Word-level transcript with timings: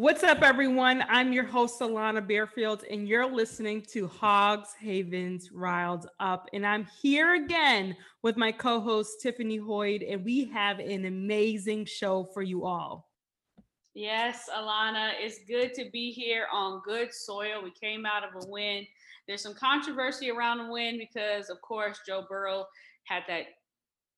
What's 0.00 0.22
up, 0.22 0.42
everyone? 0.42 1.02
I'm 1.08 1.32
your 1.32 1.42
host, 1.42 1.80
Alana 1.80 2.24
Bearfield, 2.24 2.84
and 2.88 3.08
you're 3.08 3.28
listening 3.28 3.82
to 3.90 4.06
Hogs 4.06 4.68
Havens 4.78 5.50
Riled 5.50 6.06
Up. 6.20 6.48
And 6.52 6.64
I'm 6.64 6.86
here 7.02 7.34
again 7.34 7.96
with 8.22 8.36
my 8.36 8.52
co 8.52 8.78
host, 8.78 9.20
Tiffany 9.20 9.58
Hoyd, 9.58 10.08
and 10.08 10.24
we 10.24 10.44
have 10.52 10.78
an 10.78 11.06
amazing 11.06 11.84
show 11.86 12.22
for 12.32 12.42
you 12.42 12.64
all. 12.64 13.08
Yes, 13.92 14.48
Alana, 14.56 15.14
it's 15.18 15.40
good 15.48 15.74
to 15.74 15.90
be 15.92 16.12
here 16.12 16.46
on 16.52 16.80
good 16.84 17.12
soil. 17.12 17.60
We 17.64 17.72
came 17.72 18.06
out 18.06 18.22
of 18.22 18.44
a 18.44 18.48
win. 18.48 18.86
There's 19.26 19.42
some 19.42 19.54
controversy 19.54 20.30
around 20.30 20.58
the 20.58 20.72
win 20.72 20.96
because, 20.96 21.50
of 21.50 21.60
course, 21.60 21.98
Joe 22.06 22.24
Burrow 22.28 22.66
had 23.02 23.24
that 23.26 23.46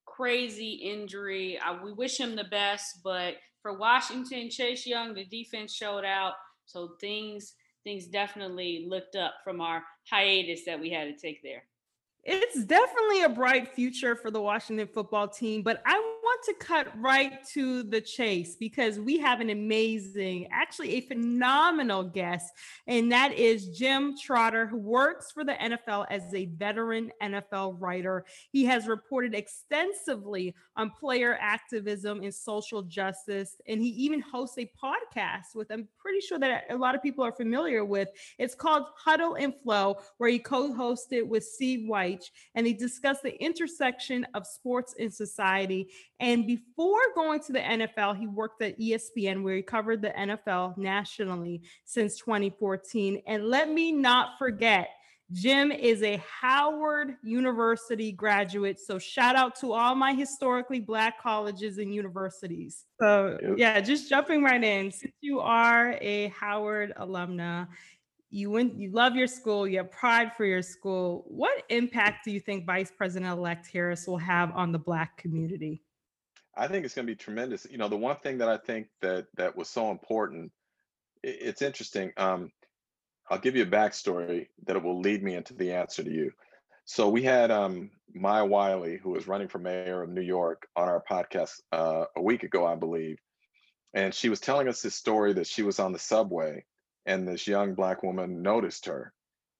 crazy 0.05 0.73
injury. 0.73 1.59
I, 1.59 1.83
we 1.83 1.95
wish 1.95 2.21
him 2.21 2.37
the 2.37 2.45
best, 2.45 2.99
but 3.03 3.37
for 3.62 3.77
Washington, 3.77 4.50
Chase 4.50 4.86
Young, 4.86 5.14
the 5.14 5.24
defense 5.24 5.74
showed 5.74 6.04
out. 6.04 6.34
So 6.66 6.96
things 7.00 7.54
things 7.82 8.06
definitely 8.06 8.87
looked 8.88 9.16
up 9.16 9.34
from 9.42 9.60
our 9.60 9.82
hiatus 10.10 10.64
that 10.66 10.78
we 10.78 10.91
had 10.91 11.05
to 11.05 11.16
take 11.16 11.42
there. 11.42 11.62
It's 12.23 12.65
definitely 12.65 13.23
a 13.23 13.30
bright 13.30 13.74
future 13.74 14.15
for 14.15 14.30
the 14.30 14.42
Washington 14.42 14.87
football 14.87 15.27
team, 15.27 15.62
but 15.62 15.83
I 15.87 15.98
want 15.98 16.45
to 16.45 16.55
cut 16.55 16.88
right 17.01 17.43
to 17.55 17.83
the 17.83 18.01
chase 18.01 18.56
because 18.56 19.01
we 19.01 19.19
have 19.19 19.41
an 19.41 19.48
amazing, 19.48 20.46
actually 20.52 20.96
a 20.96 21.01
phenomenal 21.01 22.02
guest, 22.02 22.52
and 22.87 23.10
that 23.10 23.33
is 23.33 23.69
Jim 23.69 24.19
Trotter, 24.19 24.66
who 24.66 24.77
works 24.77 25.33
for 25.33 25.45
the 25.45 25.55
NFL 25.55 26.06
as 26.10 26.34
a 26.34 26.45
veteran 26.45 27.10
NFL 27.23 27.77
writer. 27.80 28.27
He 28.52 28.66
has 28.66 28.87
reported 28.87 29.34
extensively 29.34 30.55
on 30.77 30.91
player 30.91 31.38
activism 31.41 32.23
and 32.23 32.34
social 32.34 32.82
justice, 32.82 33.57
and 33.66 33.80
he 33.80 33.88
even 33.88 34.21
hosts 34.21 34.59
a 34.59 34.71
podcast 34.82 35.55
with 35.55 35.71
I'm 35.71 35.88
pretty 35.98 36.21
sure 36.21 36.38
that 36.38 36.65
a 36.68 36.77
lot 36.77 36.95
of 36.95 37.02
people 37.02 37.24
are 37.24 37.32
familiar 37.32 37.82
with. 37.82 38.10
It's 38.38 38.55
called 38.55 38.84
Huddle 38.95 39.37
and 39.37 39.55
Flow, 39.62 39.96
where 40.18 40.29
he 40.29 40.38
co-hosted 40.38 41.26
with 41.26 41.45
Steve 41.45 41.88
Wyche 41.88 42.10
and 42.55 42.66
they 42.66 42.73
discussed 42.73 43.23
the 43.23 43.37
intersection 43.43 44.27
of 44.35 44.47
sports 44.47 44.95
and 44.99 45.13
society. 45.13 45.89
And 46.19 46.47
before 46.47 47.01
going 47.15 47.41
to 47.41 47.53
the 47.53 47.61
NFL, 47.61 48.19
he 48.19 48.27
worked 48.27 48.63
at 48.63 48.79
ESPN, 48.79 49.43
where 49.43 49.57
he 49.57 49.63
covered 49.63 50.03
the 50.03 50.11
NFL 50.11 50.79
nationally 50.79 51.63
since 51.85 52.19
2014. 52.19 53.23
And 53.27 53.47
let 53.47 53.71
me 53.71 53.93
not 53.93 54.38
forget, 54.38 54.88
Jim 55.33 55.71
is 55.71 56.03
a 56.03 56.21
Howard 56.41 57.15
University 57.23 58.11
graduate. 58.11 58.81
So 58.81 58.99
shout 58.99 59.37
out 59.37 59.55
to 59.61 59.73
all 59.73 59.95
my 59.95 60.13
historically 60.13 60.81
black 60.81 61.23
colleges 61.23 61.79
and 61.79 61.95
universities. 61.95 62.87
So 63.01 63.38
yeah, 63.57 63.81
just 63.81 64.09
jumping 64.09 64.43
right 64.43 64.62
in. 64.62 64.91
Since 64.91 65.15
you 65.21 65.38
are 65.38 65.97
a 66.00 66.28
Howard 66.28 66.94
alumna, 66.99 67.69
you 68.31 68.50
went 68.50 68.78
you 68.78 68.91
love 68.92 69.16
your 69.16 69.26
school 69.26 69.66
you 69.66 69.78
have 69.78 69.91
pride 69.91 70.32
for 70.36 70.44
your 70.44 70.62
school. 70.62 71.25
What 71.26 71.64
impact 71.69 72.25
do 72.25 72.31
you 72.31 72.41
think 72.41 72.64
vice 72.64 72.91
president-elect 72.91 73.66
harris 73.66 74.06
will 74.06 74.19
have 74.19 74.53
on 74.54 74.72
the 74.72 74.78
black 74.78 75.16
community? 75.16 75.82
I 76.56 76.69
think 76.69 76.84
it's 76.84 76.94
going 76.94 77.06
to 77.06 77.12
be 77.12 77.16
tremendous. 77.16 77.66
You 77.70 77.78
know 77.78 77.88
the 77.88 77.97
one 77.97 78.16
thing 78.16 78.38
that 78.38 78.48
i 78.48 78.56
think 78.56 78.88
that 79.03 79.26
that 79.36 79.56
was 79.56 79.69
so 79.69 79.91
important 79.91 80.53
it's 81.22 81.60
interesting 81.60 82.12
um, 82.16 82.50
i'll 83.31 83.38
give 83.38 83.56
you 83.56 83.64
a 83.64 83.66
backstory 83.66 84.47
that 84.64 84.76
it 84.76 84.82
will 84.82 85.00
lead 85.00 85.22
me 85.22 85.34
into 85.34 85.54
the 85.54 85.72
answer 85.72 86.03
to 86.03 86.10
you. 86.10 86.32
So 86.84 87.08
we 87.08 87.22
had 87.22 87.50
um, 87.50 87.91
maya 88.14 88.44
wiley 88.44 88.97
who 88.97 89.10
was 89.10 89.28
running 89.28 89.48
for 89.48 89.58
mayor 89.58 90.03
of 90.03 90.10
new 90.10 90.22
york 90.22 90.69
on 90.76 90.88
our 90.88 91.03
podcast 91.08 91.60
uh, 91.72 92.04
a 92.16 92.22
week 92.22 92.44
ago 92.44 92.64
i 92.64 92.76
believe. 92.76 93.19
And 93.92 94.14
she 94.14 94.28
was 94.28 94.38
telling 94.38 94.69
us 94.69 94.82
this 94.82 94.94
story 94.94 95.32
that 95.32 95.48
she 95.48 95.62
was 95.62 95.81
on 95.81 95.92
the 95.92 95.98
subway 95.98 96.64
and 97.06 97.26
this 97.26 97.47
young 97.47 97.75
black 97.75 98.03
woman 98.03 98.43
noticed 98.43 98.87
her 98.87 99.12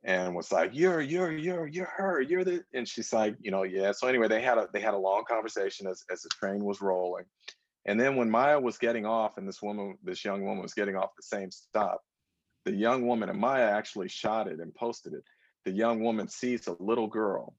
and 0.03 0.35
was 0.35 0.51
like 0.51 0.71
you're 0.73 1.01
you're 1.01 1.33
you're 1.33 1.67
you're 1.67 1.93
her 1.97 2.21
you're 2.21 2.45
the 2.45 2.63
and 2.73 2.89
she's 2.89 3.13
like 3.13 3.37
you 3.41 3.51
know 3.51 3.65
yeah. 3.65 3.93
So 3.93 4.07
anyway 4.07 4.29
they 4.29 4.41
had 4.41 4.59
a 4.59 4.69
they 4.73 4.81
had 4.81 4.95
a 4.95 4.99
long 4.99 5.25
conversation 5.29 5.87
as, 5.87 6.05
as 6.11 6.23
the 6.23 6.31
train 6.31 6.65
was 6.65 6.81
rolling. 6.81 7.25
And 7.87 7.99
then 7.99 8.17
when 8.17 8.31
maya 8.31 8.61
was 8.61 8.79
getting 8.79 9.07
off 9.07 9.37
and 9.37 9.49
this 9.49 9.63
woman 9.63 9.97
this 10.03 10.25
young 10.25 10.45
woman 10.45 10.63
was 10.63 10.75
getting 10.75 10.97
off 10.97 11.17
the 11.17 11.23
same 11.23 11.51
stop 11.51 12.01
the 12.65 12.75
young 12.75 13.07
woman 13.07 13.29
and 13.29 13.39
maya 13.39 13.71
actually 13.71 14.09
shot 14.09 14.49
it 14.49 14.61
and 14.61 14.75
posted 14.75 15.15
it 15.15 15.25
the 15.65 15.71
young 15.71 16.03
woman 16.03 16.29
sees 16.29 16.67
a 16.67 16.77
little 16.79 17.07
girl 17.07 17.55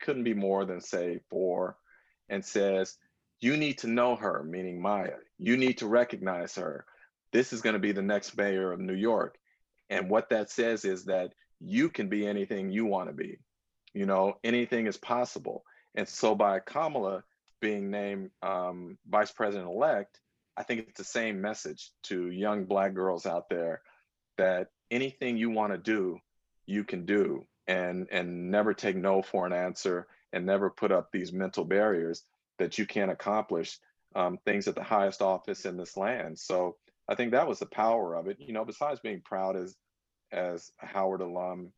couldn't 0.00 0.24
be 0.24 0.34
more 0.34 0.64
than 0.64 0.80
say 0.80 1.20
four 1.30 1.76
and 2.28 2.44
says 2.44 2.96
you 3.40 3.56
need 3.56 3.78
to 3.78 3.86
know 3.86 4.16
her 4.16 4.42
meaning 4.42 4.80
maya. 4.80 5.16
You 5.38 5.56
need 5.56 5.78
to 5.78 5.86
recognize 5.86 6.54
her 6.56 6.86
this 7.32 7.52
is 7.52 7.60
going 7.60 7.74
to 7.74 7.80
be 7.80 7.92
the 7.92 8.02
next 8.02 8.36
mayor 8.36 8.72
of 8.72 8.80
New 8.80 8.94
York. 8.94 9.36
And 9.90 10.10
what 10.10 10.30
that 10.30 10.50
says 10.50 10.84
is 10.84 11.04
that 11.04 11.32
you 11.60 11.88
can 11.88 12.08
be 12.08 12.26
anything 12.26 12.70
you 12.70 12.86
want 12.86 13.08
to 13.08 13.14
be. 13.14 13.38
You 13.94 14.06
know, 14.06 14.34
anything 14.44 14.86
is 14.86 14.96
possible. 14.96 15.64
And 15.94 16.08
so 16.08 16.34
by 16.34 16.60
Kamala 16.60 17.24
being 17.60 17.90
named 17.90 18.30
um, 18.42 18.98
vice 19.08 19.32
president 19.32 19.68
elect, 19.68 20.20
I 20.56 20.62
think 20.62 20.80
it's 20.80 20.98
the 20.98 21.04
same 21.04 21.40
message 21.40 21.90
to 22.04 22.30
young 22.30 22.64
Black 22.64 22.94
girls 22.94 23.26
out 23.26 23.48
there 23.48 23.82
that 24.36 24.68
anything 24.90 25.36
you 25.36 25.50
want 25.50 25.72
to 25.72 25.78
do, 25.78 26.18
you 26.66 26.84
can 26.84 27.06
do 27.06 27.46
and 27.66 28.06
and 28.10 28.50
never 28.50 28.74
take 28.74 28.96
no 28.96 29.22
for 29.22 29.46
an 29.46 29.52
answer 29.52 30.06
and 30.32 30.46
never 30.46 30.70
put 30.70 30.92
up 30.92 31.10
these 31.10 31.32
mental 31.32 31.64
barriers 31.64 32.22
that 32.58 32.78
you 32.78 32.86
can't 32.86 33.10
accomplish 33.10 33.78
um, 34.14 34.38
things 34.44 34.66
at 34.68 34.74
the 34.74 34.82
highest 34.82 35.22
office 35.22 35.64
in 35.66 35.76
this 35.76 35.96
land. 35.96 36.38
So 36.38 36.76
I 37.08 37.14
think 37.14 37.32
that 37.32 37.46
was 37.46 37.58
the 37.58 37.66
power 37.66 38.14
of 38.14 38.26
it. 38.26 38.38
You 38.40 38.52
know, 38.52 38.64
besides 38.64 39.00
being 39.00 39.20
proud 39.20 39.56
as 39.56 39.76
as 40.32 40.72
a 40.82 40.86
Howard 40.86 41.20
alum, 41.20 41.72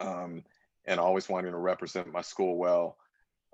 um, 0.00 0.44
and 0.86 0.98
always 0.98 1.28
wanting 1.28 1.52
to 1.52 1.58
represent 1.58 2.12
my 2.12 2.22
school 2.22 2.56
well, 2.56 2.96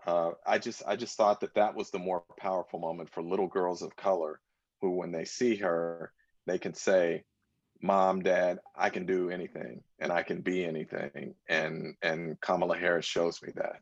uh, 0.06 0.32
I 0.46 0.58
just 0.58 0.82
I 0.86 0.96
just 0.96 1.16
thought 1.16 1.40
that 1.40 1.54
that 1.54 1.74
was 1.74 1.90
the 1.90 1.98
more 1.98 2.22
powerful 2.38 2.78
moment 2.78 3.10
for 3.10 3.22
little 3.22 3.48
girls 3.48 3.82
of 3.82 3.96
color, 3.96 4.40
who 4.80 4.90
when 4.90 5.12
they 5.12 5.24
see 5.24 5.56
her, 5.56 6.12
they 6.46 6.58
can 6.58 6.74
say, 6.74 7.24
"Mom, 7.82 8.22
Dad, 8.22 8.60
I 8.76 8.90
can 8.90 9.06
do 9.06 9.30
anything, 9.30 9.82
and 9.98 10.12
I 10.12 10.22
can 10.22 10.40
be 10.40 10.64
anything," 10.64 11.34
and 11.48 11.96
and 12.02 12.40
Kamala 12.40 12.78
Harris 12.78 13.06
shows 13.06 13.42
me 13.42 13.52
that. 13.56 13.80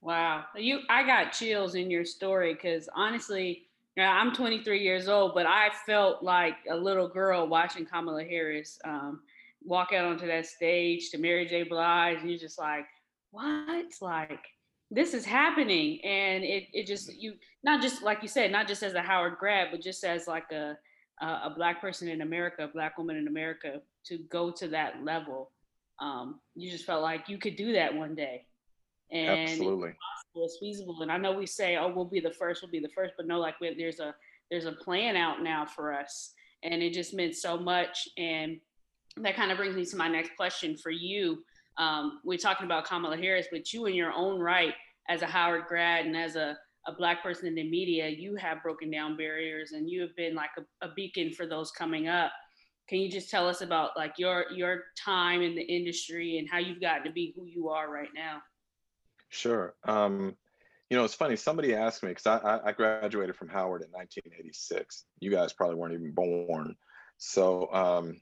Wow, 0.00 0.44
you 0.54 0.80
I 0.88 1.04
got 1.04 1.32
chills 1.32 1.74
in 1.74 1.90
your 1.90 2.04
story 2.04 2.54
because 2.54 2.88
honestly 2.94 3.65
yeah, 3.96 4.12
I'm 4.12 4.34
23 4.34 4.82
years 4.82 5.08
old, 5.08 5.34
but 5.34 5.46
I 5.46 5.70
felt 5.86 6.22
like 6.22 6.56
a 6.70 6.76
little 6.76 7.08
girl 7.08 7.48
watching 7.48 7.86
Kamala 7.86 8.24
Harris 8.24 8.78
um, 8.84 9.20
walk 9.64 9.92
out 9.94 10.04
onto 10.04 10.26
that 10.26 10.46
stage 10.46 11.10
to 11.10 11.18
Mary 11.18 11.46
J. 11.46 11.62
Blige, 11.62 12.18
and 12.20 12.28
you're 12.28 12.38
just 12.38 12.58
like, 12.58 12.84
what? 13.30 13.86
Like, 14.02 14.44
this 14.90 15.14
is 15.14 15.24
happening, 15.24 16.04
and 16.04 16.44
it 16.44 16.64
it 16.74 16.86
just 16.86 17.12
you 17.14 17.34
not 17.64 17.80
just 17.80 18.02
like 18.02 18.20
you 18.20 18.28
said, 18.28 18.52
not 18.52 18.68
just 18.68 18.82
as 18.82 18.94
a 18.94 19.00
Howard 19.00 19.38
grad, 19.38 19.68
but 19.70 19.80
just 19.80 20.04
as 20.04 20.26
like 20.26 20.52
a 20.52 20.76
a 21.22 21.50
black 21.56 21.80
person 21.80 22.08
in 22.08 22.20
America, 22.20 22.64
a 22.64 22.68
black 22.68 22.98
woman 22.98 23.16
in 23.16 23.26
America, 23.26 23.80
to 24.04 24.18
go 24.30 24.50
to 24.50 24.68
that 24.68 25.02
level. 25.02 25.50
Um, 25.98 26.40
you 26.54 26.70
just 26.70 26.84
felt 26.84 27.00
like 27.02 27.30
you 27.30 27.38
could 27.38 27.56
do 27.56 27.72
that 27.72 27.94
one 27.94 28.14
day, 28.14 28.44
and 29.10 29.48
Absolutely 29.48 29.94
it's 30.44 30.58
feasible. 30.58 31.02
And 31.02 31.10
I 31.10 31.16
know 31.16 31.32
we 31.32 31.46
say, 31.46 31.76
oh, 31.76 31.92
we'll 31.94 32.04
be 32.04 32.20
the 32.20 32.32
first, 32.32 32.62
we'll 32.62 32.70
be 32.70 32.80
the 32.80 32.88
first, 32.94 33.14
but 33.16 33.26
no, 33.26 33.38
like 33.38 33.54
there's 33.60 34.00
a 34.00 34.14
there's 34.50 34.66
a 34.66 34.72
plan 34.72 35.16
out 35.16 35.42
now 35.42 35.66
for 35.66 35.92
us, 35.92 36.32
and 36.62 36.82
it 36.82 36.92
just 36.92 37.14
meant 37.14 37.34
so 37.34 37.56
much. 37.56 38.08
And 38.16 38.58
that 39.16 39.34
kind 39.34 39.50
of 39.50 39.58
brings 39.58 39.74
me 39.74 39.84
to 39.84 39.96
my 39.96 40.08
next 40.08 40.36
question 40.36 40.76
for 40.76 40.90
you. 40.90 41.38
Um, 41.78 42.20
we're 42.24 42.38
talking 42.38 42.66
about 42.66 42.84
Kamala 42.84 43.16
Harris, 43.16 43.48
but 43.50 43.72
you 43.72 43.86
in 43.86 43.94
your 43.94 44.12
own 44.12 44.40
right, 44.40 44.74
as 45.08 45.22
a 45.22 45.26
Howard 45.26 45.64
grad 45.68 46.06
and 46.06 46.16
as 46.16 46.36
a 46.36 46.56
a 46.86 46.92
black 46.92 47.22
person 47.22 47.48
in 47.48 47.54
the 47.54 47.68
media, 47.68 48.08
you 48.08 48.36
have 48.36 48.62
broken 48.62 48.90
down 48.90 49.16
barriers 49.16 49.72
and 49.72 49.90
you 49.90 50.00
have 50.00 50.14
been 50.16 50.34
like 50.34 50.50
a, 50.56 50.86
a 50.86 50.92
beacon 50.94 51.32
for 51.32 51.46
those 51.46 51.70
coming 51.72 52.06
up. 52.08 52.30
Can 52.88 52.98
you 52.98 53.10
just 53.10 53.28
tell 53.28 53.48
us 53.48 53.60
about 53.60 53.90
like 53.96 54.14
your 54.16 54.46
your 54.54 54.84
time 54.96 55.42
in 55.42 55.56
the 55.56 55.62
industry 55.62 56.38
and 56.38 56.48
how 56.48 56.58
you've 56.58 56.80
gotten 56.80 57.04
to 57.04 57.12
be 57.12 57.34
who 57.36 57.44
you 57.44 57.68
are 57.68 57.90
right 57.90 58.10
now? 58.14 58.40
Sure. 59.28 59.74
Um, 59.84 60.36
you 60.90 60.96
know, 60.96 61.04
it's 61.04 61.14
funny. 61.14 61.36
Somebody 61.36 61.74
asked 61.74 62.02
me 62.02 62.10
because 62.10 62.26
I, 62.26 62.60
I 62.64 62.72
graduated 62.72 63.36
from 63.36 63.48
Howard 63.48 63.82
in 63.82 63.90
1986. 63.90 65.04
You 65.18 65.30
guys 65.30 65.52
probably 65.52 65.76
weren't 65.76 65.94
even 65.94 66.12
born. 66.12 66.76
So, 67.18 67.72
um, 67.72 68.20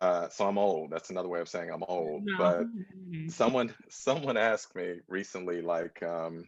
uh, 0.00 0.28
so 0.28 0.46
I'm 0.46 0.58
old. 0.58 0.90
That's 0.90 1.10
another 1.10 1.28
way 1.28 1.40
of 1.40 1.48
saying 1.48 1.70
I'm 1.70 1.82
old. 1.82 2.24
No. 2.24 2.38
But 2.38 2.66
someone 3.32 3.74
someone 3.88 4.36
asked 4.36 4.76
me 4.76 5.00
recently, 5.08 5.62
like, 5.62 6.02
um, 6.02 6.44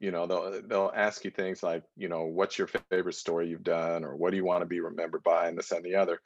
you 0.00 0.10
know, 0.10 0.26
they'll 0.26 0.62
they'll 0.66 0.92
ask 0.94 1.24
you 1.24 1.30
things 1.30 1.62
like, 1.62 1.82
you 1.96 2.08
know, 2.08 2.24
what's 2.24 2.56
your 2.56 2.68
favorite 2.90 3.14
story 3.14 3.48
you've 3.48 3.64
done, 3.64 4.04
or 4.04 4.16
what 4.16 4.30
do 4.30 4.36
you 4.36 4.44
want 4.44 4.62
to 4.62 4.66
be 4.66 4.80
remembered 4.80 5.22
by, 5.22 5.48
and 5.48 5.58
this 5.58 5.72
and 5.72 5.84
the 5.84 5.96
other. 5.96 6.20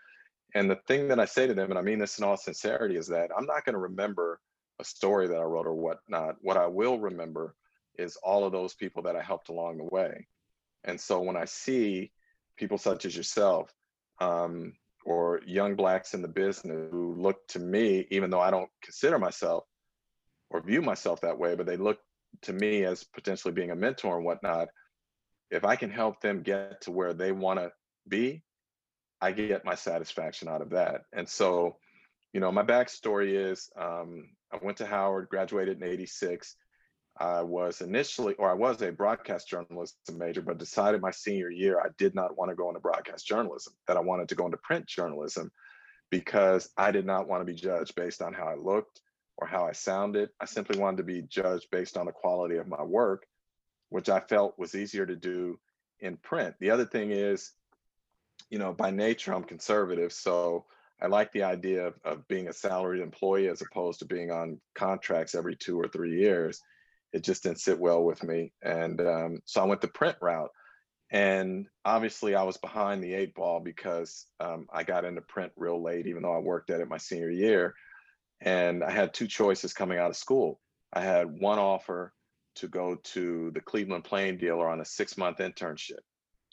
And 0.54 0.70
the 0.70 0.78
thing 0.86 1.08
that 1.08 1.18
I 1.18 1.24
say 1.24 1.46
to 1.46 1.54
them, 1.54 1.70
and 1.70 1.78
I 1.78 1.82
mean 1.82 1.98
this 1.98 2.18
in 2.18 2.24
all 2.24 2.36
sincerity, 2.36 2.96
is 2.96 3.08
that 3.08 3.30
I'm 3.36 3.46
not 3.46 3.64
going 3.64 3.72
to 3.72 3.80
remember 3.80 4.38
a 4.80 4.84
story 4.84 5.28
that 5.28 5.36
I 5.36 5.44
wrote 5.44 5.66
or 5.66 5.74
whatnot. 5.74 6.36
What 6.40 6.56
I 6.56 6.66
will 6.66 6.98
remember 6.98 7.54
is 7.98 8.16
all 8.16 8.44
of 8.44 8.52
those 8.52 8.74
people 8.74 9.02
that 9.04 9.16
I 9.16 9.22
helped 9.22 9.48
along 9.48 9.78
the 9.78 9.84
way. 9.84 10.26
And 10.84 11.00
so 11.00 11.20
when 11.20 11.36
I 11.36 11.44
see 11.44 12.10
people 12.56 12.78
such 12.78 13.04
as 13.04 13.16
yourself, 13.16 13.72
um, 14.20 14.72
or 15.04 15.40
young 15.46 15.74
blacks 15.74 16.14
in 16.14 16.22
the 16.22 16.28
business 16.28 16.88
who 16.90 17.14
look 17.14 17.46
to 17.48 17.58
me, 17.58 18.06
even 18.10 18.30
though 18.30 18.40
I 18.40 18.50
don't 18.50 18.70
consider 18.82 19.18
myself 19.18 19.64
or 20.50 20.62
view 20.62 20.82
myself 20.82 21.20
that 21.22 21.38
way, 21.38 21.54
but 21.54 21.66
they 21.66 21.76
look 21.76 21.98
to 22.42 22.52
me 22.52 22.84
as 22.84 23.04
potentially 23.04 23.52
being 23.52 23.70
a 23.70 23.76
mentor 23.76 24.16
and 24.16 24.24
whatnot. 24.24 24.68
If 25.50 25.64
I 25.64 25.76
can 25.76 25.90
help 25.90 26.20
them 26.20 26.42
get 26.42 26.82
to 26.82 26.92
where 26.92 27.12
they 27.12 27.32
want 27.32 27.58
to 27.58 27.72
be, 28.08 28.42
I 29.20 29.32
get 29.32 29.64
my 29.64 29.74
satisfaction 29.74 30.48
out 30.48 30.62
of 30.62 30.70
that. 30.70 31.02
And 31.12 31.28
so, 31.28 31.76
you 32.32 32.40
know, 32.40 32.50
my 32.50 32.62
backstory 32.62 33.50
is 33.50 33.70
um, 33.78 34.28
I 34.52 34.58
went 34.62 34.78
to 34.78 34.86
Howard, 34.86 35.28
graduated 35.28 35.80
in 35.80 35.88
86. 35.88 36.56
I 37.18 37.42
was 37.42 37.82
initially, 37.82 38.34
or 38.34 38.50
I 38.50 38.54
was 38.54 38.80
a 38.80 38.90
broadcast 38.90 39.48
journalism 39.48 39.96
major, 40.14 40.40
but 40.40 40.58
decided 40.58 41.02
my 41.02 41.10
senior 41.10 41.50
year 41.50 41.78
I 41.78 41.88
did 41.98 42.14
not 42.14 42.38
want 42.38 42.50
to 42.50 42.54
go 42.54 42.68
into 42.68 42.80
broadcast 42.80 43.26
journalism, 43.26 43.74
that 43.86 43.98
I 43.98 44.00
wanted 44.00 44.30
to 44.30 44.34
go 44.34 44.46
into 44.46 44.56
print 44.56 44.86
journalism 44.86 45.50
because 46.10 46.70
I 46.76 46.90
did 46.90 47.04
not 47.04 47.28
want 47.28 47.42
to 47.42 47.52
be 47.52 47.58
judged 47.58 47.94
based 47.94 48.22
on 48.22 48.32
how 48.32 48.46
I 48.46 48.54
looked 48.54 49.00
or 49.36 49.46
how 49.46 49.66
I 49.66 49.72
sounded. 49.72 50.30
I 50.40 50.46
simply 50.46 50.78
wanted 50.78 50.98
to 50.98 51.02
be 51.04 51.22
judged 51.22 51.68
based 51.70 51.98
on 51.98 52.06
the 52.06 52.12
quality 52.12 52.56
of 52.56 52.68
my 52.68 52.82
work, 52.82 53.26
which 53.90 54.08
I 54.08 54.20
felt 54.20 54.58
was 54.58 54.74
easier 54.74 55.04
to 55.04 55.16
do 55.16 55.58
in 56.00 56.16
print. 56.16 56.54
The 56.60 56.70
other 56.70 56.86
thing 56.86 57.10
is, 57.10 57.52
you 58.50 58.58
know, 58.58 58.72
by 58.72 58.90
nature, 58.90 59.34
I'm 59.34 59.44
conservative. 59.44 60.12
So 60.12 60.66
I 61.02 61.08
like 61.08 61.32
the 61.32 61.42
idea 61.42 61.88
of, 61.88 61.94
of 62.04 62.28
being 62.28 62.48
a 62.48 62.52
salaried 62.52 63.02
employee 63.02 63.48
as 63.48 63.60
opposed 63.60 63.98
to 63.98 64.04
being 64.04 64.30
on 64.30 64.60
contracts 64.76 65.34
every 65.34 65.56
two 65.56 65.78
or 65.80 65.88
three 65.88 66.20
years. 66.20 66.60
It 67.12 67.24
just 67.24 67.42
didn't 67.42 67.60
sit 67.60 67.78
well 67.78 68.04
with 68.04 68.22
me. 68.22 68.52
And 68.62 69.00
um, 69.00 69.40
so 69.44 69.60
I 69.60 69.64
went 69.64 69.80
the 69.80 69.88
print 69.88 70.16
route. 70.22 70.50
And 71.10 71.66
obviously, 71.84 72.34
I 72.36 72.44
was 72.44 72.56
behind 72.56 73.02
the 73.02 73.14
eight 73.14 73.34
ball 73.34 73.60
because 73.60 74.26
um, 74.40 74.66
I 74.72 74.84
got 74.84 75.04
into 75.04 75.20
print 75.20 75.52
real 75.56 75.82
late, 75.82 76.06
even 76.06 76.22
though 76.22 76.34
I 76.34 76.38
worked 76.38 76.70
at 76.70 76.80
it 76.80 76.88
my 76.88 76.98
senior 76.98 77.30
year. 77.30 77.74
And 78.40 78.82
I 78.84 78.90
had 78.90 79.12
two 79.12 79.26
choices 79.26 79.74
coming 79.74 79.98
out 79.98 80.10
of 80.10 80.16
school. 80.16 80.60
I 80.92 81.00
had 81.00 81.40
one 81.40 81.58
offer 81.58 82.14
to 82.56 82.68
go 82.68 82.96
to 83.02 83.50
the 83.52 83.60
Cleveland 83.60 84.04
Plain 84.04 84.38
Dealer 84.38 84.68
on 84.68 84.80
a 84.80 84.84
six 84.84 85.18
month 85.18 85.38
internship, 85.38 86.00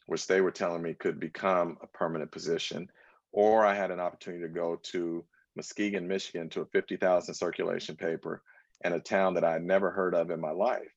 which 0.07 0.28
they 0.28 0.42
were 0.42 0.51
telling 0.51 0.81
me 0.81 0.94
could 0.94 1.19
become 1.19 1.78
a 1.81 1.88
permanent 1.88 2.31
position. 2.31 2.90
Or 3.31 3.66
I 3.66 3.76
had 3.76 3.92
an 3.92 4.00
opportunity 4.00 4.44
to 4.44 4.50
go 4.50 4.78
to 4.92 5.24
Muskegon, 5.56 6.08
Michigan 6.08 6.50
to 6.50 6.62
a 6.62 6.66
50,000 6.66 7.34
circulation 7.34 7.96
paper 7.96 8.42
in 8.84 8.94
a 8.94 9.00
town 9.00 9.36
that 9.36 9.44
I 9.44 9.54
had 9.54 9.64
never 9.64 9.92
heard 9.92 10.16
of 10.16 10.31
in 10.31 10.40
my 10.40 10.52
life. 10.52 10.94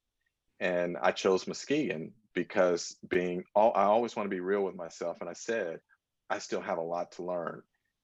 And 0.60 0.96
I 1.00 1.12
chose 1.12 1.46
Muskegon 1.46 2.12
because 2.34 2.96
being 3.08 3.44
all, 3.54 3.72
I 3.74 3.84
always 3.84 4.14
want 4.14 4.26
to 4.26 4.34
be 4.34 4.40
real 4.40 4.62
with 4.62 4.76
myself. 4.76 5.18
And 5.20 5.28
I 5.28 5.34
said, 5.34 5.80
I 6.30 6.38
still 6.38 6.60
have 6.60 6.78
a 6.78 6.82
lot 6.82 7.12
to 7.12 7.24
learn 7.24 7.62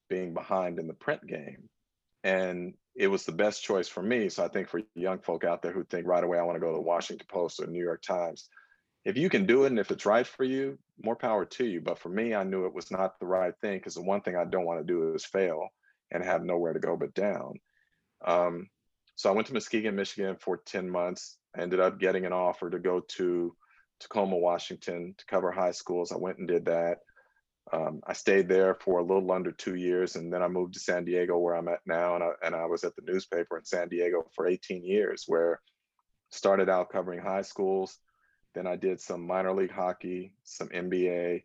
being 0.09 0.35
behind 0.35 0.79
in 0.79 0.87
the 0.87 0.95
print 0.95 1.27
game 1.27 1.69
and 2.25 2.75
it 2.95 3.07
was 3.07 3.25
the 3.25 3.33
best 3.33 3.63
choice 3.63 3.89
for 3.89 4.03
me. 4.03 4.29
So 4.29 4.45
I 4.45 4.49
think 4.49 4.69
for 4.69 4.83
young 4.95 5.21
folk 5.21 5.45
out 5.45 5.63
there 5.63 5.73
who 5.73 5.85
think 5.85 6.07
right 6.07 6.25
away, 6.25 6.39
I 6.39 6.43
want 6.43 6.57
to 6.57 6.61
go 6.61 6.69
to 6.69 6.77
the 6.77 6.81
Washington 6.81 7.27
Post 7.31 7.61
or 7.61 7.67
New 7.67 7.83
York 7.83 8.03
Times, 8.03 8.49
if 9.05 9.17
you 9.17 9.31
can 9.31 9.47
do 9.47 9.65
it 9.65 9.69
and 9.69 9.79
if 9.79 9.91
it's 9.91 10.07
right 10.07 10.27
for 10.27 10.45
you, 10.45 10.79
more 11.03 11.17
power 11.17 11.45
to 11.45 11.65
you. 11.65 11.81
But 11.81 11.99
for 11.99 12.09
me, 12.09 12.35
I 12.35 12.45
knew 12.45 12.67
it 12.67 12.75
was 12.75 12.91
not 12.91 13.19
the 13.19 13.27
right 13.27 13.55
thing 13.61 13.79
because 13.79 13.95
the 13.95 14.03
one 14.03 14.21
thing 14.21 14.37
I 14.37 14.45
don't 14.45 14.65
want 14.65 14.81
to 14.81 14.93
do 14.93 15.15
is 15.15 15.25
fail 15.25 15.69
and 16.11 16.25
have 16.25 16.45
nowhere 16.45 16.73
to 16.73 16.81
go 16.81 16.97
but 16.97 17.15
down. 17.15 17.55
Um, 18.25 18.69
so 19.17 19.29
I 19.29 19.33
went 19.33 19.49
to 19.49 19.53
Muskegon, 19.53 19.97
Michigan 19.97 20.37
for 20.41 20.59
10 20.59 20.89
months. 20.89 21.39
Ended 21.57 21.81
up 21.81 21.99
getting 21.99 22.25
an 22.25 22.33
offer 22.33 22.71
to 22.71 22.79
go 22.79 23.01
to 23.17 23.57
Tacoma, 24.01 24.37
Washington 24.37 25.15
to 25.19 25.27
cover 25.27 25.51
high 25.51 25.73
schools. 25.73 26.13
I 26.13 26.17
went 26.17 26.39
and 26.39 26.47
did 26.47 26.67
that. 26.67 26.99
Um, 27.73 28.01
I 28.07 28.13
stayed 28.13 28.49
there 28.49 28.75
for 28.75 29.01
a 29.01 29.05
little 29.05 29.31
under 29.31 29.53
two 29.53 29.75
years, 29.75 30.17
and 30.17 30.33
then 30.33 30.43
I 30.43 30.49
moved 30.49 30.75
to 30.75 30.81
San 30.81 31.05
Diego, 31.05 31.37
where 31.37 31.55
I'm 31.55 31.69
at 31.69 31.81
now, 31.87 32.15
and 32.15 32.25
I, 32.25 32.31
and 32.43 32.55
I 32.55 32.65
was 32.65 32.85
at 32.85 32.97
the 32.97 33.03
newspaper 33.03 33.59
in 33.59 33.65
San 33.65 33.89
Diego 33.89 34.25
for 34.35 34.47
18 34.47 34.85
years, 34.85 35.25
where 35.27 35.61
started 36.31 36.69
out 36.69 36.91
covering 36.91 37.21
high 37.21 37.43
schools. 37.43 37.99
Then 38.55 38.67
I 38.67 38.77
did 38.77 39.01
some 39.01 39.27
minor 39.27 39.53
league 39.53 39.73
hockey, 39.73 40.33
some 40.45 40.69
NBA. 40.69 41.45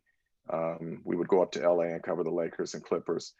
Um, 0.50 1.00
we 1.04 1.16
would 1.16 1.28
go 1.28 1.42
up 1.42 1.52
to 1.52 1.68
LA 1.68 1.84
and 1.84 2.02
cover 2.02 2.24
the 2.24 2.30
Lakers 2.30 2.74
and 2.74 2.82
Clippers. 2.82 3.32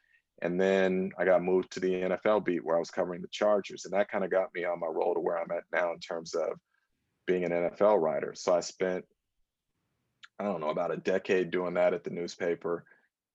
And 0.42 0.60
then 0.60 1.12
I 1.18 1.24
got 1.24 1.42
moved 1.42 1.72
to 1.72 1.80
the 1.80 1.92
NFL 1.92 2.44
beat 2.44 2.64
where 2.64 2.76
I 2.76 2.80
was 2.80 2.90
covering 2.90 3.22
the 3.22 3.28
Chargers. 3.28 3.84
And 3.84 3.94
that 3.94 4.10
kind 4.10 4.24
of 4.24 4.30
got 4.30 4.54
me 4.54 4.64
on 4.64 4.80
my 4.80 4.86
roll 4.86 5.14
to 5.14 5.20
where 5.20 5.38
I'm 5.38 5.50
at 5.50 5.64
now 5.72 5.92
in 5.92 6.00
terms 6.00 6.34
of 6.34 6.58
being 7.26 7.44
an 7.44 7.52
NFL 7.52 8.00
writer. 8.00 8.34
So 8.34 8.54
I 8.54 8.60
spent 8.60 9.04
I 10.38 10.44
don't 10.44 10.60
know, 10.60 10.70
about 10.70 10.92
a 10.92 10.96
decade 10.96 11.50
doing 11.50 11.74
that 11.74 11.94
at 11.94 12.04
the 12.04 12.10
newspaper. 12.10 12.84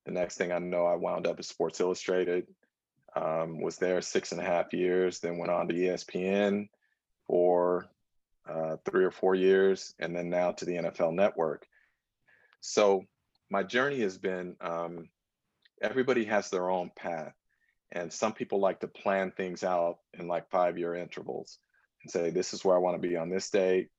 The 0.06 0.12
next 0.12 0.38
thing 0.38 0.52
I 0.52 0.60
know, 0.60 0.86
I 0.86 0.96
wound 0.96 1.28
up 1.28 1.40
at 1.40 1.46
Sports 1.46 1.80
Illustrated, 1.80 2.48
um, 3.16 3.62
was 3.62 3.78
there 3.78 4.02
six 4.02 4.32
and 4.32 4.42
a 4.42 4.44
half 4.44 4.74
years, 4.74 5.20
then 5.20 5.38
went 5.38 5.52
on 5.52 5.68
to 5.68 5.74
ESPN 5.74 6.68
for 7.28 7.90
uh, 8.50 8.78
three 8.90 9.06
or 9.06 9.12
four 9.12 9.36
years, 9.36 9.94
and 10.00 10.16
then 10.16 10.30
now 10.30 10.52
to 10.52 10.66
the 10.66 10.76
NFL 10.76 11.14
Network. 11.14 11.66
So 12.62 13.06
my 13.50 13.64
journey 13.64 14.00
has 14.02 14.18
been 14.18 14.56
um, 14.62 15.10
everybody 15.82 16.26
has 16.26 16.50
their 16.50 16.70
own 16.70 16.92
path. 16.96 17.34
And 17.92 18.12
some 18.12 18.34
people 18.34 18.60
like 18.60 18.80
to 18.82 18.88
plan 18.88 19.32
things 19.32 19.64
out 19.64 20.00
in 20.14 20.28
like 20.28 20.50
five 20.50 20.78
year 20.78 20.96
intervals 20.96 21.58
and 22.04 22.12
say, 22.12 22.30
this 22.30 22.54
is 22.54 22.64
where 22.64 22.76
I 22.76 22.80
want 22.80 23.02
to 23.02 23.08
be 23.08 23.18
on 23.18 23.30
this 23.30 23.50
date, 23.50 23.90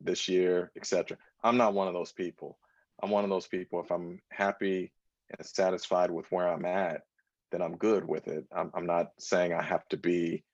this 0.00 0.28
year, 0.28 0.70
etc. 0.76 1.16
I'm 1.42 1.56
not 1.56 1.74
one 1.74 1.88
of 1.88 1.94
those 1.94 2.12
people. 2.12 2.58
I'm 3.02 3.10
one 3.10 3.24
of 3.24 3.30
those 3.30 3.46
people. 3.46 3.80
If 3.80 3.90
I'm 3.90 4.20
happy 4.30 4.92
and 5.36 5.46
satisfied 5.46 6.10
with 6.10 6.30
where 6.30 6.48
I'm 6.48 6.64
at, 6.64 7.02
then 7.50 7.62
I'm 7.62 7.76
good 7.76 8.06
with 8.06 8.28
it. 8.28 8.44
I'm, 8.54 8.70
I'm 8.74 8.86
not 8.86 9.12
saying 9.18 9.54
I 9.54 9.62
have 9.62 9.88
to 9.88 9.96
be 9.96 10.44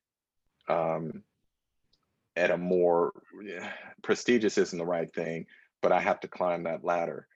um, 0.68 1.24
at 2.36 2.50
a 2.50 2.56
more 2.56 3.12
prestigious 4.02 4.58
isn't 4.58 4.78
the 4.78 4.84
right 4.84 5.12
thing, 5.14 5.46
but 5.82 5.92
I 5.92 6.00
have 6.00 6.20
to 6.20 6.28
climb 6.28 6.64
that 6.64 6.84
ladder. 6.84 7.26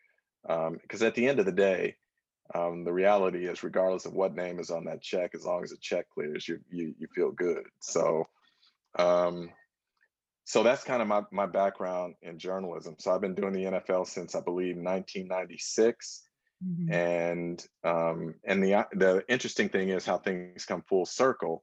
Because 0.43 1.03
um, 1.03 1.07
at 1.07 1.15
the 1.15 1.27
end 1.27 1.41
of 1.41 1.47
the 1.47 1.53
day, 1.53 1.97
um, 2.55 2.85
the 2.85 2.93
reality 2.93 3.47
is, 3.47 3.63
regardless 3.63 4.07
of 4.07 4.15
what 4.15 4.35
name 4.35 4.59
is 4.59 4.71
on 4.71 4.85
that 4.85 5.03
check, 5.03 5.33
as 5.35 5.45
long 5.45 5.63
as 5.63 5.71
the 5.71 5.77
check 5.81 6.09
clears, 6.09 6.49
you 6.49 6.61
you, 6.71 6.95
you 6.99 7.07
feel 7.15 7.31
good. 7.31 7.65
So 7.81 8.27
um, 8.99 9.51
so 10.49 10.63
that's 10.63 10.83
kind 10.83 11.03
of 11.03 11.09
my, 11.09 11.23
my 11.31 11.45
background 11.45 12.15
in 12.23 12.39
journalism. 12.39 12.97
So 12.99 13.11
I've 13.11 13.21
been 13.21 13.35
doing 13.35 13.53
the 13.53 13.65
NFL 13.65 14.07
since 14.07 14.35
I 14.35 14.41
believe 14.41 14.77
1996. 14.77 16.23
Mm-hmm. 16.67 16.93
And 16.93 17.67
um, 17.85 18.35
and 18.45 18.65
the 18.65 18.87
the 18.95 19.23
interesting 19.29 19.69
thing 19.69 19.91
is 19.91 20.07
how 20.07 20.17
things 20.17 20.65
come 20.65 20.83
full 20.89 21.05
circle, 21.05 21.63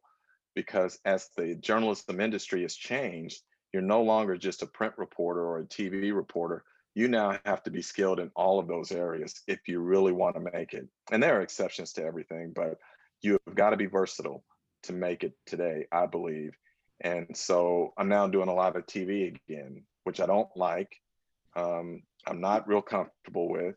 because 0.55 0.97
as 1.05 1.29
the 1.35 1.55
journalism 1.55 2.19
industry 2.19 2.63
has 2.63 2.75
changed, 2.75 3.41
you're 3.73 3.81
no 3.81 4.01
longer 4.01 4.37
just 4.37 4.63
a 4.63 4.67
print 4.67 4.93
reporter 4.97 5.41
or 5.41 5.59
a 5.59 5.65
TV 5.65 6.15
reporter. 6.15 6.63
You 6.93 7.09
now 7.09 7.37
have 7.45 7.61
to 7.63 7.71
be 7.71 7.81
skilled 7.81 8.21
in 8.21 8.31
all 8.35 8.57
of 8.57 8.67
those 8.67 8.91
areas 8.91 9.41
if 9.47 9.67
you 9.67 9.81
really 9.81 10.13
want 10.13 10.35
to 10.35 10.51
make 10.53 10.73
it. 10.73 10.87
And 11.11 11.21
there 11.21 11.37
are 11.37 11.41
exceptions 11.41 11.91
to 11.93 12.05
everything, 12.05 12.53
but 12.55 12.77
you 13.21 13.37
have 13.45 13.55
got 13.55 13.71
to 13.71 13.77
be 13.77 13.85
versatile 13.85 14.45
to 14.83 14.93
make 14.93 15.23
it 15.23 15.33
today, 15.45 15.87
I 15.91 16.05
believe. 16.05 16.55
And 17.01 17.35
so 17.35 17.93
I'm 17.97 18.07
now 18.07 18.27
doing 18.27 18.47
a 18.47 18.53
lot 18.53 18.77
of 18.77 18.85
TV 18.85 19.35
again, 19.47 19.83
which 20.05 20.21
I 20.21 20.25
don't 20.25 20.47
like. 20.55 20.95
Um, 21.55 22.03
I'm 22.25 22.39
not 22.39 22.67
real 22.67 22.81
comfortable 22.81 23.49
with, 23.49 23.75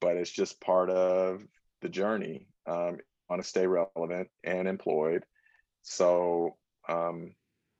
but 0.00 0.16
it's 0.16 0.30
just 0.30 0.60
part 0.60 0.90
of 0.90 1.44
the 1.82 1.88
journey. 1.88 2.48
Um, 2.66 2.98
want 3.28 3.42
to 3.42 3.48
stay 3.48 3.66
relevant 3.66 4.28
and 4.44 4.68
employed. 4.68 5.24
So, 5.86 6.56
um, 6.88 7.34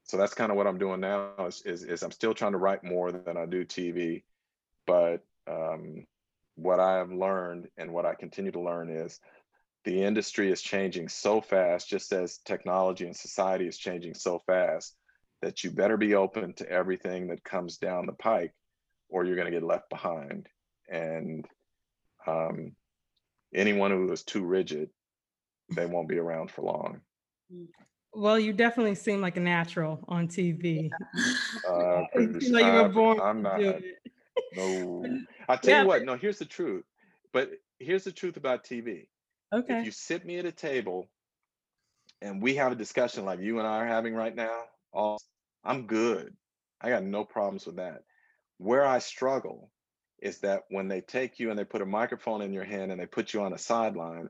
so 0.05 0.17
that's 0.17 0.33
kind 0.33 0.53
of 0.53 0.57
what 0.57 0.69
I'm 0.69 0.79
doing 0.79 1.01
now. 1.01 1.33
Is, 1.41 1.63
is, 1.63 1.83
is, 1.83 2.03
I'm 2.05 2.13
still 2.13 2.35
trying 2.35 2.53
to 2.53 2.59
write 2.59 2.85
more 2.85 3.11
than 3.11 3.37
I 3.37 3.47
do 3.47 3.65
TV, 3.65 4.23
but 4.87 5.25
um, 5.49 6.07
what 6.55 6.79
I 6.79 6.99
have 6.99 7.11
learned 7.11 7.67
and 7.77 7.93
what 7.93 8.07
I 8.07 8.15
continue 8.15 8.53
to 8.53 8.61
learn 8.61 8.91
is 8.91 9.19
the 9.85 10.05
industry 10.05 10.53
is 10.53 10.63
changing 10.63 11.09
so 11.09 11.41
fast, 11.41 11.89
just 11.89 12.13
as 12.13 12.39
technology 12.39 13.07
and 13.07 13.17
society 13.17 13.67
is 13.67 13.77
changing 13.77 14.15
so 14.15 14.41
fast, 14.47 14.95
that 15.43 15.65
you 15.65 15.73
better 15.73 15.97
be 15.97 16.15
open 16.15 16.53
to 16.55 16.71
everything 16.71 17.27
that 17.29 17.43
comes 17.43 17.77
down 17.77 18.07
the 18.07 18.13
pike, 18.13 18.55
or 19.09 19.25
you're 19.25 19.37
going 19.37 19.51
to 19.51 19.59
get 19.59 19.67
left 19.67 19.91
behind. 19.91 20.47
And 20.89 21.45
um, 22.25 22.73
anyone 23.53 23.91
who 23.91 24.13
is 24.13 24.23
too 24.23 24.45
rigid, 24.45 24.91
they 25.75 25.87
won't 25.87 26.09
be 26.09 26.19
around 26.19 26.53
for 26.53 26.63
long. 26.63 27.01
Well, 28.17 28.39
you 28.39 28.55
definitely 28.55 28.95
seem 28.95 29.21
like 29.21 29.37
a 29.37 29.41
natural 29.41 30.01
on 30.09 30.29
TV. 30.29 30.91
Uh, 31.69 32.05
like 32.15 32.43
you 32.43 32.73
were 32.73 32.89
born 32.89 33.21
I'm 33.21 33.43
not. 33.43 33.61
No, 34.57 35.05
I 35.49 35.57
tell 35.57 35.71
yeah, 35.71 35.83
you 35.83 35.89
what. 35.89 36.05
No, 36.05 36.17
here's 36.17 36.39
the 36.39 36.45
truth. 36.45 36.85
But 37.33 37.51
here's 37.79 38.05
the 38.05 38.13
truth 38.13 38.37
about 38.37 38.65
TV. 38.65 39.09
Okay. 39.53 39.81
If 39.81 39.85
you 39.87 39.91
sit 39.91 40.25
me 40.25 40.39
at 40.39 40.45
a 40.45 40.53
table 40.53 41.09
and 42.23 42.43
we 42.43 42.55
have 42.55 42.73
a 42.73 42.77
discussion 42.77 43.25
like 43.25 43.41
you 43.41 43.59
and 43.59 43.67
I 43.67 43.79
are 43.79 43.87
having 43.87 44.15
right 44.15 44.35
now, 44.35 44.63
all 44.93 45.21
I'm 45.65 45.87
good. 45.87 46.35
I 46.81 46.91
got 46.91 47.03
no 47.03 47.25
problems 47.25 47.67
with 47.67 47.77
that. 47.77 48.03
Where 48.59 48.85
I 48.85 48.99
struggle 48.99 49.71
is 50.21 50.39
that 50.41 50.63
when 50.71 50.89
they 50.89 51.01
take 51.01 51.39
you 51.39 51.51
and 51.51 51.59
they 51.59 51.65
put 51.65 51.83
a 51.83 51.87
microphone 51.87 52.43
in 52.43 52.53
your 52.53 52.65
hand 52.65 52.93
and 52.93 53.01
they 53.01 53.07
put 53.07 53.35
you 53.35 53.43
on 53.43 53.53
a 53.53 53.59
sideline 53.59 54.29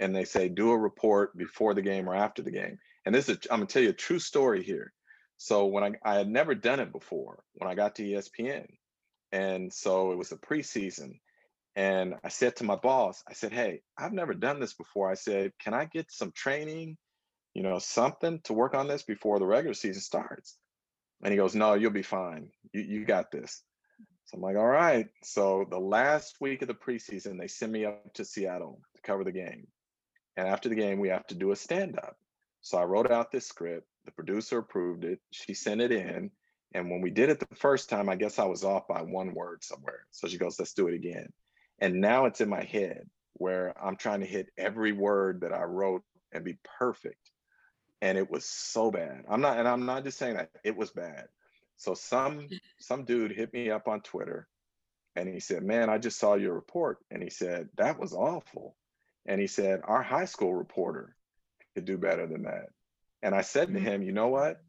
and 0.00 0.14
they 0.14 0.24
say, 0.24 0.48
do 0.48 0.70
a 0.70 0.78
report 0.78 1.36
before 1.36 1.74
the 1.74 1.82
game 1.82 2.08
or 2.08 2.14
after 2.14 2.42
the 2.42 2.50
game. 2.50 2.78
And 3.06 3.14
this 3.14 3.28
is, 3.28 3.38
I'm 3.50 3.58
gonna 3.58 3.66
tell 3.66 3.82
you 3.82 3.90
a 3.90 3.94
true 3.94 4.18
story 4.18 4.62
here. 4.62 4.92
So 5.38 5.66
when 5.66 5.84
I, 5.84 5.92
I 6.04 6.14
had 6.16 6.28
never 6.28 6.54
done 6.54 6.80
it 6.80 6.92
before 6.92 7.44
when 7.54 7.70
I 7.70 7.74
got 7.74 7.96
to 7.96 8.02
ESPN. 8.02 8.66
And 9.30 9.72
so 9.72 10.12
it 10.12 10.18
was 10.18 10.30
the 10.30 10.36
preseason. 10.36 11.20
And 11.76 12.14
I 12.24 12.28
said 12.28 12.56
to 12.56 12.64
my 12.64 12.74
boss, 12.74 13.22
I 13.28 13.34
said, 13.34 13.52
Hey, 13.52 13.82
I've 13.96 14.12
never 14.12 14.34
done 14.34 14.58
this 14.58 14.74
before. 14.74 15.08
I 15.08 15.14
said, 15.14 15.52
Can 15.62 15.74
I 15.74 15.84
get 15.84 16.10
some 16.10 16.32
training, 16.32 16.96
you 17.54 17.62
know, 17.62 17.78
something 17.78 18.40
to 18.44 18.52
work 18.52 18.74
on 18.74 18.88
this 18.88 19.04
before 19.04 19.38
the 19.38 19.46
regular 19.46 19.74
season 19.74 20.02
starts? 20.02 20.56
And 21.22 21.30
he 21.30 21.36
goes, 21.36 21.54
No, 21.54 21.74
you'll 21.74 21.92
be 21.92 22.02
fine. 22.02 22.50
You, 22.72 22.80
you 22.80 23.04
got 23.04 23.30
this. 23.30 23.62
So 24.24 24.36
I'm 24.36 24.42
like, 24.42 24.56
All 24.56 24.66
right. 24.66 25.06
So 25.22 25.66
the 25.70 25.78
last 25.78 26.36
week 26.40 26.62
of 26.62 26.68
the 26.68 26.74
preseason, 26.74 27.38
they 27.38 27.48
send 27.48 27.70
me 27.70 27.84
up 27.84 28.12
to 28.14 28.24
Seattle 28.24 28.80
to 28.96 29.02
cover 29.02 29.22
the 29.22 29.30
game. 29.30 29.68
And 30.36 30.48
after 30.48 30.68
the 30.68 30.74
game, 30.74 30.98
we 30.98 31.10
have 31.10 31.26
to 31.28 31.36
do 31.36 31.52
a 31.52 31.56
stand 31.56 31.96
up. 31.96 32.16
So 32.60 32.78
I 32.78 32.84
wrote 32.84 33.10
out 33.10 33.30
this 33.30 33.46
script. 33.46 33.86
The 34.04 34.12
producer 34.12 34.58
approved 34.58 35.04
it. 35.04 35.20
She 35.30 35.54
sent 35.54 35.80
it 35.80 35.92
in. 35.92 36.30
And 36.74 36.90
when 36.90 37.00
we 37.00 37.10
did 37.10 37.30
it 37.30 37.40
the 37.40 37.56
first 37.56 37.88
time, 37.88 38.08
I 38.08 38.16
guess 38.16 38.38
I 38.38 38.44
was 38.44 38.64
off 38.64 38.86
by 38.88 39.02
one 39.02 39.34
word 39.34 39.64
somewhere. 39.64 40.06
So 40.10 40.28
she 40.28 40.38
goes, 40.38 40.58
let's 40.58 40.74
do 40.74 40.88
it 40.88 40.94
again. 40.94 41.28
And 41.78 42.00
now 42.00 42.26
it's 42.26 42.40
in 42.40 42.48
my 42.48 42.62
head 42.62 43.08
where 43.34 43.74
I'm 43.82 43.96
trying 43.96 44.20
to 44.20 44.26
hit 44.26 44.48
every 44.58 44.92
word 44.92 45.40
that 45.42 45.52
I 45.52 45.62
wrote 45.62 46.02
and 46.32 46.44
be 46.44 46.58
perfect. 46.78 47.30
And 48.02 48.18
it 48.18 48.30
was 48.30 48.44
so 48.44 48.90
bad. 48.90 49.24
I'm 49.28 49.40
not, 49.40 49.58
and 49.58 49.66
I'm 49.66 49.86
not 49.86 50.04
just 50.04 50.18
saying 50.18 50.34
that 50.34 50.50
it 50.64 50.76
was 50.76 50.90
bad. 50.90 51.26
So 51.76 51.94
some 51.94 52.48
some 52.80 53.04
dude 53.04 53.30
hit 53.30 53.52
me 53.52 53.70
up 53.70 53.86
on 53.86 54.00
Twitter 54.00 54.48
and 55.14 55.28
he 55.28 55.40
said, 55.40 55.62
Man, 55.62 55.88
I 55.88 55.98
just 55.98 56.18
saw 56.18 56.34
your 56.34 56.54
report. 56.54 56.98
And 57.10 57.22
he 57.22 57.30
said, 57.30 57.68
That 57.76 57.98
was 57.98 58.12
awful. 58.12 58.76
And 59.26 59.40
he 59.40 59.46
said, 59.46 59.80
Our 59.84 60.02
high 60.02 60.24
school 60.24 60.54
reporter 60.54 61.16
could 61.78 61.86
do 61.86 61.98
better 61.98 62.26
than 62.26 62.42
that. 62.42 62.66
And 63.22 63.34
I 63.34 63.42
said 63.42 63.68
to 63.68 63.74
mm-hmm. 63.74 63.86
him, 63.86 64.02
You 64.02 64.12
know 64.12 64.28
what? 64.28 64.60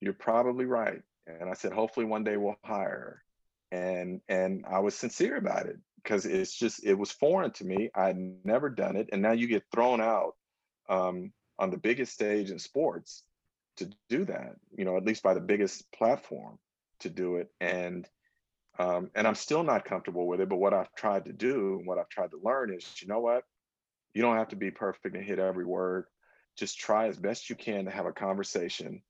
You're 0.00 0.12
probably 0.12 0.64
right 0.64 1.02
and 1.28 1.50
I 1.50 1.54
said, 1.54 1.72
hopefully 1.72 2.06
one 2.06 2.24
day 2.24 2.36
we'll 2.36 2.56
hire 2.64 3.22
And 3.70 4.20
and 4.28 4.64
I 4.66 4.80
was 4.80 4.94
sincere 4.94 5.36
about 5.36 5.66
it 5.66 5.78
because 6.02 6.24
it's 6.24 6.54
just 6.54 6.84
it 6.84 6.94
was 6.94 7.10
foreign 7.10 7.52
to 7.52 7.64
me. 7.64 7.90
I'd 7.94 8.16
never 8.44 8.70
done 8.70 8.96
it, 8.96 9.10
and 9.12 9.20
now 9.20 9.32
you 9.32 9.46
get 9.46 9.64
thrown 9.70 10.00
out 10.00 10.36
um, 10.88 11.32
on 11.58 11.70
the 11.70 11.76
biggest 11.76 12.12
stage 12.12 12.50
in 12.50 12.58
sports 12.58 13.24
to 13.76 13.90
do 14.08 14.24
that. 14.24 14.56
You 14.76 14.84
know, 14.84 14.96
at 14.96 15.04
least 15.04 15.22
by 15.22 15.34
the 15.34 15.40
biggest 15.40 15.90
platform 15.92 16.58
to 17.00 17.10
do 17.10 17.36
it, 17.36 17.50
and 17.60 18.08
um, 18.78 19.10
and 19.14 19.26
I'm 19.26 19.34
still 19.34 19.64
not 19.64 19.84
comfortable 19.84 20.26
with 20.26 20.40
it. 20.40 20.48
But 20.48 20.56
what 20.56 20.72
I've 20.72 20.94
tried 20.94 21.26
to 21.26 21.32
do, 21.32 21.76
and 21.78 21.86
what 21.86 21.98
I've 21.98 22.08
tried 22.08 22.30
to 22.30 22.40
learn 22.42 22.72
is, 22.72 22.86
you 23.02 23.08
know 23.08 23.20
what, 23.20 23.44
you 24.14 24.22
don't 24.22 24.38
have 24.38 24.48
to 24.48 24.56
be 24.56 24.70
perfect 24.70 25.14
and 25.14 25.24
hit 25.24 25.38
every 25.38 25.66
word. 25.66 26.06
Just 26.58 26.78
try 26.78 27.08
as 27.08 27.16
best 27.16 27.50
you 27.50 27.56
can 27.56 27.84
to 27.86 27.90
have 27.90 28.06
a 28.06 28.12
conversation 28.12 29.02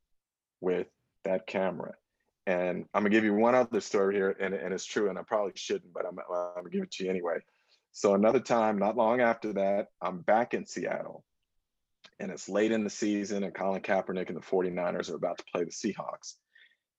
with 0.61 0.87
that 1.25 1.47
camera 1.47 1.95
and 2.49 2.87
I'm 2.95 3.03
gonna 3.03 3.11
give 3.11 3.25
you 3.25 3.35
one 3.35 3.55
other 3.55 3.83
story 3.83 4.15
here, 4.15 4.35
and, 4.41 4.55
and 4.55 4.73
it's 4.73 4.87
true, 4.87 5.11
and 5.11 5.19
I 5.19 5.23
probably 5.23 5.53
shouldn't, 5.55 5.93
but 5.93 6.07
I'm, 6.07 6.19
I'm 6.19 6.63
gonna 6.63 6.71
give 6.71 6.83
it 6.83 6.91
to 6.93 7.05
you 7.05 7.11
anyway. 7.11 7.41
So 7.93 8.15
another 8.15 8.41
time, 8.41 8.79
not 8.79 8.97
long 8.97 9.21
after 9.21 9.53
that, 9.53 9.89
I'm 10.01 10.21
back 10.21 10.55
in 10.55 10.65
Seattle, 10.65 11.25
and 12.19 12.31
it's 12.31 12.49
late 12.49 12.73
in 12.73 12.85
the 12.85 12.91
season, 12.91 13.45
and 13.45 13.55
Colin 13.55 13.83
Kaepernick 13.83 14.29
and 14.29 14.37
the 14.37 14.41
49ers 14.41 15.11
are 15.11 15.17
about 15.17 15.37
to 15.37 15.45
play 15.53 15.65
the 15.65 15.71
Seahawks, 15.71 16.37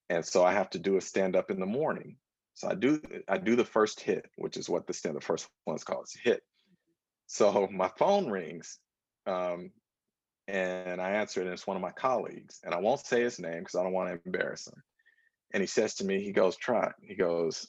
and 0.08 0.24
so 0.24 0.44
I 0.44 0.52
have 0.52 0.70
to 0.70 0.78
do 0.78 0.96
a 0.96 1.00
stand 1.00 1.34
up 1.34 1.50
in 1.50 1.58
the 1.58 1.66
morning. 1.66 2.16
So 2.54 2.68
I 2.68 2.76
do 2.76 3.02
I 3.26 3.36
do 3.36 3.56
the 3.56 3.64
first 3.64 3.98
hit, 3.98 4.26
which 4.36 4.56
is 4.56 4.68
what 4.68 4.86
the 4.86 4.92
stand 4.92 5.16
the 5.16 5.20
first 5.20 5.48
one's 5.66 5.82
called. 5.82 6.02
It's 6.02 6.14
a 6.14 6.28
hit. 6.28 6.42
So 7.26 7.68
my 7.72 7.90
phone 7.98 8.30
rings, 8.30 8.78
um, 9.26 9.72
and 10.50 11.00
I 11.00 11.10
answer 11.12 11.40
it, 11.40 11.44
and 11.44 11.52
it's 11.52 11.66
one 11.66 11.76
of 11.76 11.82
my 11.82 11.92
colleagues, 11.92 12.60
and 12.64 12.74
I 12.74 12.78
won't 12.78 13.06
say 13.06 13.22
his 13.22 13.38
name 13.38 13.60
because 13.60 13.76
I 13.76 13.82
don't 13.82 13.92
want 13.92 14.08
to 14.08 14.20
embarrass 14.24 14.66
him 14.66 14.82
and 15.52 15.60
he 15.60 15.66
says 15.66 15.94
to 15.96 16.04
me, 16.04 16.22
he 16.22 16.32
goes, 16.32 16.56
Trot, 16.56 16.94
he 17.02 17.14
goes, 17.14 17.66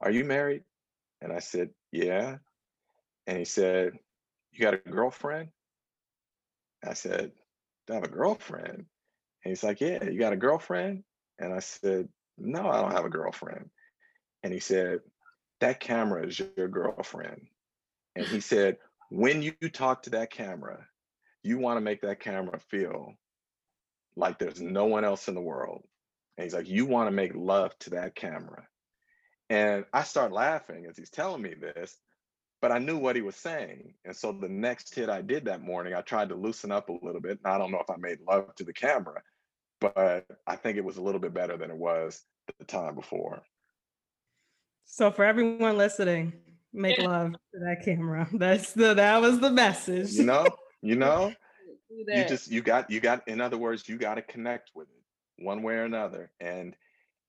Are 0.00 0.10
you 0.10 0.24
married? 0.24 0.62
And 1.20 1.32
I 1.32 1.40
said, 1.40 1.70
Yeah. 1.92 2.36
And 3.26 3.38
he 3.38 3.44
said, 3.44 3.92
You 4.52 4.60
got 4.60 4.74
a 4.74 4.78
girlfriend? 4.78 5.48
I 6.86 6.94
said, 6.94 7.32
Do 7.86 7.92
I 7.92 7.96
have 7.96 8.04
a 8.04 8.08
girlfriend? 8.08 8.86
And 9.44 9.50
he's 9.50 9.62
like, 9.62 9.80
Yeah, 9.80 10.04
you 10.04 10.18
got 10.18 10.32
a 10.32 10.36
girlfriend? 10.36 11.04
And 11.38 11.52
I 11.52 11.58
said, 11.58 12.08
No, 12.38 12.68
I 12.68 12.80
don't 12.80 12.92
have 12.92 13.04
a 13.04 13.10
girlfriend. 13.10 13.68
And 14.42 14.52
he 14.52 14.60
said, 14.60 15.00
That 15.60 15.80
camera 15.80 16.26
is 16.26 16.40
your 16.56 16.68
girlfriend. 16.68 17.48
And 18.16 18.24
he 18.26 18.40
said, 18.40 18.78
When 19.10 19.42
you 19.42 19.52
talk 19.70 20.04
to 20.04 20.10
that 20.10 20.30
camera, 20.30 20.86
you 21.48 21.58
want 21.58 21.76
to 21.76 21.80
make 21.80 22.02
that 22.02 22.20
camera 22.20 22.60
feel 22.70 23.14
like 24.16 24.38
there's 24.38 24.60
no 24.60 24.84
one 24.86 25.04
else 25.04 25.28
in 25.28 25.34
the 25.34 25.40
world 25.40 25.82
and 26.38 26.44
he's 26.44 26.54
like, 26.54 26.68
You 26.68 26.86
want 26.86 27.08
to 27.08 27.12
make 27.12 27.32
love 27.34 27.76
to 27.80 27.90
that 27.90 28.14
camera. 28.14 28.64
And 29.50 29.84
I 29.92 30.04
start 30.04 30.32
laughing 30.32 30.86
as 30.88 30.96
he's 30.96 31.10
telling 31.10 31.42
me 31.42 31.54
this, 31.54 31.96
but 32.62 32.70
I 32.70 32.78
knew 32.78 32.96
what 32.96 33.16
he 33.16 33.22
was 33.22 33.34
saying. 33.34 33.94
And 34.04 34.14
so 34.14 34.30
the 34.30 34.48
next 34.48 34.94
hit 34.94 35.08
I 35.08 35.20
did 35.22 35.46
that 35.46 35.62
morning, 35.62 35.94
I 35.94 36.02
tried 36.02 36.28
to 36.28 36.34
loosen 36.36 36.70
up 36.70 36.90
a 36.90 36.98
little 37.02 37.20
bit. 37.20 37.40
And 37.42 37.52
I 37.52 37.58
don't 37.58 37.72
know 37.72 37.80
if 37.80 37.90
I 37.90 37.96
made 37.96 38.18
love 38.28 38.54
to 38.56 38.64
the 38.64 38.72
camera, 38.72 39.20
but 39.80 40.26
I 40.46 40.56
think 40.56 40.76
it 40.76 40.84
was 40.84 40.98
a 40.98 41.02
little 41.02 41.20
bit 41.20 41.34
better 41.34 41.56
than 41.56 41.70
it 41.70 41.76
was 41.76 42.22
the 42.58 42.64
time 42.64 42.94
before. 42.94 43.42
So 44.84 45.10
for 45.10 45.24
everyone 45.24 45.76
listening, 45.76 46.34
make 46.72 46.98
love 46.98 47.32
to 47.32 47.60
that 47.60 47.84
camera. 47.84 48.28
That's 48.32 48.72
the 48.72 48.94
that 48.94 49.20
was 49.20 49.40
the 49.40 49.50
message. 49.50 50.12
You 50.12 50.24
know, 50.24 50.46
you 50.82 50.96
know, 50.96 51.32
you 51.90 52.24
just 52.24 52.50
you 52.50 52.62
got 52.62 52.90
you 52.90 53.00
got 53.00 53.26
in 53.28 53.40
other 53.40 53.58
words, 53.58 53.88
you 53.88 53.96
got 53.96 54.14
to 54.14 54.22
connect 54.22 54.70
with 54.74 54.88
it 54.88 54.98
one 55.44 55.62
way 55.62 55.74
or 55.74 55.84
another 55.84 56.30
and 56.40 56.74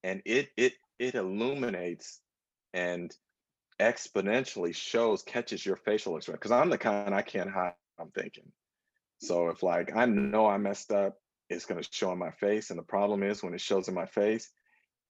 and 0.04 0.22
it 0.26 0.50
it 0.58 0.74
it 0.98 1.16
illuminates 1.16 2.20
and 2.74 3.16
exponentially 3.80 4.76
shows 4.76 5.24
catches 5.24 5.66
your 5.66 5.76
facial 5.76 6.18
expression 6.18 6.38
because 6.38 6.52
i'm 6.52 6.70
the 6.70 6.78
kind 6.78 7.14
i 7.14 7.22
can't 7.22 7.50
hide 7.50 7.74
i'm 8.00 8.12
thinking. 8.12 8.52
So 9.20 9.50
if 9.50 9.64
like 9.64 9.96
i 9.96 10.06
know 10.06 10.48
i 10.48 10.58
messed 10.58 10.92
up 10.92 11.18
it's 11.50 11.66
going 11.66 11.82
to 11.82 11.90
show 11.92 12.12
in 12.12 12.20
my 12.20 12.32
face 12.32 12.70
and 12.70 12.80
the 12.80 12.84
problem 12.84 13.24
is 13.24 13.44
when 13.44 13.54
it 13.54 13.62
shows 13.62 13.88
in 13.88 13.94
my 13.94 14.06
face 14.06 14.50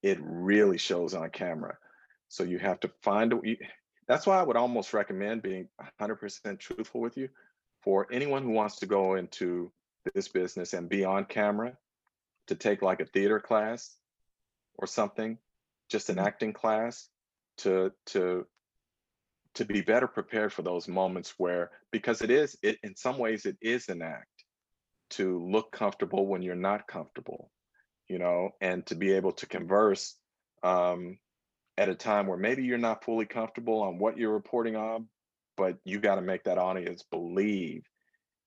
it 0.01 0.17
really 0.21 0.77
shows 0.77 1.13
on 1.13 1.29
camera. 1.29 1.77
So 2.29 2.43
you 2.43 2.59
have 2.59 2.79
to 2.81 2.91
find 3.01 3.33
a 3.33 3.57
that's 4.07 4.27
why 4.27 4.39
i 4.39 4.43
would 4.43 4.57
almost 4.57 4.93
recommend 4.93 5.41
being 5.41 5.67
100% 6.01 6.59
truthful 6.59 7.01
with 7.01 7.17
you 7.17 7.29
for 7.81 8.07
anyone 8.11 8.43
who 8.43 8.51
wants 8.51 8.77
to 8.77 8.85
go 8.85 9.15
into 9.15 9.71
this 10.13 10.27
business 10.27 10.73
and 10.73 10.89
be 10.89 11.05
on 11.05 11.25
camera 11.25 11.77
to 12.47 12.55
take 12.55 12.81
like 12.81 12.99
a 12.99 13.05
theater 13.05 13.39
class 13.39 13.95
or 14.75 14.87
something, 14.87 15.37
just 15.89 16.09
an 16.09 16.17
mm-hmm. 16.17 16.27
acting 16.27 16.53
class 16.53 17.09
to 17.57 17.91
to 18.07 18.45
to 19.55 19.65
be 19.65 19.81
better 19.81 20.07
prepared 20.07 20.53
for 20.53 20.61
those 20.61 20.87
moments 20.87 21.33
where 21.37 21.71
because 21.91 22.21
it 22.21 22.31
is 22.31 22.57
it 22.61 22.77
in 22.83 22.95
some 22.95 23.17
ways 23.17 23.45
it 23.45 23.57
is 23.61 23.89
an 23.89 24.01
act 24.01 24.27
to 25.09 25.43
look 25.45 25.71
comfortable 25.71 26.27
when 26.27 26.41
you're 26.41 26.55
not 26.55 26.87
comfortable 26.87 27.49
you 28.07 28.19
know 28.19 28.51
and 28.61 28.85
to 28.85 28.95
be 28.95 29.11
able 29.11 29.31
to 29.31 29.45
converse 29.45 30.15
um, 30.63 31.17
at 31.77 31.89
a 31.89 31.95
time 31.95 32.27
where 32.27 32.37
maybe 32.37 32.63
you're 32.63 32.77
not 32.77 33.03
fully 33.03 33.25
comfortable 33.25 33.81
on 33.81 33.97
what 33.97 34.17
you're 34.17 34.33
reporting 34.33 34.75
on 34.75 35.07
but 35.59 35.77
you 35.85 35.99
got 35.99 36.15
to 36.15 36.21
make 36.21 36.43
that 36.43 36.57
audience 36.57 37.03
believe 37.03 37.83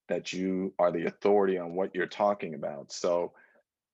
that 0.08 0.32
you 0.32 0.74
are 0.80 0.90
the 0.90 1.06
authority 1.06 1.58
on 1.58 1.74
what 1.76 1.94
you're 1.94 2.06
talking 2.06 2.54
about 2.54 2.90
so 2.90 3.32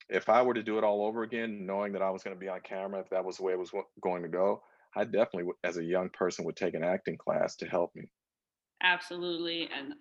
if 0.08 0.28
I 0.28 0.42
were 0.42 0.54
to 0.54 0.62
do 0.62 0.78
it 0.78 0.84
all 0.84 1.04
over 1.04 1.22
again, 1.22 1.66
knowing 1.66 1.92
that 1.92 2.02
I 2.02 2.10
was 2.10 2.22
going 2.22 2.34
to 2.34 2.40
be 2.40 2.48
on 2.48 2.60
camera, 2.60 3.00
if 3.00 3.10
that 3.10 3.25
was 3.25 3.37
the 3.37 3.42
way 3.42 3.52
it 3.52 3.58
was 3.58 3.72
going 4.00 4.22
to 4.22 4.28
go, 4.28 4.62
I 4.96 5.04
definitely, 5.04 5.52
as 5.64 5.76
a 5.76 5.84
young 5.84 6.08
person, 6.10 6.44
would 6.44 6.56
take 6.56 6.75
an 6.75 6.82
acting 6.82 7.16
class 7.16 7.56
to 7.56 7.66
help 7.66 7.94
me. 7.94 8.04
Absolutely, 8.82 9.68
and 9.76 9.94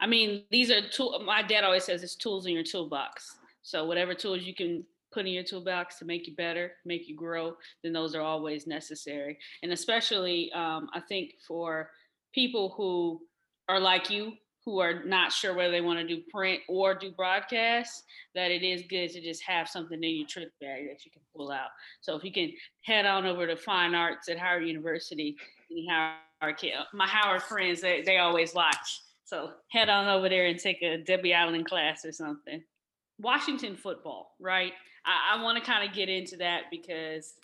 I 0.00 0.06
mean, 0.06 0.44
these 0.50 0.70
are 0.70 0.86
tool. 0.88 1.22
My 1.24 1.42
dad 1.42 1.64
always 1.64 1.84
says 1.84 2.02
it's 2.02 2.16
tools 2.16 2.46
in 2.46 2.52
your 2.52 2.64
toolbox. 2.64 3.38
So 3.62 3.84
whatever 3.84 4.14
tools 4.14 4.42
you 4.42 4.54
can 4.54 4.84
put 5.10 5.26
in 5.26 5.32
your 5.32 5.42
toolbox 5.42 5.98
to 5.98 6.04
make 6.04 6.26
you 6.26 6.34
better, 6.34 6.72
make 6.84 7.08
you 7.08 7.16
grow, 7.16 7.56
then 7.82 7.92
those 7.92 8.14
are 8.14 8.20
always 8.20 8.66
necessary. 8.66 9.38
And 9.62 9.72
especially, 9.72 10.52
um, 10.52 10.88
I 10.92 11.00
think 11.00 11.34
for 11.46 11.90
people 12.36 12.74
who 12.76 13.20
are 13.68 13.80
like 13.80 14.10
you, 14.10 14.34
who 14.64 14.78
are 14.78 15.02
not 15.04 15.32
sure 15.32 15.54
whether 15.54 15.70
they 15.70 15.80
want 15.80 15.98
to 15.98 16.06
do 16.06 16.22
print 16.30 16.60
or 16.68 16.94
do 16.94 17.10
broadcast, 17.10 18.04
that 18.34 18.50
it 18.50 18.62
is 18.62 18.82
good 18.90 19.08
to 19.08 19.20
just 19.20 19.42
have 19.42 19.68
something 19.68 20.02
in 20.04 20.16
your 20.16 20.26
trick 20.26 20.50
bag 20.60 20.86
that 20.86 21.04
you 21.04 21.10
can 21.10 21.22
pull 21.34 21.50
out. 21.50 21.68
So 22.02 22.14
if 22.14 22.24
you 22.24 22.32
can 22.32 22.52
head 22.82 23.06
on 23.06 23.24
over 23.26 23.46
to 23.46 23.56
Fine 23.56 23.94
Arts 23.94 24.28
at 24.28 24.38
Howard 24.38 24.66
University, 24.66 25.36
Howard, 25.88 26.56
uh, 26.62 26.84
my 26.92 27.06
Howard 27.06 27.42
friends, 27.42 27.80
they, 27.80 28.02
they 28.02 28.18
always 28.18 28.54
watch. 28.54 29.02
So 29.24 29.52
head 29.70 29.88
on 29.88 30.06
over 30.06 30.28
there 30.28 30.46
and 30.46 30.58
take 30.58 30.82
a 30.82 30.98
Debbie 30.98 31.32
Allen 31.32 31.64
class 31.64 32.04
or 32.04 32.12
something. 32.12 32.62
Washington 33.18 33.76
football, 33.76 34.34
right? 34.38 34.72
I, 35.06 35.36
I 35.38 35.42
want 35.42 35.58
to 35.58 35.64
kind 35.64 35.88
of 35.88 35.94
get 35.94 36.10
into 36.10 36.36
that 36.36 36.64
because 36.70 37.34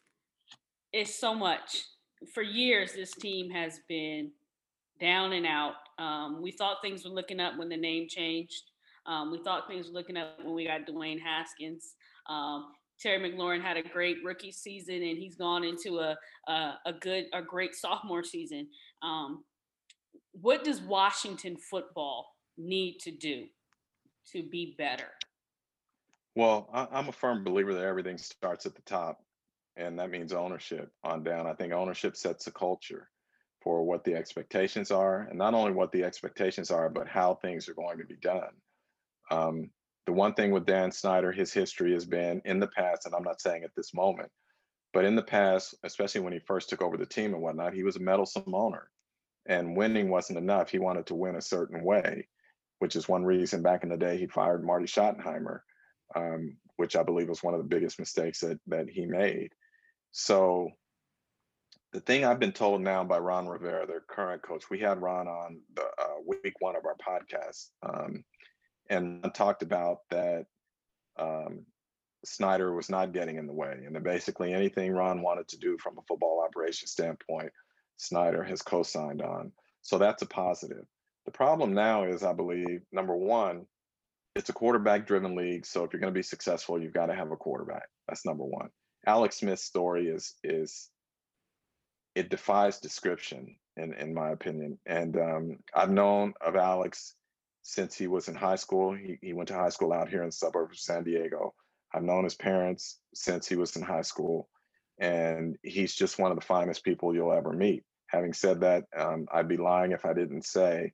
it's 0.92 1.18
so 1.18 1.34
much 1.34 1.84
for 2.32 2.42
years, 2.42 2.92
this 2.92 3.12
team 3.12 3.50
has 3.50 3.80
been 3.88 4.30
down 5.02 5.32
and 5.32 5.44
out. 5.44 5.74
Um, 5.98 6.40
we 6.40 6.52
thought 6.52 6.76
things 6.80 7.04
were 7.04 7.10
looking 7.10 7.40
up 7.40 7.58
when 7.58 7.68
the 7.68 7.76
name 7.76 8.06
changed. 8.08 8.70
Um, 9.04 9.32
we 9.32 9.42
thought 9.42 9.66
things 9.68 9.88
were 9.88 9.94
looking 9.94 10.16
up 10.16 10.38
when 10.42 10.54
we 10.54 10.64
got 10.64 10.86
Dwayne 10.86 11.20
Haskins. 11.20 11.94
Um, 12.28 12.68
Terry 13.00 13.18
McLaurin 13.18 13.60
had 13.60 13.76
a 13.76 13.82
great 13.82 14.18
rookie 14.24 14.52
season, 14.52 14.94
and 14.94 15.18
he's 15.18 15.34
gone 15.34 15.64
into 15.64 15.98
a 15.98 16.16
a, 16.48 16.74
a 16.86 16.92
good, 17.00 17.24
a 17.34 17.42
great 17.42 17.74
sophomore 17.84 18.22
season. 18.22 18.68
Um, 19.02 19.44
what 20.40 20.62
does 20.62 20.80
Washington 20.80 21.56
football 21.56 22.26
need 22.56 22.98
to 23.00 23.10
do 23.10 23.46
to 24.32 24.42
be 24.48 24.76
better? 24.78 25.10
Well, 26.36 26.70
I, 26.72 26.86
I'm 26.92 27.08
a 27.08 27.12
firm 27.12 27.42
believer 27.42 27.74
that 27.74 27.84
everything 27.84 28.18
starts 28.18 28.66
at 28.66 28.76
the 28.76 28.82
top, 28.82 29.24
and 29.76 29.98
that 29.98 30.10
means 30.10 30.32
ownership 30.32 30.90
on 31.02 31.24
down. 31.24 31.48
I 31.48 31.54
think 31.54 31.72
ownership 31.72 32.16
sets 32.16 32.46
a 32.46 32.52
culture 32.52 33.08
for 33.62 33.84
what 33.84 34.04
the 34.04 34.14
expectations 34.14 34.90
are, 34.90 35.26
and 35.28 35.38
not 35.38 35.54
only 35.54 35.72
what 35.72 35.92
the 35.92 36.04
expectations 36.04 36.70
are, 36.70 36.88
but 36.88 37.08
how 37.08 37.34
things 37.34 37.68
are 37.68 37.74
going 37.74 37.98
to 37.98 38.04
be 38.04 38.16
done. 38.16 38.52
Um, 39.30 39.70
the 40.06 40.12
one 40.12 40.34
thing 40.34 40.50
with 40.50 40.66
Dan 40.66 40.90
Snyder, 40.90 41.32
his 41.32 41.52
history 41.52 41.92
has 41.92 42.04
been 42.04 42.42
in 42.44 42.58
the 42.58 42.66
past, 42.68 43.06
and 43.06 43.14
I'm 43.14 43.22
not 43.22 43.40
saying 43.40 43.62
at 43.62 43.74
this 43.76 43.94
moment, 43.94 44.30
but 44.92 45.04
in 45.04 45.14
the 45.14 45.22
past, 45.22 45.74
especially 45.84 46.20
when 46.20 46.32
he 46.32 46.40
first 46.40 46.68
took 46.68 46.82
over 46.82 46.96
the 46.96 47.06
team 47.06 47.34
and 47.34 47.42
whatnot, 47.42 47.72
he 47.72 47.84
was 47.84 47.96
a 47.96 48.00
meddlesome 48.00 48.54
owner, 48.54 48.88
and 49.46 49.76
winning 49.76 50.10
wasn't 50.10 50.38
enough. 50.38 50.70
He 50.70 50.78
wanted 50.78 51.06
to 51.06 51.14
win 51.14 51.36
a 51.36 51.42
certain 51.42 51.84
way, 51.84 52.26
which 52.80 52.96
is 52.96 53.08
one 53.08 53.24
reason 53.24 53.62
back 53.62 53.84
in 53.84 53.88
the 53.88 53.96
day 53.96 54.18
he 54.18 54.26
fired 54.26 54.64
Marty 54.64 54.86
Schottenheimer, 54.86 55.60
um, 56.16 56.56
which 56.76 56.96
I 56.96 57.02
believe 57.02 57.28
was 57.28 57.42
one 57.42 57.54
of 57.54 57.60
the 57.60 57.74
biggest 57.74 57.98
mistakes 57.98 58.40
that 58.40 58.58
that 58.66 58.88
he 58.90 59.06
made. 59.06 59.52
So 60.10 60.68
the 61.92 62.00
thing 62.00 62.24
I've 62.24 62.40
been 62.40 62.52
told 62.52 62.80
now 62.80 63.04
by 63.04 63.18
Ron 63.18 63.46
Rivera, 63.46 63.86
their 63.86 64.00
current 64.00 64.42
coach, 64.42 64.70
we 64.70 64.78
had 64.78 65.02
Ron 65.02 65.28
on 65.28 65.60
the 65.74 65.82
uh, 65.82 66.20
week 66.26 66.54
one 66.60 66.74
of 66.74 66.84
our 66.86 66.96
podcast, 66.96 67.68
um, 67.82 68.24
and 68.88 69.22
talked 69.34 69.62
about 69.62 69.98
that 70.10 70.46
um, 71.18 71.66
Snyder 72.24 72.74
was 72.74 72.88
not 72.88 73.12
getting 73.12 73.36
in 73.36 73.46
the 73.46 73.52
way, 73.52 73.82
and 73.84 73.94
that 73.94 74.04
basically 74.04 74.52
anything 74.52 74.92
Ron 74.92 75.22
wanted 75.22 75.48
to 75.48 75.58
do 75.58 75.76
from 75.78 75.98
a 75.98 76.02
football 76.08 76.42
operation 76.46 76.88
standpoint, 76.88 77.52
Snyder 77.98 78.42
has 78.42 78.62
co-signed 78.62 79.20
on. 79.20 79.52
So 79.82 79.98
that's 79.98 80.22
a 80.22 80.26
positive. 80.26 80.84
The 81.26 81.32
problem 81.32 81.74
now 81.74 82.04
is, 82.04 82.22
I 82.22 82.32
believe, 82.32 82.82
number 82.90 83.16
one, 83.16 83.66
it's 84.34 84.48
a 84.48 84.54
quarterback-driven 84.54 85.36
league. 85.36 85.66
So 85.66 85.84
if 85.84 85.92
you're 85.92 86.00
going 86.00 86.12
to 86.12 86.18
be 86.18 86.22
successful, 86.22 86.80
you've 86.80 86.94
got 86.94 87.06
to 87.06 87.14
have 87.14 87.30
a 87.32 87.36
quarterback. 87.36 87.88
That's 88.08 88.24
number 88.24 88.44
one. 88.44 88.70
Alex 89.06 89.38
Smith's 89.38 89.64
story 89.64 90.06
is 90.06 90.34
is 90.42 90.88
it 92.14 92.28
defies 92.28 92.78
description 92.78 93.56
in 93.76 93.94
in 93.94 94.14
my 94.14 94.30
opinion. 94.30 94.78
And 94.86 95.16
um, 95.16 95.58
I've 95.74 95.90
known 95.90 96.34
of 96.40 96.56
Alex 96.56 97.14
since 97.62 97.96
he 97.96 98.06
was 98.06 98.28
in 98.28 98.34
high 98.34 98.56
school. 98.56 98.94
He 98.94 99.18
he 99.22 99.32
went 99.32 99.48
to 99.48 99.54
high 99.54 99.70
school 99.70 99.92
out 99.92 100.08
here 100.08 100.22
in 100.22 100.28
the 100.28 100.32
suburbs 100.32 100.78
of 100.78 100.80
San 100.80 101.04
Diego. 101.04 101.54
I've 101.94 102.02
known 102.02 102.24
his 102.24 102.34
parents 102.34 102.98
since 103.14 103.46
he 103.46 103.56
was 103.56 103.76
in 103.76 103.82
high 103.82 104.02
school, 104.02 104.48
and 104.98 105.56
he's 105.62 105.94
just 105.94 106.18
one 106.18 106.30
of 106.30 106.38
the 106.38 106.46
finest 106.46 106.84
people 106.84 107.14
you'll 107.14 107.32
ever 107.32 107.52
meet. 107.52 107.84
Having 108.08 108.32
said 108.34 108.60
that, 108.60 108.84
um, 108.96 109.26
I'd 109.32 109.48
be 109.48 109.56
lying 109.56 109.92
if 109.92 110.04
I 110.04 110.12
didn't 110.12 110.44
say 110.44 110.92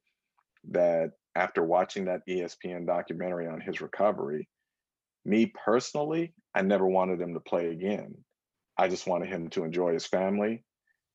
that 0.71 1.13
after 1.35 1.65
watching 1.65 2.07
that 2.07 2.23
ESPN 2.29 2.87
documentary 2.87 3.47
on 3.47 3.61
his 3.61 3.81
recovery, 3.81 4.49
me 5.25 5.47
personally, 5.47 6.33
I 6.55 6.63
never 6.63 6.87
wanted 6.87 7.21
him 7.21 7.35
to 7.35 7.41
play 7.41 7.69
again. 7.69 8.17
I 8.77 8.89
just 8.89 9.07
wanted 9.07 9.29
him 9.29 9.51
to 9.51 9.65
enjoy 9.65 9.93
his 9.93 10.07
family 10.07 10.65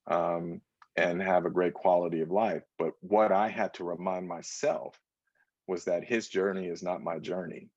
um, 0.06 0.60
and 0.96 1.20
have 1.20 1.46
a 1.46 1.50
great 1.50 1.74
quality 1.74 2.20
of 2.20 2.30
life. 2.30 2.62
But 2.78 2.92
what 3.00 3.32
I 3.32 3.48
had 3.48 3.74
to 3.74 3.84
remind 3.84 4.28
myself 4.28 4.98
was 5.66 5.84
that 5.84 6.04
his 6.04 6.28
journey 6.28 6.66
is 6.66 6.82
not 6.82 7.02
my 7.02 7.18
journey. 7.18 7.68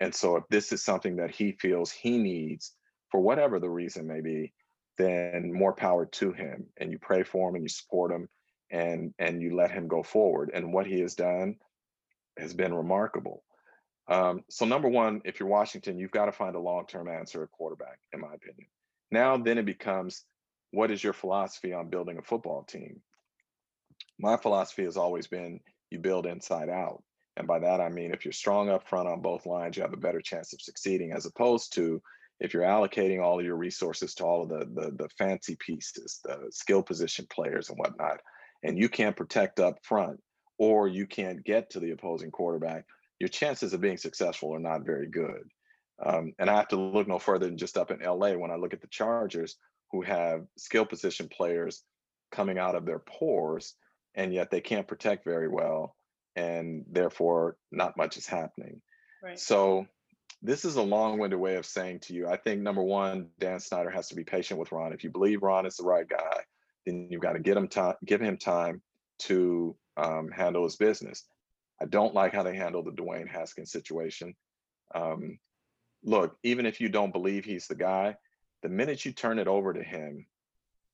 And 0.00 0.14
so 0.14 0.36
if 0.36 0.44
this 0.48 0.72
is 0.72 0.82
something 0.82 1.16
that 1.16 1.30
he 1.30 1.52
feels 1.52 1.90
he 1.90 2.18
needs 2.18 2.72
for 3.10 3.20
whatever 3.20 3.58
the 3.58 3.70
reason 3.70 4.06
may 4.06 4.20
be, 4.20 4.52
then 4.98 5.52
more 5.52 5.72
power 5.72 6.06
to 6.06 6.32
him. 6.32 6.66
And 6.76 6.90
you 6.90 6.98
pray 6.98 7.22
for 7.22 7.48
him 7.48 7.54
and 7.54 7.64
you 7.64 7.68
support 7.68 8.12
him 8.12 8.28
and 8.70 9.14
and 9.18 9.42
you 9.42 9.54
let 9.54 9.70
him 9.70 9.88
go 9.88 10.02
forward. 10.02 10.50
And 10.52 10.72
what 10.72 10.86
he 10.86 11.00
has 11.00 11.14
done 11.14 11.56
has 12.38 12.54
been 12.54 12.74
remarkable. 12.74 13.44
Um, 14.08 14.42
so 14.50 14.64
number 14.64 14.88
one, 14.88 15.22
if 15.24 15.38
you're 15.38 15.48
Washington, 15.48 15.98
you've 15.98 16.10
got 16.10 16.26
to 16.26 16.32
find 16.32 16.56
a 16.56 16.60
long-term 16.60 17.08
answer 17.08 17.42
at 17.42 17.50
quarterback, 17.52 17.98
in 18.12 18.20
my 18.20 18.34
opinion. 18.34 18.68
Now 19.10 19.36
then 19.36 19.58
it 19.58 19.66
becomes 19.66 20.24
what 20.72 20.90
is 20.90 21.02
your 21.02 21.12
philosophy 21.12 21.72
on 21.72 21.88
building 21.88 22.18
a 22.18 22.22
football 22.22 22.64
team? 22.64 23.00
My 24.18 24.36
philosophy 24.36 24.84
has 24.84 24.96
always 24.96 25.26
been 25.26 25.60
you 25.90 25.98
build 25.98 26.26
inside 26.26 26.68
out. 26.68 27.02
And 27.36 27.46
by 27.46 27.60
that, 27.60 27.80
I 27.80 27.88
mean, 27.88 28.12
if 28.12 28.24
you're 28.24 28.32
strong 28.32 28.68
up 28.68 28.88
front 28.88 29.08
on 29.08 29.22
both 29.22 29.46
lines, 29.46 29.76
you 29.76 29.82
have 29.82 29.92
a 29.92 29.98
better 29.98 30.20
chance 30.20 30.52
of 30.52 30.60
succeeding, 30.60 31.12
as 31.12 31.26
opposed 31.26 31.72
to 31.74 32.02
if 32.40 32.52
you're 32.52 32.64
allocating 32.64 33.22
all 33.22 33.38
of 33.38 33.46
your 33.46 33.56
resources 33.56 34.14
to 34.16 34.24
all 34.24 34.42
of 34.42 34.48
the, 34.48 34.66
the, 34.74 34.90
the 34.96 35.08
fancy 35.16 35.56
pieces, 35.56 36.20
the 36.24 36.38
skill 36.50 36.82
position 36.82 37.26
players 37.30 37.68
and 37.68 37.78
whatnot, 37.78 38.20
and 38.62 38.78
you 38.78 38.88
can't 38.88 39.16
protect 39.16 39.60
up 39.60 39.78
front 39.82 40.20
or 40.58 40.88
you 40.88 41.06
can't 41.06 41.44
get 41.44 41.70
to 41.70 41.80
the 41.80 41.92
opposing 41.92 42.30
quarterback, 42.30 42.84
your 43.18 43.28
chances 43.28 43.72
of 43.72 43.80
being 43.80 43.96
successful 43.96 44.54
are 44.54 44.60
not 44.60 44.84
very 44.84 45.08
good. 45.08 45.48
Um, 46.04 46.32
and 46.38 46.50
I 46.50 46.56
have 46.56 46.68
to 46.68 46.76
look 46.76 47.06
no 47.06 47.18
further 47.18 47.46
than 47.46 47.56
just 47.56 47.76
up 47.76 47.90
in 47.90 48.00
LA 48.00 48.32
when 48.32 48.50
I 48.50 48.56
look 48.56 48.74
at 48.74 48.80
the 48.80 48.88
Chargers, 48.88 49.56
who 49.92 50.02
have 50.02 50.46
skill 50.56 50.84
position 50.84 51.28
players 51.28 51.82
coming 52.30 52.58
out 52.58 52.74
of 52.74 52.86
their 52.86 52.98
pores, 52.98 53.74
and 54.14 54.32
yet 54.32 54.50
they 54.50 54.60
can't 54.60 54.88
protect 54.88 55.24
very 55.24 55.48
well 55.48 55.94
and 56.36 56.84
therefore 56.90 57.56
not 57.70 57.96
much 57.96 58.16
is 58.16 58.26
happening. 58.26 58.80
Right. 59.22 59.38
So 59.38 59.86
this 60.42 60.64
is 60.64 60.76
a 60.76 60.82
long-winded 60.82 61.38
way 61.38 61.56
of 61.56 61.66
saying 61.66 62.00
to 62.00 62.14
you, 62.14 62.26
I 62.26 62.36
think 62.36 62.60
number 62.60 62.82
one, 62.82 63.28
Dan 63.38 63.60
Snyder 63.60 63.90
has 63.90 64.08
to 64.08 64.16
be 64.16 64.24
patient 64.24 64.58
with 64.58 64.72
Ron. 64.72 64.92
If 64.92 65.04
you 65.04 65.10
believe 65.10 65.42
Ron 65.42 65.66
is 65.66 65.76
the 65.76 65.84
right 65.84 66.08
guy, 66.08 66.38
then 66.86 67.08
you've 67.10 67.20
got 67.20 67.34
to 67.34 67.38
get 67.38 67.56
him 67.56 67.68
time, 67.68 67.94
give 68.04 68.20
him 68.20 68.38
time 68.38 68.82
to 69.20 69.76
um, 69.96 70.30
handle 70.30 70.64
his 70.64 70.76
business. 70.76 71.24
I 71.80 71.84
don't 71.84 72.14
like 72.14 72.32
how 72.32 72.42
they 72.42 72.56
handle 72.56 72.82
the 72.82 72.90
Dwayne 72.90 73.28
Haskins 73.28 73.70
situation. 73.70 74.34
Um, 74.94 75.38
look, 76.02 76.36
even 76.42 76.66
if 76.66 76.80
you 76.80 76.88
don't 76.88 77.12
believe 77.12 77.44
he's 77.44 77.66
the 77.66 77.74
guy, 77.74 78.16
the 78.62 78.68
minute 78.68 79.04
you 79.04 79.12
turn 79.12 79.38
it 79.38 79.48
over 79.48 79.72
to 79.72 79.82
him, 79.82 80.26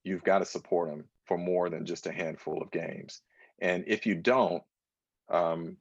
you've 0.04 0.24
got 0.24 0.38
to 0.38 0.44
support 0.44 0.90
him 0.90 1.04
for 1.26 1.36
more 1.36 1.68
than 1.68 1.86
just 1.86 2.06
a 2.06 2.12
handful 2.12 2.62
of 2.62 2.70
games. 2.70 3.20
And 3.60 3.84
if 3.86 4.06
you 4.06 4.14
don't, 4.14 4.62
um, 5.30 5.76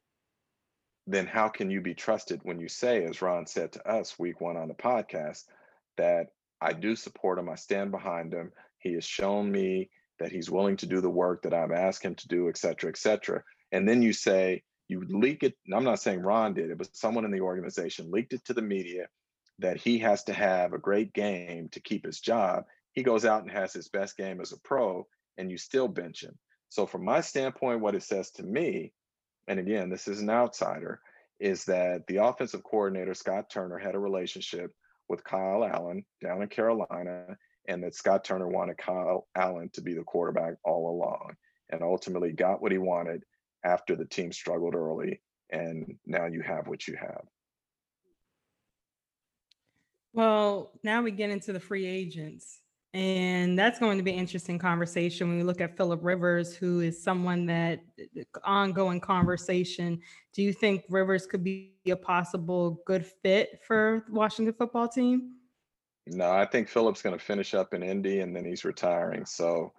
then 1.06 1.26
how 1.26 1.48
can 1.48 1.70
you 1.72 1.80
be 1.80 1.94
trusted 1.94 2.42
when 2.44 2.60
you 2.60 2.68
say, 2.68 3.06
as 3.06 3.22
Ron 3.22 3.48
said 3.48 3.72
to 3.74 3.90
us 3.90 4.20
week 4.20 4.42
one 4.42 4.58
on 4.58 4.68
the 4.68 4.74
podcast, 4.74 5.46
that 5.96 6.28
I 6.60 6.74
do 6.74 6.96
support 6.96 7.40
him, 7.40 7.50
I 7.50 7.56
stand 7.56 7.92
behind 7.92 8.34
him. 8.34 8.52
He 8.80 8.94
has 8.94 9.06
shown 9.06 9.50
me 9.50 9.90
that 10.20 10.32
he's 10.32 10.50
willing 10.50 10.76
to 10.78 10.86
do 10.86 11.00
the 11.00 11.10
work 11.10 11.44
that 11.44 11.54
I've 11.54 11.72
asked 11.72 12.04
him 12.04 12.16
to 12.16 12.28
do, 12.28 12.50
et 12.50 12.58
cetera, 12.58 12.90
et 12.90 12.98
cetera. 12.98 13.44
And 13.72 13.88
then 13.88 14.02
you 14.02 14.12
say, 14.12 14.64
you 14.90 15.06
leak 15.08 15.44
it. 15.44 15.54
I'm 15.74 15.84
not 15.84 16.02
saying 16.02 16.22
Ron 16.22 16.54
did 16.54 16.72
it, 16.72 16.78
but 16.78 16.96
someone 16.96 17.26
in 17.26 17.32
the 17.32 17.42
organization 17.42 18.12
leaked 18.12 18.34
it 18.34 18.44
to 18.46 18.54
the 18.54 18.62
media 18.62 19.08
that 19.60 19.78
he 19.78 20.00
has 20.00 20.24
to 20.26 20.34
have 20.34 20.74
a 20.74 20.80
great 20.80 21.14
game 21.14 21.70
to 21.70 21.80
keep 21.80 22.06
his 22.06 22.20
job. 22.20 22.66
He 22.94 23.04
goes 23.04 23.26
out 23.26 23.42
and 23.44 23.52
has 23.52 23.74
his 23.74 23.90
best 23.90 24.18
game 24.18 24.42
as 24.42 24.52
a 24.52 24.60
pro, 24.60 25.08
and 25.38 25.52
you 25.52 25.58
still 25.58 25.88
bench 25.88 26.24
him. 26.24 26.38
So, 26.70 26.86
from 26.86 27.06
my 27.06 27.22
standpoint, 27.22 27.82
what 27.82 27.96
it 27.96 28.04
says 28.04 28.32
to 28.32 28.44
me 28.44 28.94
and 29.48 29.60
again, 29.60 29.90
this 29.90 30.08
is 30.08 30.22
an 30.22 30.30
outsider, 30.30 31.00
is 31.40 31.66
that 31.66 32.06
the 32.08 32.18
offensive 32.18 32.64
coordinator, 32.64 33.14
Scott 33.14 33.50
Turner, 33.50 33.78
had 33.78 33.96
a 33.96 34.00
relationship 34.00 34.72
with 35.08 35.24
Kyle 35.24 35.64
Allen 35.64 36.06
down 36.22 36.42
in 36.42 36.50
Carolina, 36.50 37.38
and 37.68 37.84
that 37.84 37.96
Scott 37.96 38.24
Turner 38.24 38.48
wanted 38.48 38.78
Kyle 38.78 39.28
Allen 39.36 39.70
to 39.74 39.82
be 39.82 39.94
the 39.94 40.04
quarterback 40.04 40.56
all 40.64 40.90
along, 40.90 41.36
and 41.70 41.82
ultimately 41.82 42.34
got 42.34 42.62
what 42.62 42.72
he 42.72 42.78
wanted 42.78 43.24
after 43.64 43.96
the 43.96 44.06
team 44.06 44.32
struggled 44.32 44.76
early. 44.76 45.22
And 45.50 45.98
now 46.06 46.26
you 46.26 46.42
have 46.42 46.68
what 46.68 46.88
you 46.88 46.98
have. 46.98 47.22
Well, 50.18 50.72
now 50.84 51.04
we 51.04 51.12
get 51.12 51.30
into 51.30 51.54
the 51.54 51.60
free 51.60 51.86
agents. 51.86 52.62
And 52.96 53.60
that's 53.60 53.78
going 53.78 53.98
to 53.98 54.04
be 54.04 54.14
an 54.14 54.18
interesting 54.18 54.58
conversation 54.58 55.28
when 55.28 55.38
we 55.38 55.44
look 55.44 55.62
at 55.62 55.78
Philip 55.78 56.00
Rivers, 56.02 56.56
who 56.56 56.80
is 56.80 57.04
someone 57.04 57.46
that 57.46 57.82
ongoing 58.44 59.00
conversation. 59.00 60.02
Do 60.34 60.42
you 60.42 60.54
think 60.54 60.86
Rivers 60.90 61.28
could 61.28 61.44
be 61.44 61.76
a 61.88 61.96
possible 61.96 62.82
good 62.88 63.06
fit 63.06 63.60
for 63.68 64.06
the 64.08 64.14
Washington 64.14 64.56
football 64.56 64.88
team? 64.88 65.36
No, 66.08 66.32
I 66.32 66.46
think 66.46 66.68
Philip's 66.68 67.04
going 67.04 67.16
to 67.16 67.24
finish 67.24 67.54
up 67.54 67.76
in 67.76 67.84
Indy 67.84 68.22
and 68.22 68.36
then 68.36 68.44
he's 68.44 68.66
retiring. 68.66 69.24
So, 69.24 69.72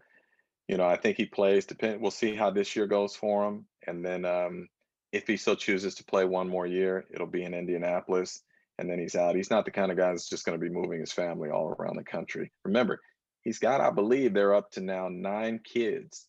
you 0.68 0.76
know, 0.76 0.86
I 0.86 0.94
think 0.94 1.16
he 1.16 1.26
plays. 1.26 1.66
Depend. 1.66 2.00
We'll 2.00 2.12
see 2.12 2.36
how 2.36 2.50
this 2.50 2.76
year 2.76 2.86
goes 2.86 3.16
for 3.16 3.48
him, 3.48 3.66
and 3.88 4.04
then 4.04 4.24
um, 4.24 4.68
if 5.10 5.26
he 5.26 5.36
still 5.36 5.56
chooses 5.56 5.96
to 5.96 6.04
play 6.04 6.24
one 6.24 6.48
more 6.48 6.66
year, 6.66 7.06
it'll 7.10 7.26
be 7.26 7.42
in 7.42 7.54
Indianapolis 7.54 8.42
and 8.78 8.88
then 8.88 8.98
he's 8.98 9.16
out. 9.16 9.34
He's 9.34 9.50
not 9.50 9.64
the 9.64 9.70
kind 9.70 9.90
of 9.90 9.98
guy 9.98 10.10
that's 10.10 10.28
just 10.28 10.44
going 10.44 10.58
to 10.58 10.64
be 10.64 10.72
moving 10.72 11.00
his 11.00 11.12
family 11.12 11.50
all 11.50 11.74
around 11.78 11.96
the 11.96 12.04
country. 12.04 12.52
Remember, 12.64 13.00
he's 13.42 13.58
got, 13.58 13.80
I 13.80 13.90
believe, 13.90 14.34
they're 14.34 14.54
up 14.54 14.70
to 14.72 14.80
now 14.80 15.08
nine 15.08 15.60
kids. 15.64 16.26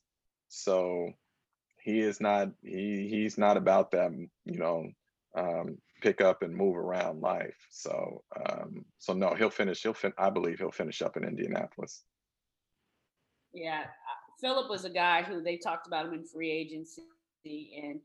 So 0.48 1.12
he 1.82 2.00
is 2.00 2.20
not 2.20 2.50
he 2.64 3.08
he's 3.10 3.38
not 3.38 3.58
about 3.58 3.92
that, 3.92 4.12
you 4.46 4.58
know, 4.58 4.88
um, 5.38 5.78
pick 6.02 6.22
up 6.22 6.42
and 6.42 6.56
move 6.56 6.76
around 6.76 7.22
life. 7.22 7.56
So 7.70 8.24
um, 8.36 8.86
so 8.98 9.14
no, 9.14 9.36
he'll 9.36 9.50
finish. 9.50 9.84
He'll 9.84 9.94
fin- 9.94 10.14
I 10.18 10.30
believe 10.30 10.60
he'll 10.60 10.72
finish 10.72 11.02
up 11.02 11.18
in 11.18 11.24
Indianapolis. 11.24 12.04
Yeah, 13.54 13.84
Philip 14.42 14.70
was 14.70 14.86
a 14.86 14.90
guy 14.90 15.24
who 15.24 15.42
they 15.42 15.58
talked 15.58 15.88
about 15.88 16.08
him 16.08 16.14
in 16.14 16.26
free 16.26 16.52
agency, 16.52 17.04
and 17.84 18.02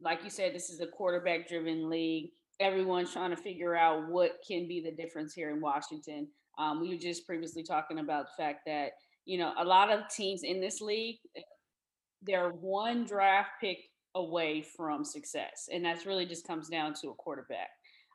like 0.00 0.24
you 0.24 0.30
said, 0.30 0.54
this 0.54 0.70
is 0.70 0.80
a 0.80 0.86
quarterback-driven 0.86 1.88
league. 1.88 2.30
Everyone's 2.62 3.12
trying 3.12 3.30
to 3.30 3.36
figure 3.36 3.74
out 3.74 4.08
what 4.08 4.38
can 4.46 4.68
be 4.68 4.80
the 4.80 4.92
difference 4.92 5.34
here 5.34 5.50
in 5.50 5.60
Washington. 5.60 6.28
Um, 6.58 6.80
we 6.80 6.88
were 6.90 7.00
just 7.00 7.26
previously 7.26 7.64
talking 7.64 7.98
about 7.98 8.26
the 8.26 8.42
fact 8.42 8.60
that 8.66 8.92
you 9.24 9.38
know 9.38 9.52
a 9.58 9.64
lot 9.64 9.90
of 9.90 10.08
teams 10.08 10.44
in 10.44 10.60
this 10.60 10.80
league, 10.80 11.18
they're 12.22 12.50
one 12.50 13.04
draft 13.04 13.50
pick 13.60 13.78
away 14.14 14.62
from 14.62 15.04
success, 15.04 15.68
and 15.72 15.84
that's 15.84 16.06
really 16.06 16.24
just 16.24 16.46
comes 16.46 16.68
down 16.68 16.94
to 16.94 17.08
a 17.08 17.14
quarterback. 17.14 17.70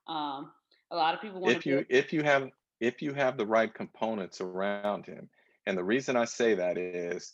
Um, 0.07 0.51
a 0.91 0.95
lot 0.95 1.13
of 1.13 1.21
people 1.21 1.41
want 1.41 1.57
if 1.57 1.65
you 1.65 1.85
if 1.89 2.13
you 2.13 2.23
have 2.23 2.49
if 2.79 3.01
you 3.01 3.13
have 3.13 3.37
the 3.37 3.45
right 3.45 3.73
components 3.73 4.39
around 4.39 5.05
him, 5.05 5.29
and 5.65 5.77
the 5.77 5.83
reason 5.83 6.15
I 6.15 6.25
say 6.25 6.55
that 6.55 6.77
is, 6.77 7.33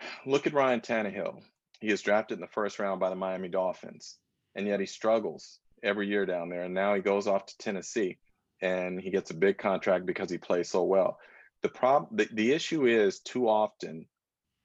look 0.26 0.46
at 0.46 0.54
Ryan 0.54 0.80
Tannehill. 0.80 1.40
He 1.80 1.88
is 1.88 2.02
drafted 2.02 2.36
in 2.36 2.42
the 2.42 2.48
first 2.48 2.78
round 2.78 3.00
by 3.00 3.08
the 3.08 3.16
Miami 3.16 3.48
Dolphins, 3.48 4.16
and 4.54 4.66
yet 4.66 4.80
he 4.80 4.86
struggles 4.86 5.59
every 5.82 6.08
year 6.08 6.26
down 6.26 6.48
there. 6.48 6.64
And 6.64 6.74
now 6.74 6.94
he 6.94 7.00
goes 7.00 7.26
off 7.26 7.46
to 7.46 7.58
Tennessee, 7.58 8.18
and 8.60 9.00
he 9.00 9.10
gets 9.10 9.30
a 9.30 9.34
big 9.34 9.58
contract 9.58 10.06
because 10.06 10.30
he 10.30 10.38
plays 10.38 10.68
so 10.68 10.84
well. 10.84 11.18
The 11.62 11.68
problem, 11.68 12.16
the, 12.16 12.28
the 12.32 12.52
issue 12.52 12.86
is 12.86 13.20
too 13.20 13.48
often 13.48 14.06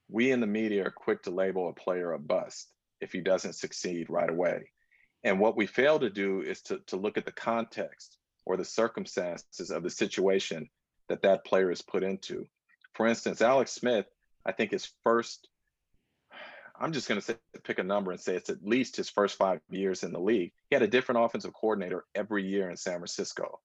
we 0.08 0.30
in 0.30 0.40
the 0.40 0.46
media 0.46 0.86
are 0.86 0.90
quick 0.90 1.22
to 1.24 1.30
label 1.30 1.68
a 1.68 1.72
player 1.72 2.12
a 2.12 2.18
bust 2.18 2.72
if 3.00 3.12
he 3.12 3.20
doesn't 3.20 3.54
succeed 3.54 4.08
right 4.08 4.30
away. 4.30 4.70
And 5.24 5.40
what 5.40 5.56
we 5.56 5.66
fail 5.66 5.98
to 5.98 6.10
do 6.10 6.42
is 6.42 6.62
to, 6.62 6.78
to 6.86 6.96
look 6.96 7.18
at 7.18 7.24
the 7.24 7.32
context 7.32 8.16
or 8.44 8.56
the 8.56 8.64
circumstances 8.64 9.70
of 9.70 9.82
the 9.82 9.90
situation 9.90 10.68
that 11.08 11.22
that 11.22 11.44
player 11.44 11.70
is 11.70 11.82
put 11.82 12.04
into. 12.04 12.46
For 12.94 13.06
instance, 13.06 13.42
Alex 13.42 13.72
Smith, 13.72 14.06
I 14.44 14.52
think 14.52 14.70
his 14.70 14.88
first, 15.02 15.48
I'm 16.80 16.92
just 16.92 17.08
going 17.08 17.20
to 17.20 17.38
pick 17.64 17.78
a 17.78 17.82
number 17.82 18.12
and 18.12 18.20
say 18.20 18.34
it's 18.36 18.50
at 18.50 18.64
least 18.64 18.96
his 18.96 19.08
first 19.08 19.36
five 19.36 19.60
years 19.70 20.02
in 20.02 20.12
the 20.12 20.20
league. 20.20 20.52
He 20.68 20.76
had 20.76 20.82
a 20.82 20.88
different 20.88 21.24
offensive 21.24 21.52
coordinator 21.54 22.04
every 22.14 22.46
year 22.46 22.70
in 22.70 22.76
San 22.76 22.98
Francisco. 22.98 23.60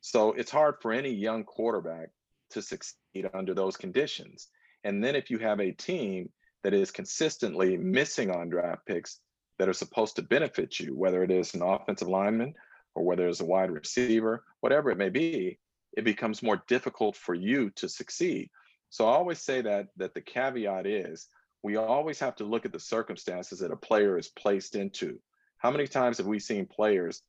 So 0.00 0.32
it's 0.32 0.50
hard 0.50 0.76
for 0.80 0.92
any 0.92 1.10
young 1.10 1.44
quarterback 1.44 2.08
to 2.50 2.62
succeed 2.62 3.28
under 3.32 3.54
those 3.54 3.76
conditions. 3.76 4.48
And 4.84 5.02
then 5.02 5.16
if 5.16 5.30
you 5.30 5.38
have 5.38 5.60
a 5.60 5.72
team 5.72 6.30
that 6.62 6.74
is 6.74 6.90
consistently 6.90 7.76
missing 7.76 8.30
on 8.30 8.48
draft 8.48 8.86
picks 8.86 9.20
that 9.58 9.68
are 9.68 9.74
supposed 9.74 10.16
to 10.16 10.22
benefit 10.22 10.78
you, 10.78 10.96
whether 10.96 11.22
it 11.22 11.30
is 11.30 11.54
an 11.54 11.62
offensive 11.62 12.08
lineman 12.08 12.54
or 12.94 13.04
whether 13.04 13.28
it's 13.28 13.40
a 13.40 13.44
wide 13.44 13.70
receiver, 13.70 14.44
whatever 14.60 14.90
it 14.90 14.98
may 14.98 15.08
be, 15.08 15.58
it 15.96 16.04
becomes 16.04 16.42
more 16.42 16.62
difficult 16.68 17.16
for 17.16 17.34
you 17.34 17.70
to 17.70 17.88
succeed. 17.88 18.50
So 18.90 19.06
I 19.08 19.12
always 19.14 19.40
say 19.40 19.60
that 19.62 19.88
that 19.96 20.14
the 20.14 20.20
caveat 20.20 20.86
is 20.86 21.28
we 21.64 21.76
always 21.76 22.20
have 22.20 22.36
to 22.36 22.44
look 22.44 22.66
at 22.66 22.72
the 22.72 22.78
circumstances 22.78 23.60
that 23.60 23.72
a 23.72 23.76
player 23.76 24.18
is 24.18 24.28
placed 24.28 24.76
into. 24.76 25.18
How 25.56 25.70
many 25.70 25.86
times 25.86 26.18
have 26.18 26.26
we 26.26 26.38
seen 26.38 26.66
players 26.66 27.22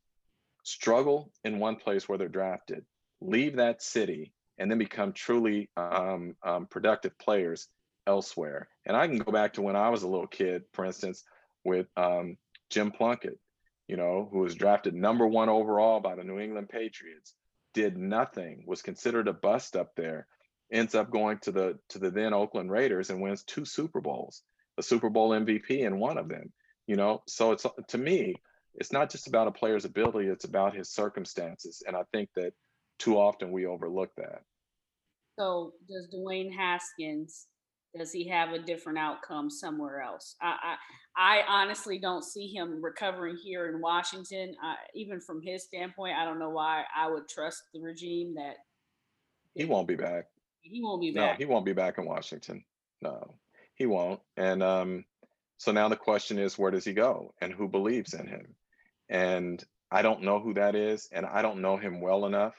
struggle 0.64 1.32
in 1.46 1.58
one 1.58 1.78
place 1.78 2.10
where 2.10 2.18
they're 2.18 2.28
drafted, 2.28 2.84
leave 3.22 3.56
that 3.56 3.82
city, 3.82 4.34
and 4.58 4.70
then 4.70 4.78
become 4.78 5.14
truly 5.14 5.70
um, 5.78 6.36
um, 6.44 6.66
productive 6.66 7.18
players 7.18 7.70
elsewhere. 8.08 8.68
And 8.86 8.98
I 8.98 9.08
can 9.08 9.20
go 9.20 9.32
back 9.32 9.54
to 9.54 9.62
when 9.62 9.78
I 9.78 9.88
was 9.90 10.04
a 10.04 10.08
little 10.08 10.28
kid, 10.28 10.64
for 10.74 10.84
instance, 10.84 11.24
with 11.64 11.88
um, 11.96 12.38
Jim 12.70 12.92
Plunkett, 12.92 13.40
you 13.88 13.96
know, 13.96 14.28
who 14.30 14.40
was 14.40 14.56
drafted 14.56 14.94
number 14.94 15.26
one 15.26 15.48
overall 15.48 16.02
by 16.02 16.16
the 16.16 16.26
New 16.26 16.40
England 16.40 16.68
Patriots, 16.68 17.34
did 17.74 17.98
nothing, 17.98 18.66
was 18.68 18.82
considered 18.82 19.30
a 19.30 19.34
bust 19.34 19.78
up 19.78 19.96
there, 19.96 20.28
ends 20.72 20.96
up 20.96 21.12
going 21.12 21.40
to 21.40 21.52
the 21.52 21.80
to 21.90 22.00
the 22.00 22.12
then 22.12 22.34
Oakland 22.34 22.72
Raiders 22.72 23.10
and 23.10 23.22
wins 23.22 23.44
two 23.44 23.66
Super 23.66 24.02
Bowls, 24.02 24.44
a 24.78 24.84
Super 24.84 25.10
Bowl 25.10 25.32
MVP 25.32 25.80
in 25.80 26.00
one 26.00 26.18
of 26.18 26.30
them. 26.30 26.52
You 26.88 26.96
know, 26.96 27.24
so 27.28 27.52
it's 27.52 27.66
to 27.88 27.98
me, 27.98 28.36
it's 28.76 28.92
not 28.92 29.10
just 29.10 29.28
about 29.28 29.48
a 29.48 29.52
player's 29.52 29.86
ability; 29.86 30.28
it's 30.28 30.46
about 30.46 30.76
his 30.76 30.90
circumstances, 30.90 31.84
and 31.88 31.96
I 31.96 32.04
think 32.12 32.30
that 32.36 32.54
too 33.00 33.18
often 33.18 33.52
we 33.52 33.66
overlook 33.66 34.12
that. 34.18 34.42
So, 35.38 35.74
does 35.88 36.08
Dwayne 36.14 36.56
Haskins 36.56 37.48
does 37.98 38.12
he 38.12 38.28
have 38.28 38.52
a 38.52 38.60
different 38.60 39.00
outcome 39.00 39.50
somewhere 39.50 40.02
else? 40.02 40.36
I 40.42 40.76
I, 41.16 41.40
I 41.40 41.44
honestly 41.48 41.98
don't 41.98 42.24
see 42.24 42.48
him 42.48 42.84
recovering 42.84 43.38
here 43.38 43.70
in 43.70 43.82
Washington. 43.82 44.56
Uh, 44.64 44.76
even 44.94 45.22
from 45.22 45.42
his 45.42 45.64
standpoint, 45.64 46.16
I 46.18 46.26
don't 46.26 46.40
know 46.40 46.50
why 46.50 46.84
I 46.96 47.10
would 47.10 47.28
trust 47.30 47.64
the 47.74 47.82
regime 47.82 48.36
that 48.36 48.58
he 49.54 49.66
won't 49.66 49.88
be 49.88 49.96
back. 49.96 50.26
He 50.72 50.82
won't 50.82 51.02
be 51.02 51.12
back. 51.12 51.34
No, 51.34 51.38
he 51.38 51.46
won't 51.46 51.66
be 51.66 51.74
back 51.74 51.98
in 51.98 52.06
Washington. 52.06 52.64
No, 53.02 53.36
he 53.76 53.86
won't. 53.86 54.20
And 54.36 54.64
um, 54.64 55.06
so 55.58 55.72
now 55.72 55.90
the 55.90 55.96
question 55.96 56.40
is, 56.40 56.58
where 56.58 56.72
does 56.72 56.86
he 56.86 56.94
go, 56.94 57.34
and 57.40 57.54
who 57.54 57.68
believes 57.68 58.14
in 58.14 58.28
him? 58.28 58.56
And 59.08 59.64
I 59.92 60.02
don't 60.02 60.24
know 60.24 60.40
who 60.40 60.56
that 60.56 60.76
is, 60.76 61.08
and 61.12 61.26
I 61.26 61.42
don't 61.42 61.62
know 61.62 61.78
him 61.78 62.02
well 62.02 62.26
enough, 62.26 62.56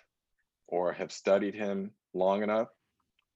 or 0.68 0.92
have 0.92 1.10
studied 1.10 1.54
him 1.54 1.90
long 2.14 2.42
enough 2.42 2.68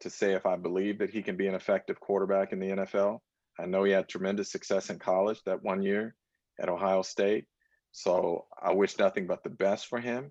to 0.00 0.10
say 0.10 0.34
if 0.34 0.46
I 0.46 0.56
believe 0.56 0.98
that 0.98 1.10
he 1.10 1.22
can 1.22 1.36
be 1.36 1.48
an 1.48 1.54
effective 1.54 2.00
quarterback 2.00 2.52
in 2.52 2.60
the 2.60 2.68
NFL. 2.68 3.20
I 3.58 3.66
know 3.66 3.84
he 3.84 3.92
had 3.92 4.08
tremendous 4.08 4.50
success 4.50 4.88
in 4.88 4.98
college 4.98 5.40
that 5.44 5.62
one 5.62 5.82
year 5.82 6.14
at 6.58 6.68
Ohio 6.68 7.02
State. 7.02 7.46
So 7.92 8.46
I 8.60 8.72
wish 8.72 8.98
nothing 8.98 9.26
but 9.26 9.42
the 9.42 9.50
best 9.50 9.88
for 9.88 10.00
him. 10.00 10.30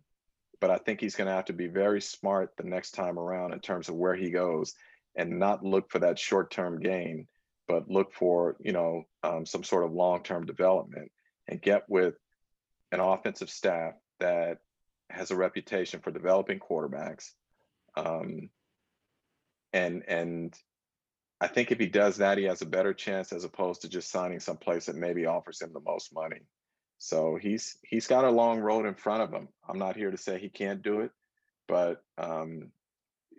But 0.61 0.71
I 0.71 0.77
think 0.77 0.99
he's 0.99 1.15
going 1.15 1.27
to 1.27 1.33
have 1.33 1.45
to 1.45 1.53
be 1.53 1.67
very 1.67 2.01
smart 2.01 2.51
the 2.57 2.63
next 2.63 2.91
time 2.91 3.17
around 3.17 3.53
in 3.53 3.59
terms 3.59 3.89
of 3.89 3.95
where 3.95 4.15
he 4.15 4.29
goes 4.29 4.75
and 5.15 5.39
not 5.39 5.63
look 5.63 5.89
for 5.89 5.99
that 5.99 6.19
short 6.19 6.51
term 6.51 6.79
gain, 6.79 7.27
but 7.67 7.89
look 7.89 8.13
for, 8.13 8.57
you 8.59 8.73
know, 8.73 9.03
um, 9.23 9.45
some 9.45 9.63
sort 9.63 9.85
of 9.85 9.93
long 9.93 10.23
term 10.23 10.45
development 10.45 11.11
and 11.47 11.61
get 11.61 11.83
with 11.87 12.15
an 12.91 12.99
offensive 12.99 13.49
staff 13.49 13.93
that 14.19 14.57
has 15.09 15.31
a 15.31 15.35
reputation 15.35 16.01
for 16.01 16.11
developing 16.11 16.59
quarterbacks. 16.59 17.31
Um, 17.95 18.49
and 19.73 20.03
and 20.07 20.53
I 21.41 21.47
think 21.47 21.71
if 21.71 21.79
he 21.79 21.87
does 21.87 22.17
that, 22.17 22.37
he 22.37 22.43
has 22.45 22.61
a 22.61 22.65
better 22.65 22.93
chance 22.93 23.31
as 23.31 23.43
opposed 23.43 23.81
to 23.81 23.89
just 23.89 24.11
signing 24.11 24.39
some 24.39 24.57
place 24.57 24.87
that 24.87 24.95
maybe 24.95 25.25
offers 25.25 25.61
him 25.61 25.71
the 25.73 25.79
most 25.79 26.13
money. 26.13 26.41
So 26.99 27.37
he's 27.41 27.77
he's 27.81 28.07
got 28.07 28.25
a 28.25 28.29
long 28.29 28.59
road 28.59 28.85
in 28.85 28.93
front 28.93 29.23
of 29.23 29.31
him. 29.31 29.47
I'm 29.67 29.79
not 29.79 29.95
here 29.95 30.11
to 30.11 30.17
say 30.17 30.37
he 30.37 30.49
can't 30.49 30.81
do 30.81 30.99
it, 30.99 31.11
but 31.67 32.03
um, 32.17 32.71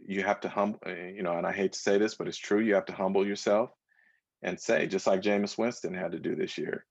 you 0.06 0.22
have 0.22 0.40
to 0.40 0.48
humble, 0.48 0.80
eh, 0.86 1.10
you 1.14 1.22
know, 1.22 1.36
and 1.36 1.46
I 1.46 1.52
hate 1.52 1.74
to 1.74 1.78
say 1.78 1.98
this, 1.98 2.14
but 2.14 2.26
it's 2.26 2.38
true. 2.38 2.60
You 2.60 2.74
have 2.74 2.86
to 2.86 2.94
humble 2.94 3.26
yourself 3.26 3.70
and 4.42 4.58
say, 4.58 4.86
just 4.86 5.06
like 5.06 5.20
Jameis 5.20 5.58
Winston 5.58 5.92
had 5.92 6.12
to 6.12 6.18
do 6.18 6.34
this 6.34 6.56
year, 6.56 6.86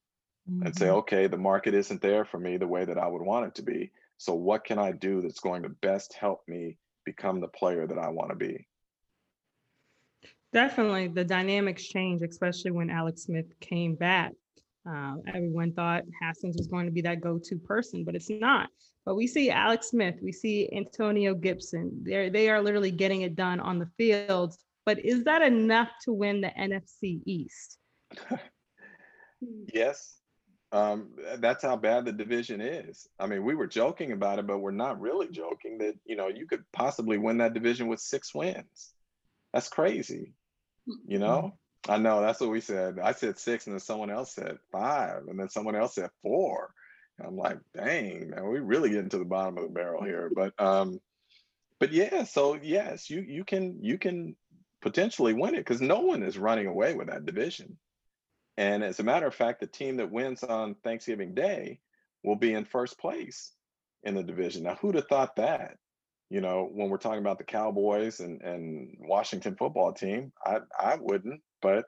mm-hmm. 0.48 0.66
and 0.66 0.76
say, 0.76 0.86
mm-hmm. 0.86 0.98
okay, 0.98 1.26
the 1.26 1.36
market 1.36 1.74
isn't 1.74 2.00
there 2.00 2.24
for 2.24 2.38
me 2.38 2.56
the 2.56 2.68
way 2.68 2.84
that 2.84 2.98
I 2.98 3.08
would 3.08 3.22
want 3.22 3.46
it 3.46 3.54
to 3.56 3.62
be. 3.62 3.90
So 4.18 4.34
what 4.34 4.64
can 4.64 4.78
I 4.78 4.92
do 4.92 5.20
that's 5.20 5.40
going 5.40 5.64
to 5.64 5.68
best 5.68 6.12
help 6.12 6.42
me 6.46 6.76
become 7.04 7.40
the 7.40 7.48
player 7.48 7.86
that 7.86 7.98
I 7.98 8.10
want 8.10 8.30
to 8.30 8.36
be? 8.36 8.68
Definitely, 10.52 11.08
the 11.08 11.24
dynamics 11.24 11.84
change, 11.84 12.22
especially 12.22 12.70
when 12.70 12.90
Alex 12.90 13.22
Smith 13.22 13.58
came 13.60 13.94
back. 13.94 14.32
Uh, 14.88 15.16
everyone 15.34 15.72
thought 15.72 16.04
Haskins 16.20 16.56
was 16.56 16.66
going 16.66 16.86
to 16.86 16.92
be 16.92 17.02
that 17.02 17.20
go-to 17.20 17.58
person, 17.58 18.04
but 18.04 18.14
it's 18.14 18.30
not. 18.30 18.70
But 19.04 19.14
we 19.14 19.26
see 19.26 19.50
Alex 19.50 19.88
Smith, 19.88 20.16
we 20.22 20.32
see 20.32 20.70
Antonio 20.72 21.34
Gibson. 21.34 22.02
They 22.02 22.28
they 22.30 22.48
are 22.48 22.62
literally 22.62 22.90
getting 22.90 23.22
it 23.22 23.36
done 23.36 23.60
on 23.60 23.78
the 23.78 23.90
field. 23.98 24.54
But 24.86 25.04
is 25.04 25.24
that 25.24 25.42
enough 25.42 25.90
to 26.04 26.12
win 26.12 26.40
the 26.40 26.48
NFC 26.48 27.20
East? 27.26 27.78
yes, 29.72 30.20
um, 30.72 31.10
that's 31.38 31.62
how 31.62 31.76
bad 31.76 32.04
the 32.04 32.12
division 32.12 32.60
is. 32.60 33.06
I 33.18 33.26
mean, 33.26 33.44
we 33.44 33.54
were 33.54 33.66
joking 33.66 34.12
about 34.12 34.38
it, 34.38 34.46
but 34.46 34.58
we're 34.58 34.70
not 34.70 35.00
really 35.00 35.28
joking 35.28 35.78
that 35.78 35.94
you 36.04 36.16
know 36.16 36.28
you 36.28 36.46
could 36.46 36.64
possibly 36.72 37.18
win 37.18 37.38
that 37.38 37.54
division 37.54 37.88
with 37.88 38.00
six 38.00 38.34
wins. 38.34 38.92
That's 39.52 39.68
crazy. 39.68 40.32
You 41.06 41.18
know, 41.18 41.58
I 41.88 41.98
know 41.98 42.20
that's 42.20 42.40
what 42.40 42.50
we 42.50 42.60
said. 42.60 42.98
I 42.98 43.12
said 43.12 43.38
six, 43.38 43.66
and 43.66 43.74
then 43.74 43.80
someone 43.80 44.10
else 44.10 44.34
said 44.34 44.58
five, 44.70 45.26
and 45.28 45.38
then 45.38 45.48
someone 45.48 45.76
else 45.76 45.94
said 45.94 46.10
four. 46.22 46.72
And 47.18 47.26
I'm 47.26 47.36
like, 47.36 47.58
dang, 47.74 48.30
man, 48.30 48.48
we 48.48 48.60
really 48.60 48.90
getting 48.90 49.08
to 49.10 49.18
the 49.18 49.24
bottom 49.24 49.56
of 49.56 49.64
the 49.64 49.70
barrel 49.70 50.04
here. 50.04 50.30
But 50.34 50.60
um, 50.60 51.00
but 51.78 51.92
yeah, 51.92 52.24
so 52.24 52.58
yes, 52.60 53.08
you 53.08 53.20
you 53.20 53.44
can 53.44 53.78
you 53.82 53.98
can 53.98 54.36
potentially 54.82 55.32
win 55.32 55.54
it 55.54 55.58
because 55.58 55.80
no 55.80 56.00
one 56.00 56.22
is 56.22 56.38
running 56.38 56.66
away 56.66 56.94
with 56.94 57.08
that 57.08 57.26
division. 57.26 57.78
And 58.56 58.84
as 58.84 59.00
a 59.00 59.04
matter 59.04 59.26
of 59.26 59.34
fact, 59.34 59.60
the 59.60 59.66
team 59.66 59.96
that 59.96 60.10
wins 60.10 60.42
on 60.42 60.74
Thanksgiving 60.84 61.34
Day 61.34 61.80
will 62.22 62.36
be 62.36 62.52
in 62.52 62.66
first 62.66 62.98
place 62.98 63.52
in 64.02 64.14
the 64.14 64.22
division. 64.22 64.64
Now, 64.64 64.74
who'd 64.74 64.96
have 64.96 65.08
thought 65.08 65.36
that? 65.36 65.78
you 66.30 66.40
know, 66.40 66.68
when 66.72 66.88
we're 66.88 66.96
talking 66.96 67.18
about 67.18 67.38
the 67.38 67.44
Cowboys 67.44 68.20
and, 68.20 68.40
and 68.40 68.96
Washington 69.00 69.56
football 69.56 69.92
team, 69.92 70.32
I, 70.46 70.58
I 70.78 70.96
wouldn't, 70.98 71.40
but 71.60 71.86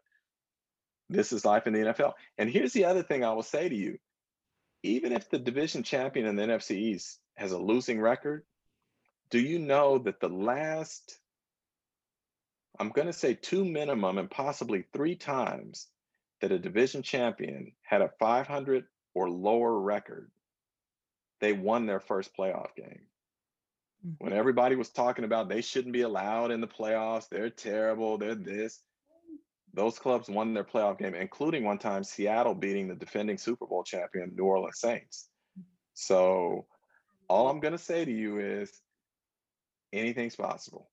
this 1.08 1.32
is 1.32 1.44
life 1.44 1.66
in 1.66 1.72
the 1.72 1.80
NFL. 1.80 2.12
And 2.38 2.48
here's 2.48 2.72
the 2.72 2.86
other 2.86 3.02
thing 3.02 3.24
I 3.24 3.32
will 3.32 3.42
say 3.42 3.68
to 3.68 3.74
you. 3.74 3.98
Even 4.82 5.12
if 5.12 5.30
the 5.30 5.38
division 5.38 5.82
champion 5.82 6.26
in 6.26 6.36
the 6.36 6.42
NFC 6.42 6.72
East 6.72 7.18
has 7.36 7.52
a 7.52 7.58
losing 7.58 8.00
record, 8.00 8.44
do 9.30 9.38
you 9.38 9.58
know 9.58 9.98
that 9.98 10.20
the 10.20 10.28
last, 10.28 11.18
I'm 12.78 12.90
going 12.90 13.06
to 13.06 13.12
say 13.12 13.34
two 13.34 13.64
minimum 13.64 14.18
and 14.18 14.30
possibly 14.30 14.84
three 14.92 15.14
times 15.14 15.86
that 16.40 16.52
a 16.52 16.58
division 16.58 17.02
champion 17.02 17.72
had 17.82 18.02
a 18.02 18.10
500 18.18 18.84
or 19.14 19.30
lower 19.30 19.78
record, 19.78 20.30
they 21.40 21.52
won 21.52 21.86
their 21.86 22.00
first 22.00 22.36
playoff 22.36 22.74
game 22.76 23.02
mm-hmm. 24.06 24.24
when 24.24 24.32
everybody 24.32 24.76
was 24.76 24.90
talking 24.90 25.24
about 25.24 25.48
they 25.48 25.62
shouldn't 25.62 25.92
be 25.92 26.02
allowed 26.02 26.50
in 26.50 26.60
the 26.60 26.66
playoffs, 26.66 27.28
they're 27.28 27.50
terrible, 27.50 28.18
they're 28.18 28.34
this. 28.34 28.80
Those 29.74 29.98
clubs 29.98 30.28
won 30.28 30.52
their 30.52 30.64
playoff 30.64 30.98
game, 30.98 31.14
including 31.14 31.64
one 31.64 31.78
time 31.78 32.04
Seattle 32.04 32.54
beating 32.54 32.88
the 32.88 32.94
defending 32.94 33.38
Super 33.38 33.66
Bowl 33.66 33.82
champion 33.82 34.32
New 34.36 34.44
Orleans 34.44 34.78
Saints. 34.78 35.28
So, 35.94 36.66
all 37.28 37.48
I'm 37.48 37.60
going 37.60 37.72
to 37.72 37.78
say 37.78 38.04
to 38.04 38.12
you 38.12 38.38
is 38.38 38.82
anything's 39.92 40.36
possible. 40.36 40.90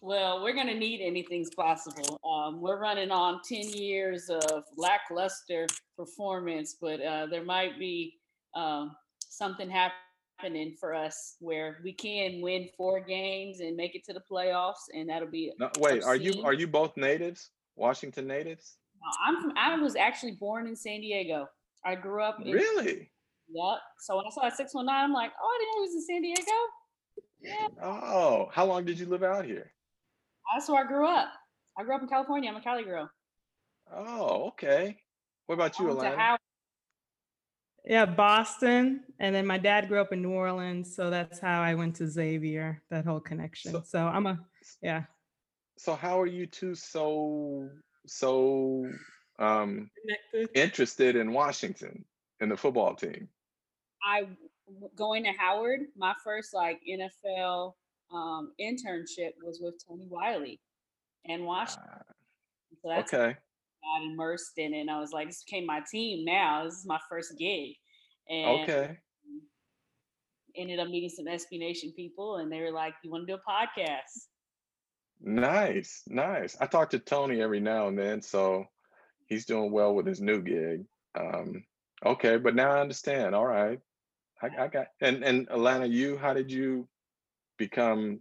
Well, 0.00 0.42
we're 0.42 0.54
going 0.54 0.68
to 0.68 0.78
need 0.78 1.00
anything's 1.00 1.50
possible. 1.50 2.20
Um, 2.24 2.60
we're 2.60 2.80
running 2.80 3.10
on 3.10 3.40
10 3.42 3.70
years 3.70 4.30
of 4.30 4.64
lackluster 4.76 5.66
performance, 5.96 6.76
but 6.80 7.00
uh, 7.00 7.26
there 7.26 7.44
might 7.44 7.78
be 7.78 8.14
um, 8.54 8.94
something 9.28 9.68
happening 9.68 10.76
for 10.78 10.94
us 10.94 11.36
where 11.40 11.78
we 11.82 11.92
can 11.92 12.40
win 12.40 12.68
four 12.76 13.00
games 13.00 13.58
and 13.58 13.76
make 13.76 13.96
it 13.96 14.04
to 14.04 14.12
the 14.12 14.22
playoffs, 14.30 14.86
and 14.94 15.08
that'll 15.08 15.28
be. 15.28 15.52
No, 15.58 15.68
wait, 15.78 16.04
are 16.04 16.16
you 16.16 16.42
are 16.44 16.52
you 16.52 16.68
both 16.68 16.96
natives? 16.96 17.50
Washington 17.78 18.26
natives? 18.26 18.76
I'm 19.24 19.40
from. 19.40 19.52
I 19.56 19.76
was 19.76 19.96
actually 19.96 20.32
born 20.32 20.66
in 20.66 20.76
San 20.76 21.00
Diego. 21.00 21.48
I 21.84 21.94
grew 21.94 22.22
up. 22.22 22.38
In, 22.44 22.52
really? 22.52 23.10
Yep. 23.50 23.78
So 24.00 24.16
when 24.16 24.26
I 24.26 24.30
saw 24.30 24.42
that 24.42 24.56
619, 24.56 24.88
I'm 24.88 25.12
like, 25.12 25.30
oh, 25.40 25.46
I 25.46 25.58
didn't 25.58 25.70
know 25.70 25.82
he 25.82 25.86
was 25.86 25.94
in 25.94 26.04
San 26.04 26.22
Diego. 26.22 26.52
Yeah. 27.40 27.68
Oh, 27.82 28.50
how 28.52 28.64
long 28.64 28.84
did 28.84 28.98
you 28.98 29.06
live 29.06 29.22
out 29.22 29.44
here? 29.44 29.70
That's 30.52 30.68
where 30.68 30.84
I 30.84 30.86
grew 30.88 31.06
up. 31.06 31.28
I 31.78 31.84
grew 31.84 31.94
up 31.94 32.02
in 32.02 32.08
California. 32.08 32.50
I'm 32.50 32.56
a 32.56 32.60
Cali 32.60 32.82
girl. 32.82 33.08
Oh, 33.94 34.48
okay. 34.48 34.98
What 35.46 35.54
about 35.54 35.78
you, 35.78 35.86
Alana? 35.86 36.36
Yeah, 37.84 38.04
Boston. 38.04 39.04
And 39.20 39.34
then 39.34 39.46
my 39.46 39.56
dad 39.56 39.88
grew 39.88 40.00
up 40.00 40.12
in 40.12 40.20
New 40.20 40.32
Orleans. 40.32 40.94
So 40.94 41.08
that's 41.08 41.38
how 41.38 41.62
I 41.62 41.74
went 41.74 41.96
to 41.96 42.08
Xavier, 42.08 42.82
that 42.90 43.06
whole 43.06 43.20
connection. 43.20 43.70
So, 43.70 43.82
so 43.86 44.00
I'm 44.00 44.26
a, 44.26 44.40
yeah. 44.82 45.04
So 45.78 45.94
how 45.94 46.20
are 46.20 46.26
you 46.26 46.46
two 46.46 46.74
so, 46.74 47.68
so 48.06 48.84
um, 49.38 49.90
Connected. 50.32 50.58
interested 50.58 51.16
in 51.16 51.32
Washington 51.32 52.04
in 52.40 52.48
the 52.48 52.56
football 52.56 52.94
team? 52.94 53.28
I 54.02 54.26
going 54.96 55.24
to 55.24 55.30
Howard, 55.38 55.80
my 55.96 56.14
first 56.22 56.54
like 56.54 56.80
NFL 56.88 57.72
um, 58.12 58.52
internship 58.60 59.32
was 59.42 59.60
with 59.62 59.74
Tony 59.86 60.06
Wyllie 60.08 60.60
and 61.26 61.44
Washington. 61.44 61.90
Uh, 61.92 62.12
so 62.82 62.88
that's 62.88 63.14
okay 63.14 63.36
got 63.82 64.04
immersed 64.04 64.52
in 64.56 64.74
it. 64.74 64.80
And 64.80 64.90
I 64.90 65.00
was 65.00 65.12
like, 65.12 65.28
this 65.28 65.44
became 65.44 65.66
my 65.66 65.80
team 65.90 66.24
now. 66.24 66.64
This 66.64 66.74
is 66.74 66.86
my 66.86 66.98
first 67.08 67.36
gig. 67.38 67.74
And 68.28 68.62
okay. 68.62 68.96
Ended 70.56 70.80
up 70.80 70.88
meeting 70.88 71.10
some 71.10 71.26
SB 71.26 71.58
Nation 71.58 71.92
people, 71.94 72.36
and 72.36 72.50
they 72.50 72.60
were 72.60 72.72
like, 72.72 72.94
"You 73.04 73.12
want 73.12 73.28
to 73.28 73.32
do 73.32 73.38
a 73.38 73.50
podcast?" 73.50 74.26
Nice, 75.20 76.02
nice. 76.06 76.56
I 76.60 76.66
talk 76.66 76.90
to 76.90 76.98
Tony 76.98 77.40
every 77.40 77.60
now 77.60 77.88
and 77.88 77.98
then, 77.98 78.22
so 78.22 78.66
he's 79.26 79.46
doing 79.46 79.72
well 79.72 79.94
with 79.94 80.06
his 80.06 80.20
new 80.20 80.40
gig. 80.40 80.84
Um, 81.18 81.64
okay, 82.04 82.36
but 82.36 82.54
now 82.54 82.70
I 82.70 82.80
understand. 82.80 83.34
All 83.34 83.46
right, 83.46 83.80
I, 84.40 84.48
I 84.58 84.68
got 84.68 84.86
and 85.00 85.24
and 85.24 85.48
Alana, 85.48 85.90
you, 85.90 86.16
how 86.16 86.34
did 86.34 86.50
you 86.52 86.88
become 87.56 88.20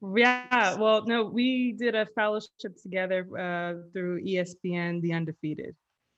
yeah, 0.00 0.76
well, 0.76 1.04
no, 1.06 1.24
we 1.24 1.72
did 1.72 1.96
a 1.96 2.06
fellowship 2.14 2.80
together 2.80 3.26
uh, 3.36 3.82
through 3.92 4.22
ESPN, 4.22 5.02
The 5.02 5.12
Undefeated, 5.12 5.74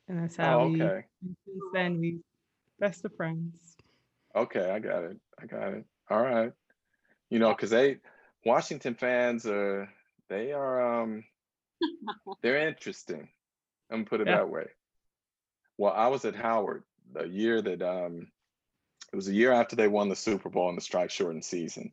and 0.06 0.22
that's 0.22 0.36
how 0.36 0.60
oh, 0.60 0.72
okay. 0.72 1.04
we. 1.22 1.34
Since 1.46 1.62
then, 1.72 1.98
we 1.98 2.18
best 2.78 3.04
of 3.06 3.14
friends. 3.16 3.76
Okay, 4.36 4.70
I 4.70 4.78
got 4.80 5.04
it. 5.04 5.16
I 5.40 5.46
got 5.46 5.72
it. 5.72 5.84
All 6.10 6.22
right. 6.22 6.52
You 7.30 7.38
know, 7.38 7.50
because 7.50 7.70
they 7.70 7.98
Washington 8.44 8.94
fans 8.94 9.46
are 9.46 9.88
they 10.30 10.52
are 10.52 11.02
um 11.02 11.24
they're 12.42 12.66
interesting. 12.66 13.28
I'm 13.90 13.98
gonna 13.98 14.04
put 14.06 14.20
it 14.22 14.28
yeah. 14.28 14.36
that 14.36 14.50
way. 14.50 14.68
Well, 15.76 15.92
I 15.92 16.08
was 16.08 16.24
at 16.24 16.36
Howard 16.36 16.84
the 17.12 17.24
year 17.24 17.60
that 17.60 17.82
um 17.82 18.28
it 19.12 19.16
was 19.16 19.28
a 19.28 19.34
year 19.34 19.52
after 19.52 19.76
they 19.76 19.88
won 19.88 20.08
the 20.08 20.16
Super 20.16 20.48
Bowl 20.48 20.70
in 20.70 20.76
the 20.76 20.80
strike 20.80 21.10
shortened 21.10 21.44
season. 21.44 21.92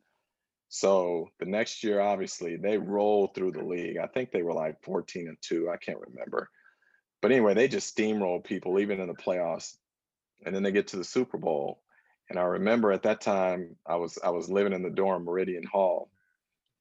So 0.68 1.30
the 1.40 1.46
next 1.46 1.82
year, 1.82 2.00
obviously, 2.00 2.56
they 2.56 2.78
rolled 2.78 3.34
through 3.34 3.52
the 3.52 3.64
league. 3.64 3.96
I 3.96 4.06
think 4.06 4.30
they 4.30 4.42
were 4.42 4.52
like 4.52 4.82
14 4.82 5.26
and 5.26 5.36
2. 5.40 5.70
I 5.70 5.78
can't 5.78 5.98
remember. 5.98 6.48
But 7.20 7.32
anyway, 7.32 7.54
they 7.54 7.68
just 7.68 7.96
steamrolled 7.96 8.44
people 8.44 8.78
even 8.78 9.00
in 9.00 9.08
the 9.08 9.14
playoffs. 9.14 9.76
And 10.44 10.54
then 10.54 10.62
they 10.62 10.70
get 10.70 10.88
to 10.88 10.96
the 10.96 11.04
Super 11.04 11.38
Bowl. 11.38 11.82
And 12.30 12.38
I 12.38 12.42
remember 12.42 12.92
at 12.92 13.02
that 13.04 13.20
time 13.20 13.76
I 13.86 13.96
was 13.96 14.18
I 14.22 14.30
was 14.30 14.50
living 14.50 14.74
in 14.74 14.82
the 14.82 14.90
dorm 14.90 15.24
Meridian 15.24 15.64
Hall. 15.64 16.10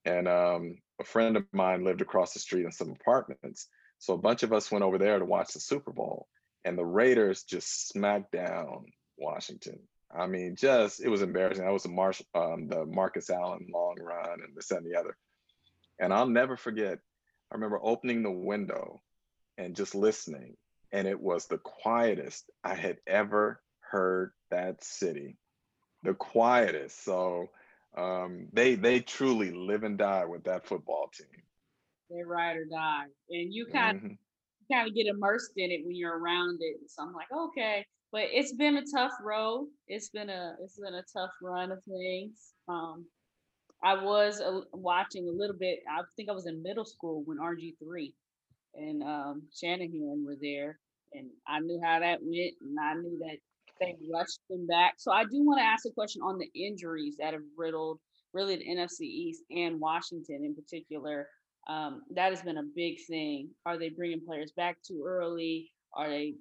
And 0.08 0.28
um, 0.30 0.78
a 1.02 1.04
friend 1.04 1.36
of 1.36 1.43
mine 1.52 1.84
lived 1.84 2.02
across 2.02 2.34
the 2.34 2.39
street 2.39 2.63
in 2.63 2.72
some 2.72 2.91
apartments. 2.91 3.67
So 4.00 4.13
a 4.13 4.17
bunch 4.17 4.43
of 4.43 4.54
us 4.54 4.72
went 4.72 4.86
over 4.86 4.98
there 4.98 5.20
to 5.20 5.26
watch 5.26 5.52
the 5.54 5.60
Super 5.60 5.91
Bowl. 5.91 6.28
And 6.63 6.78
the 6.78 6.86
Raiders 6.86 7.43
just 7.43 7.89
smacked 7.89 8.32
down 8.32 8.86
Washington. 9.17 9.80
I 10.15 10.28
mean, 10.28 10.56
just 10.56 11.02
it 11.02 11.10
was 11.10 11.22
embarrassing. 11.22 11.65
That 11.65 11.74
was 11.74 11.84
the 11.84 11.89
Marsh, 11.89 12.22
um, 12.34 12.70
the 12.70 12.86
Marcus 12.86 13.30
Allen 13.30 13.67
long 13.74 13.98
run, 14.02 14.39
and 14.41 14.56
this 14.56 14.72
and 14.72 14.86
the 14.86 14.98
other. 14.98 15.17
And 16.00 16.13
I'll 16.13 16.28
never 16.28 16.56
forget. 16.56 17.00
I 17.52 17.56
remember 17.56 17.80
opening 17.82 18.24
the 18.24 18.32
window 18.32 19.02
and 19.58 19.76
just 19.76 19.93
listening, 19.93 20.56
and 20.93 21.06
it 21.06 21.20
was 21.20 21.48
the 21.48 21.58
quietest 21.58 22.50
I 22.63 22.76
had 22.76 22.98
ever 23.06 23.62
heard 23.82 24.32
that 24.52 24.84
city. 24.84 25.38
The 26.04 26.13
quietest. 26.13 27.04
So 27.04 27.50
um, 27.98 28.48
they 28.54 28.76
they 28.76 29.00
truly 29.00 29.52
live 29.52 29.84
and 29.84 29.98
die 29.98 30.26
with 30.26 30.44
that 30.46 30.66
football 30.66 31.10
team. 31.14 31.28
They 32.10 32.24
ride 32.24 32.56
or 32.56 32.66
die, 32.66 33.06
and 33.30 33.54
you 33.54 33.66
kind 33.66 33.98
mm-hmm. 33.98 34.12
of 34.12 34.18
kind 34.72 34.88
of 34.88 34.96
get 34.96 35.08
immersed 35.08 35.54
in 35.58 35.72
it 35.72 35.86
when 35.86 35.96
you're 35.96 36.18
around 36.18 36.60
it. 36.62 36.78
So 36.88 37.04
I'm 37.04 37.14
like, 37.14 37.32
okay 37.32 37.86
but 38.12 38.26
it's 38.32 38.54
been 38.54 38.78
a 38.78 38.86
tough 38.86 39.12
road. 39.22 39.68
It's 39.88 40.10
been 40.10 40.30
a 40.30 40.56
it's 40.62 40.80
been 40.80 40.94
a 40.94 41.04
tough 41.14 41.32
run 41.42 41.72
of 41.72 41.84
things. 41.84 42.54
Um, 42.68 43.06
I 43.84 44.02
was 44.02 44.42
uh, 44.42 44.62
watching 44.74 45.28
a 45.28 45.32
little 45.32 45.56
bit. 45.56 45.80
I 45.90 46.02
think 46.16 46.30
I 46.30 46.34
was 46.34 46.48
in 46.48 46.64
middle 46.64 46.86
school 46.86 47.24
when 47.26 47.38
RG 47.38 47.76
three 47.80 48.14
and 48.76 49.04
um, 49.04 49.44
Shanahan 49.54 50.24
were 50.26 50.38
there, 50.42 50.80
and 51.14 51.30
I 51.48 51.60
knew 51.60 51.82
how 51.84 52.00
that 52.00 52.20
went, 52.22 52.54
and 52.62 52.78
I 52.80 52.94
knew 52.94 53.20
that 53.20 53.38
they 53.80 53.96
rushed 54.13 54.40
them 54.50 54.68
back. 54.68 54.96
So 54.98 55.12
I 55.12 55.24
do 55.24 55.44
want 55.44 55.60
to 55.60 55.66
ask 55.66 55.86
a 55.86 55.92
question 55.92 56.22
on 56.22 56.38
the 56.38 56.50
injuries 56.56 57.16
that 57.20 57.34
have 57.34 57.44
riddled 57.58 58.00
really 58.34 58.58
the 58.58 58.66
NFC 58.66 59.02
East 59.02 59.44
and 59.52 59.80
Washington 59.80 60.44
in 60.44 60.56
particular. 60.56 61.28
Um, 61.68 62.04
that 62.16 62.30
has 62.30 62.42
been 62.42 62.58
a 62.58 62.63
big 62.76 62.98
thing. 63.08 63.50
Are 63.66 63.78
they 63.78 63.90
bringing 63.90 64.26
players 64.26 64.52
back 64.56 64.78
too 64.88 65.04
early? 65.06 65.72
Are 65.96 66.10
they 66.10 66.36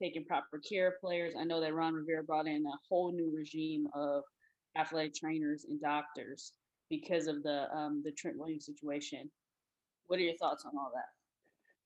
taking 0.00 0.24
proper 0.24 0.58
care 0.58 0.88
of 0.88 1.00
players. 1.00 1.34
I 1.38 1.44
know 1.44 1.60
that 1.60 1.74
Ron 1.74 1.94
Rivera 1.94 2.24
brought 2.24 2.46
in 2.46 2.64
a 2.66 2.78
whole 2.88 3.12
new 3.12 3.32
regime 3.34 3.86
of 3.94 4.22
athletic 4.76 5.14
trainers 5.14 5.66
and 5.68 5.80
doctors 5.80 6.52
because 6.88 7.26
of 7.26 7.42
the 7.42 7.66
um, 7.74 8.02
the 8.04 8.12
Trent 8.12 8.38
Williams 8.38 8.66
situation. 8.66 9.30
What 10.06 10.18
are 10.18 10.22
your 10.22 10.36
thoughts 10.36 10.64
on 10.64 10.72
all 10.76 10.90
that? 10.94 11.04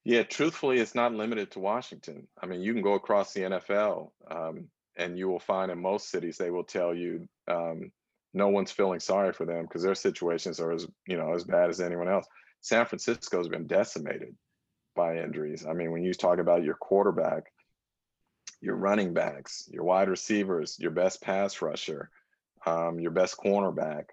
Yeah, 0.04 0.22
truthfully, 0.22 0.78
it's 0.78 0.94
not 0.94 1.14
limited 1.14 1.50
to 1.52 1.60
Washington. 1.60 2.28
I 2.40 2.46
mean, 2.46 2.60
you 2.60 2.72
can 2.72 2.82
go 2.82 2.92
across 2.92 3.32
the 3.32 3.40
NFL, 3.40 4.10
um, 4.30 4.68
and 4.96 5.18
you 5.18 5.28
will 5.28 5.40
find 5.40 5.70
in 5.70 5.80
most 5.80 6.10
cities 6.10 6.36
they 6.36 6.50
will 6.50 6.64
tell 6.64 6.94
you 6.94 7.28
um, 7.48 7.90
no 8.32 8.48
one's 8.48 8.72
feeling 8.72 9.00
sorry 9.00 9.32
for 9.32 9.46
them 9.46 9.62
because 9.62 9.82
their 9.82 9.94
situations 9.94 10.60
are 10.60 10.72
as 10.72 10.86
you 11.06 11.16
know 11.16 11.34
as 11.34 11.44
bad 11.44 11.70
as 11.70 11.80
anyone 11.80 12.08
else. 12.08 12.26
San 12.60 12.86
Francisco's 12.86 13.48
been 13.48 13.66
decimated 13.66 14.34
by 14.96 15.18
injuries. 15.18 15.66
I 15.68 15.72
mean, 15.74 15.92
when 15.92 16.02
you 16.02 16.14
talk 16.14 16.38
about 16.38 16.64
your 16.64 16.74
quarterback, 16.74 17.44
your 18.60 18.76
running 18.76 19.12
backs, 19.12 19.68
your 19.70 19.84
wide 19.84 20.08
receivers, 20.08 20.76
your 20.78 20.90
best 20.90 21.20
pass 21.22 21.60
rusher, 21.60 22.10
um, 22.66 22.98
your 22.98 23.10
best 23.10 23.36
cornerback, 23.36 24.04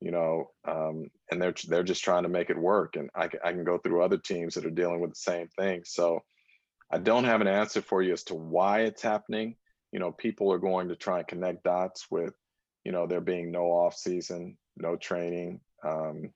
you 0.00 0.10
know, 0.10 0.50
um, 0.66 1.10
and 1.30 1.40
they're 1.40 1.54
they're 1.68 1.82
just 1.82 2.04
trying 2.04 2.22
to 2.22 2.28
make 2.28 2.50
it 2.50 2.58
work. 2.58 2.96
And 2.96 3.10
I, 3.14 3.28
I 3.44 3.52
can 3.52 3.64
go 3.64 3.78
through 3.78 4.02
other 4.02 4.18
teams 4.18 4.54
that 4.54 4.66
are 4.66 4.70
dealing 4.70 5.00
with 5.00 5.10
the 5.10 5.16
same 5.16 5.48
thing. 5.48 5.82
So 5.84 6.20
I 6.90 6.98
don't 6.98 7.24
have 7.24 7.40
an 7.40 7.48
answer 7.48 7.82
for 7.82 8.02
you 8.02 8.12
as 8.12 8.24
to 8.24 8.34
why 8.34 8.82
it's 8.82 9.02
happening. 9.02 9.56
You 9.92 10.00
know, 10.00 10.12
people 10.12 10.52
are 10.52 10.58
going 10.58 10.88
to 10.88 10.96
try 10.96 11.18
and 11.18 11.28
connect 11.28 11.64
dots 11.64 12.06
with, 12.10 12.34
you 12.84 12.92
know, 12.92 13.06
there 13.06 13.20
being 13.20 13.50
no 13.50 13.66
off 13.66 13.94
season. 13.96 14.56
no 14.76 14.96
training, 14.96 15.60
um, 15.84 16.30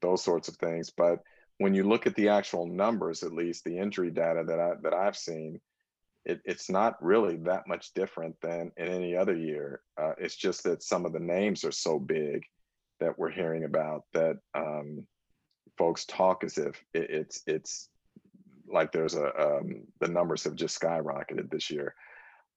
those 0.00 0.22
sorts 0.22 0.48
of 0.48 0.56
things. 0.56 0.90
But 0.90 1.20
when 1.58 1.74
you 1.74 1.84
look 1.84 2.06
at 2.06 2.14
the 2.14 2.28
actual 2.28 2.66
numbers, 2.66 3.22
at 3.22 3.32
least 3.32 3.64
the 3.64 3.78
injury 3.78 4.10
data 4.10 4.44
that 4.46 4.58
I 4.58 4.72
that 4.82 4.94
I've 4.94 5.16
seen, 5.16 5.60
it, 6.24 6.40
it's 6.44 6.70
not 6.70 7.02
really 7.02 7.36
that 7.44 7.66
much 7.66 7.92
different 7.94 8.36
than 8.40 8.72
in 8.76 8.88
any 8.88 9.16
other 9.16 9.36
year. 9.36 9.80
Uh, 10.00 10.12
it's 10.18 10.36
just 10.36 10.64
that 10.64 10.82
some 10.82 11.04
of 11.04 11.12
the 11.12 11.20
names 11.20 11.64
are 11.64 11.72
so 11.72 11.98
big 11.98 12.44
that 13.00 13.18
we're 13.18 13.30
hearing 13.30 13.64
about 13.64 14.04
that 14.14 14.36
um, 14.54 15.06
folks 15.76 16.04
talk 16.06 16.44
as 16.44 16.58
if 16.58 16.82
it, 16.94 17.10
it's 17.10 17.42
it's 17.46 17.88
like 18.68 18.92
there's 18.92 19.14
a 19.14 19.26
um, 19.40 19.82
the 20.00 20.08
numbers 20.08 20.44
have 20.44 20.54
just 20.54 20.80
skyrocketed 20.80 21.50
this 21.50 21.70
year. 21.70 21.94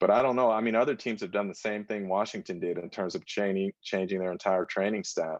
But 0.05 0.13
I 0.13 0.21
don't 0.21 0.35
know. 0.35 0.51
I 0.51 0.61
mean, 0.61 0.75
other 0.75 0.93
teams 0.93 1.21
have 1.21 1.31
done 1.31 1.47
the 1.47 1.55
same 1.55 1.83
thing 1.83 2.07
Washington 2.07 2.59
did 2.59 2.77
in 2.77 2.91
terms 2.91 3.15
of 3.15 3.25
changing 3.25 3.71
changing 3.81 4.19
their 4.19 4.31
entire 4.31 4.63
training 4.63 5.03
staff 5.03 5.39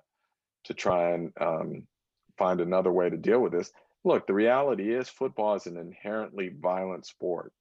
to 0.64 0.74
try 0.74 1.12
and 1.12 1.32
um, 1.40 1.88
find 2.36 2.60
another 2.60 2.92
way 2.92 3.08
to 3.08 3.16
deal 3.16 3.40
with 3.40 3.52
this. 3.52 3.72
Look, 4.04 4.26
the 4.26 4.34
reality 4.34 4.92
is 4.92 5.08
football 5.08 5.54
is 5.54 5.68
an 5.68 5.78
inherently 5.78 6.50
violent 6.50 7.06
sport. 7.06 7.54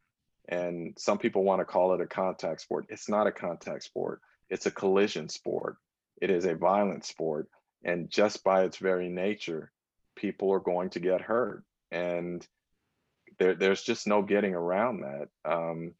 And 0.48 0.96
some 0.98 1.18
people 1.18 1.44
want 1.44 1.60
to 1.60 1.66
call 1.66 1.92
it 1.92 2.00
a 2.00 2.06
contact 2.06 2.62
sport. 2.62 2.86
It's 2.88 3.10
not 3.10 3.26
a 3.26 3.32
contact 3.32 3.82
sport, 3.82 4.22
it's 4.48 4.64
a 4.64 4.70
collision 4.70 5.28
sport. 5.28 5.76
It 6.22 6.30
is 6.30 6.46
a 6.46 6.54
violent 6.54 7.04
sport. 7.04 7.50
And 7.84 8.08
just 8.08 8.42
by 8.42 8.64
its 8.64 8.78
very 8.78 9.10
nature, 9.10 9.70
people 10.16 10.50
are 10.54 10.58
going 10.58 10.88
to 10.88 11.00
get 11.00 11.20
hurt. 11.20 11.64
And 11.90 12.48
there, 13.38 13.54
there's 13.54 13.82
just 13.82 14.06
no 14.06 14.22
getting 14.22 14.54
around 14.54 15.02
that. 15.02 15.28
Um, 15.44 15.92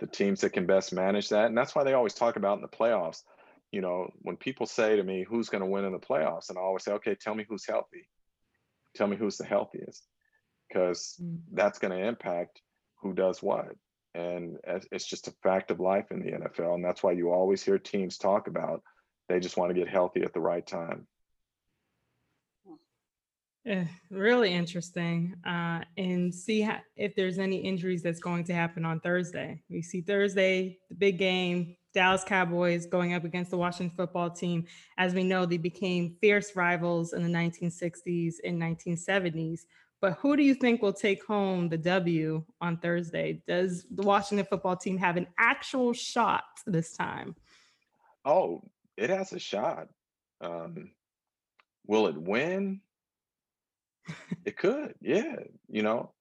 the 0.00 0.06
teams 0.06 0.40
that 0.40 0.52
can 0.52 0.66
best 0.66 0.92
manage 0.92 1.28
that, 1.30 1.46
and 1.46 1.56
that's 1.56 1.74
why 1.74 1.84
they 1.84 1.94
always 1.94 2.14
talk 2.14 2.36
about 2.36 2.56
in 2.56 2.62
the 2.62 2.68
playoffs. 2.68 3.22
You 3.70 3.80
know, 3.80 4.10
when 4.22 4.36
people 4.36 4.66
say 4.66 4.96
to 4.96 5.02
me, 5.02 5.24
"Who's 5.28 5.48
going 5.48 5.62
to 5.62 5.70
win 5.70 5.84
in 5.84 5.92
the 5.92 5.98
playoffs?" 5.98 6.48
and 6.48 6.58
I 6.58 6.62
always 6.62 6.84
say, 6.84 6.92
"Okay, 6.92 7.14
tell 7.14 7.34
me 7.34 7.44
who's 7.48 7.66
healthy. 7.66 8.08
Tell 8.94 9.06
me 9.06 9.16
who's 9.16 9.36
the 9.36 9.44
healthiest, 9.44 10.06
because 10.68 11.16
mm. 11.22 11.38
that's 11.52 11.78
going 11.78 11.92
to 11.92 12.06
impact 12.06 12.60
who 13.02 13.12
does 13.14 13.42
what." 13.42 13.76
And 14.14 14.58
it's 14.92 15.06
just 15.06 15.26
a 15.26 15.34
fact 15.42 15.72
of 15.72 15.80
life 15.80 16.12
in 16.12 16.20
the 16.20 16.32
NFL, 16.32 16.74
and 16.74 16.84
that's 16.84 17.02
why 17.02 17.12
you 17.12 17.32
always 17.32 17.64
hear 17.64 17.78
teams 17.78 18.16
talk 18.16 18.46
about 18.46 18.82
they 19.28 19.40
just 19.40 19.56
want 19.56 19.70
to 19.70 19.78
get 19.78 19.88
healthy 19.88 20.22
at 20.22 20.32
the 20.32 20.40
right 20.40 20.66
time. 20.66 21.06
Yeah, 23.64 23.84
really 24.10 24.52
interesting. 24.52 25.34
Uh, 25.46 25.80
and 25.96 26.34
see 26.34 26.60
how, 26.60 26.78
if 26.96 27.16
there's 27.16 27.38
any 27.38 27.56
injuries 27.56 28.02
that's 28.02 28.20
going 28.20 28.44
to 28.44 28.54
happen 28.54 28.84
on 28.84 29.00
Thursday. 29.00 29.62
We 29.70 29.80
see 29.80 30.02
Thursday, 30.02 30.78
the 30.90 30.94
big 30.94 31.18
game, 31.18 31.74
Dallas 31.94 32.24
Cowboys 32.24 32.86
going 32.86 33.14
up 33.14 33.24
against 33.24 33.50
the 33.50 33.56
Washington 33.56 33.96
football 33.96 34.28
team. 34.28 34.66
As 34.98 35.14
we 35.14 35.24
know, 35.24 35.46
they 35.46 35.56
became 35.56 36.16
fierce 36.20 36.54
rivals 36.54 37.14
in 37.14 37.22
the 37.22 37.28
1960s 37.28 38.34
and 38.44 38.60
1970s. 38.60 39.60
But 40.00 40.18
who 40.18 40.36
do 40.36 40.42
you 40.42 40.54
think 40.54 40.82
will 40.82 40.92
take 40.92 41.24
home 41.24 41.70
the 41.70 41.78
W 41.78 42.44
on 42.60 42.76
Thursday? 42.76 43.40
Does 43.46 43.86
the 43.90 44.02
Washington 44.02 44.44
football 44.44 44.76
team 44.76 44.98
have 44.98 45.16
an 45.16 45.26
actual 45.38 45.94
shot 45.94 46.44
this 46.66 46.94
time? 46.94 47.34
Oh, 48.26 48.60
it 48.98 49.08
has 49.08 49.32
a 49.32 49.38
shot. 49.38 49.88
Um, 50.42 50.90
will 51.86 52.08
it 52.08 52.20
win? 52.20 52.82
It 54.44 54.56
could, 54.56 54.94
yeah. 55.00 55.36
You 55.68 55.82
know, 55.82 56.12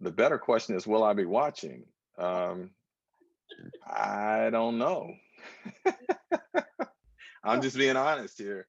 the 0.00 0.10
better 0.10 0.38
question 0.38 0.76
is, 0.76 0.86
will 0.86 1.04
I 1.04 1.12
be 1.12 1.24
watching? 1.24 1.84
Um, 2.18 2.70
I 3.86 4.50
don't 4.50 4.78
know. 4.78 5.12
I'm 7.44 7.62
just 7.62 7.76
being 7.76 7.96
honest 7.96 8.38
here. 8.38 8.66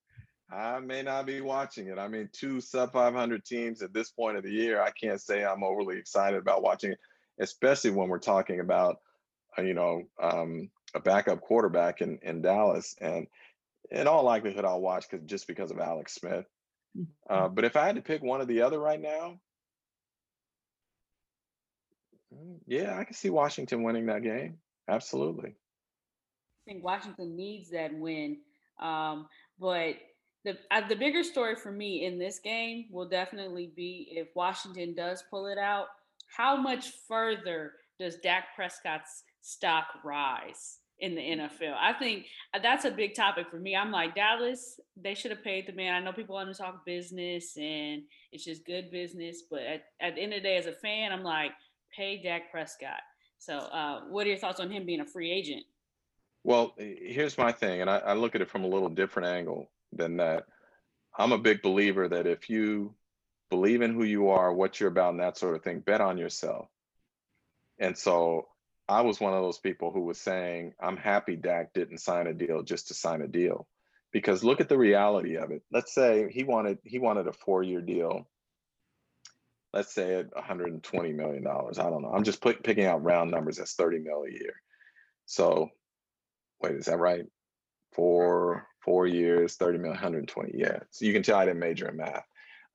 I 0.52 0.80
may 0.80 1.04
not 1.04 1.26
be 1.26 1.42
watching 1.42 1.88
it. 1.88 2.00
I 2.00 2.08
mean, 2.08 2.30
two 2.32 2.60
sub 2.60 2.92
500 2.92 3.46
teams 3.46 3.82
at 3.82 3.94
this 3.94 4.10
point 4.10 4.38
of 4.38 4.44
the 4.44 4.52
year, 4.52 4.82
I 4.82 4.92
can't 4.92 5.22
say 5.22 5.44
I'm 5.44 5.64
overly 5.64 5.98
excited 5.98 6.40
about 6.40 6.64
watching 6.64 6.94
it, 6.94 7.00
especially 7.40 7.92
when 7.92 8.10
we're 8.10 8.20
talking 8.20 8.60
about, 8.60 8.98
uh, 9.58 9.62
you 9.62 9.76
know, 9.76 10.04
um, 10.22 10.70
a 10.96 11.00
backup 11.00 11.42
quarterback 11.42 12.02
in, 12.02 12.18
in 12.24 12.42
Dallas. 12.42 12.96
And 13.00 13.28
in 13.92 14.08
all 14.08 14.24
likelihood, 14.24 14.66
I'll 14.66 14.82
watch 14.82 15.06
because 15.10 15.26
just 15.28 15.48
because 15.48 15.70
of 15.70 15.80
Alex 15.80 16.16
Smith. 16.16 16.46
Uh, 16.98 17.34
mm-hmm. 17.34 17.56
but 17.56 17.66
if 17.66 17.76
I 17.76 17.86
had 17.86 17.96
to 17.96 18.02
pick 18.02 18.22
one 18.22 18.42
or 18.42 18.46
the 18.46 18.62
other 18.62 18.80
right 18.80 19.02
now, 19.02 19.40
mm, 22.34 22.58
yeah, 22.66 22.98
I 22.98 23.04
can 23.04 23.14
see 23.14 23.30
Washington 23.30 23.84
winning 23.84 24.08
that 24.08 24.24
game. 24.24 24.58
Absolutely. 24.88 25.50
I 25.50 26.72
think 26.72 26.84
Washington 26.84 27.36
needs 27.36 27.70
that 27.72 27.94
win. 27.94 28.38
Um, 28.80 29.28
but 29.60 29.96
the 30.46 30.58
uh, 30.72 30.88
the 30.88 30.96
bigger 30.96 31.24
story 31.24 31.56
for 31.56 31.72
me 31.72 32.06
in 32.06 32.18
this 32.18 32.40
game 32.40 32.86
will 32.92 33.08
definitely 33.08 33.72
be 33.76 34.08
if 34.12 34.30
Washington 34.36 34.96
does 34.96 35.24
pull 35.30 35.48
it 35.48 35.58
out. 35.58 35.88
How 36.36 36.56
much 36.56 36.92
further 37.08 37.74
does 38.00 38.18
Dak 38.18 38.56
Prescott's 38.56 39.24
stock 39.42 39.86
rise? 40.04 40.79
In 41.00 41.16
the 41.16 41.22
NFL. 41.22 41.76
I 41.80 41.94
think 41.94 42.26
uh, 42.54 42.60
that's 42.62 42.86
a 42.86 42.92
big 42.92 43.16
topic 43.16 43.48
for 43.50 43.58
me. 43.58 43.76
I'm 43.76 43.92
like 43.92 44.16
Dallas, 44.16 44.80
they 45.02 45.14
should 45.14 45.32
have 45.32 45.44
paid 45.44 45.68
the 45.68 45.74
man. 45.74 45.94
I 45.94 46.00
know 46.00 46.12
people 46.12 46.36
want 46.36 46.54
to 46.54 46.62
talk 46.62 46.86
business 46.86 47.58
and 47.58 48.04
it's 48.32 48.44
just 48.44 48.66
good 48.66 48.92
business, 48.92 49.44
but 49.50 49.62
at, 49.62 49.84
at 50.02 50.16
the 50.16 50.22
end 50.22 50.34
of 50.34 50.42
the 50.42 50.48
day, 50.48 50.58
as 50.58 50.66
a 50.66 50.74
fan, 50.74 51.12
I'm 51.12 51.24
like, 51.24 51.52
pay 51.96 52.22
Dak 52.22 52.52
Prescott. 52.52 53.02
So, 53.40 53.58
uh, 53.58 54.02
what 54.10 54.26
are 54.26 54.30
your 54.30 54.38
thoughts 54.38 54.60
on 54.60 54.70
him 54.70 54.86
being 54.86 55.00
a 55.00 55.06
free 55.06 55.32
agent? 55.32 55.64
Well, 56.44 56.74
here's 56.78 57.38
my 57.38 57.52
thing, 57.52 57.82
and 57.82 57.90
I, 57.90 57.98
I 57.98 58.14
look 58.14 58.36
at 58.36 58.42
it 58.42 58.50
from 58.50 58.64
a 58.64 58.68
little 58.68 58.90
different 58.90 59.30
angle 59.30 59.70
than 59.92 60.18
that. 60.18 60.46
I'm 61.18 61.32
a 61.32 61.38
big 61.38 61.62
believer 61.62 62.08
that 62.08 62.28
if 62.28 62.50
you 62.50 62.94
believe 63.50 63.82
in 63.82 63.94
who 63.94 64.04
you 64.04 64.30
are, 64.30 64.54
what 64.54 64.80
you're 64.80 64.90
about, 64.90 65.12
and 65.12 65.20
that 65.20 65.38
sort 65.38 65.56
of 65.56 65.64
thing, 65.64 65.80
bet 65.80 66.02
on 66.02 66.18
yourself. 66.18 66.68
And 67.78 67.98
so 67.98 68.48
I 68.90 69.02
was 69.02 69.20
one 69.20 69.36
of 69.36 69.44
those 69.44 69.60
people 69.60 69.92
who 69.92 70.02
was 70.02 70.20
saying, 70.20 70.74
I'm 70.82 70.98
happy 70.98 71.36
Dak 71.36 71.74
didn't 71.74 72.00
sign 72.00 72.26
a 72.26 72.34
deal 72.34 72.64
just 72.64 72.88
to 72.88 72.96
sign 72.96 73.22
a 73.22 73.28
deal. 73.28 73.68
Because 74.12 74.44
look 74.44 74.60
at 74.60 74.68
the 74.68 74.80
reality 74.80 75.36
of 75.36 75.52
it. 75.52 75.62
Let's 75.72 75.94
say 75.94 76.28
he 76.32 76.44
wanted 76.44 76.80
he 76.84 76.98
wanted 76.98 77.28
a 77.28 77.32
four-year 77.32 77.82
deal. 77.82 78.28
Let's 79.72 79.94
say 79.94 80.16
at 80.16 80.34
120 80.34 81.14
million 81.14 81.44
dollars. 81.44 81.78
I 81.78 81.92
don't 81.92 82.02
know. 82.02 82.10
I'm 82.10 82.24
just 82.24 82.42
put, 82.42 82.64
picking 82.64 82.86
out 82.86 83.04
round 83.04 83.30
numbers. 83.30 83.58
That's 83.58 83.76
30 83.76 84.00
mil 84.00 84.24
a 84.24 84.32
year. 84.32 84.56
So, 85.28 85.70
wait, 86.60 86.74
is 86.74 86.86
that 86.86 86.98
right? 86.98 87.26
Four 87.94 88.66
four 88.84 89.06
years, 89.06 89.56
30 89.56 89.78
million, 89.78 89.94
120. 89.94 90.54
Yeah. 90.56 90.80
So 90.90 91.06
you 91.06 91.14
can 91.14 91.22
tell 91.22 91.38
I 91.38 91.46
didn't 91.46 91.60
major 91.60 91.88
in 91.88 91.98
math. 91.98 92.26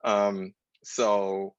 Um, 0.05 0.53
so 0.85 1.55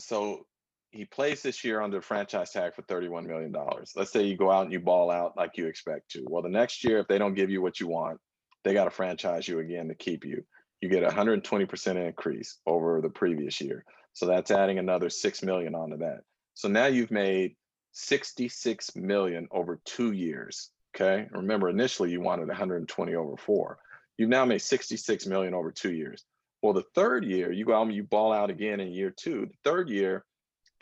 so 0.00 0.44
he 0.94 1.04
plays 1.04 1.42
this 1.42 1.64
year 1.64 1.80
under 1.80 2.00
franchise 2.00 2.52
tag 2.52 2.72
for 2.72 2.82
$31 2.82 3.26
million. 3.26 3.52
Let's 3.96 4.12
say 4.12 4.22
you 4.22 4.36
go 4.36 4.50
out 4.50 4.62
and 4.62 4.72
you 4.72 4.78
ball 4.78 5.10
out 5.10 5.36
like 5.36 5.56
you 5.56 5.66
expect 5.66 6.12
to. 6.12 6.24
Well, 6.28 6.42
the 6.42 6.48
next 6.48 6.84
year, 6.84 7.00
if 7.00 7.08
they 7.08 7.18
don't 7.18 7.34
give 7.34 7.50
you 7.50 7.60
what 7.60 7.80
you 7.80 7.88
want, 7.88 8.20
they 8.62 8.72
got 8.74 8.84
to 8.84 8.90
franchise 8.90 9.48
you 9.48 9.58
again 9.58 9.88
to 9.88 9.96
keep 9.96 10.24
you. 10.24 10.44
You 10.80 10.88
get 10.88 11.02
a 11.02 11.08
120% 11.08 11.96
increase 11.96 12.58
over 12.64 13.00
the 13.00 13.10
previous 13.10 13.60
year. 13.60 13.84
So 14.12 14.26
that's 14.26 14.52
adding 14.52 14.78
another 14.78 15.10
6 15.10 15.42
million 15.42 15.74
onto 15.74 15.96
that. 15.98 16.20
So 16.54 16.68
now 16.68 16.86
you've 16.86 17.10
made 17.10 17.56
66 17.92 18.94
million 18.94 19.48
over 19.50 19.80
two 19.84 20.12
years. 20.12 20.70
Okay. 20.94 21.26
Remember, 21.32 21.68
initially 21.68 22.12
you 22.12 22.20
wanted 22.20 22.46
120 22.46 23.14
over 23.16 23.36
four. 23.36 23.78
You've 24.16 24.30
now 24.30 24.44
made 24.44 24.62
66 24.62 25.26
million 25.26 25.54
over 25.54 25.72
two 25.72 25.92
years. 25.92 26.24
Well, 26.62 26.72
the 26.72 26.84
third 26.94 27.24
year, 27.24 27.50
you 27.50 27.64
go 27.64 27.74
out 27.74 27.86
and 27.86 27.94
you 27.94 28.04
ball 28.04 28.32
out 28.32 28.48
again 28.48 28.78
in 28.78 28.92
year 28.92 29.10
two. 29.10 29.46
The 29.46 29.70
third 29.70 29.90
year, 29.90 30.24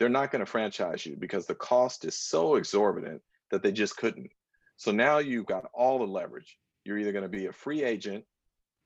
they're 0.03 0.09
not 0.09 0.31
going 0.31 0.41
to 0.41 0.45
franchise 0.45 1.05
you 1.05 1.15
because 1.15 1.45
the 1.45 1.55
cost 1.55 2.03
is 2.03 2.19
so 2.19 2.55
exorbitant 2.55 3.21
that 3.51 3.63
they 3.63 3.71
just 3.71 3.95
couldn't. 3.95 4.29
So 4.75 4.91
now 4.91 5.19
you've 5.19 5.45
got 5.45 5.63
all 5.73 5.97
the 5.97 6.03
leverage. 6.03 6.57
You're 6.83 6.97
either 6.97 7.13
going 7.13 7.23
to 7.23 7.29
be 7.29 7.45
a 7.45 7.53
free 7.53 7.85
agent 7.85 8.25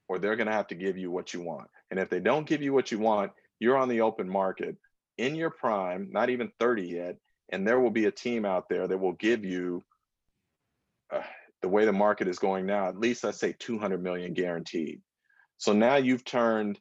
or 0.07 0.19
they're 0.19 0.35
going 0.35 0.45
to 0.45 0.53
have 0.53 0.67
to 0.67 0.75
give 0.75 0.95
you 0.95 1.09
what 1.09 1.33
you 1.33 1.41
want. 1.41 1.69
And 1.89 1.99
if 1.99 2.07
they 2.07 2.19
don't 2.19 2.45
give 2.45 2.61
you 2.61 2.71
what 2.71 2.91
you 2.91 2.99
want, 2.99 3.31
you're 3.57 3.79
on 3.79 3.89
the 3.89 4.01
open 4.01 4.29
market 4.29 4.77
in 5.17 5.33
your 5.33 5.49
prime, 5.49 6.09
not 6.11 6.29
even 6.29 6.51
30 6.59 6.83
yet, 6.83 7.15
and 7.49 7.67
there 7.67 7.79
will 7.79 7.89
be 7.89 8.05
a 8.05 8.11
team 8.11 8.45
out 8.45 8.69
there 8.69 8.87
that 8.87 8.99
will 8.99 9.13
give 9.13 9.43
you 9.43 9.83
uh, 11.11 11.23
the 11.63 11.67
way 11.67 11.85
the 11.85 11.93
market 11.93 12.27
is 12.27 12.37
going 12.37 12.67
now, 12.67 12.89
at 12.89 12.99
least 12.99 13.23
let's 13.23 13.39
say 13.39 13.55
200 13.57 14.03
million 14.03 14.35
guaranteed. 14.35 15.01
So 15.57 15.73
now 15.73 15.95
you've 15.95 16.25
turned 16.25 16.79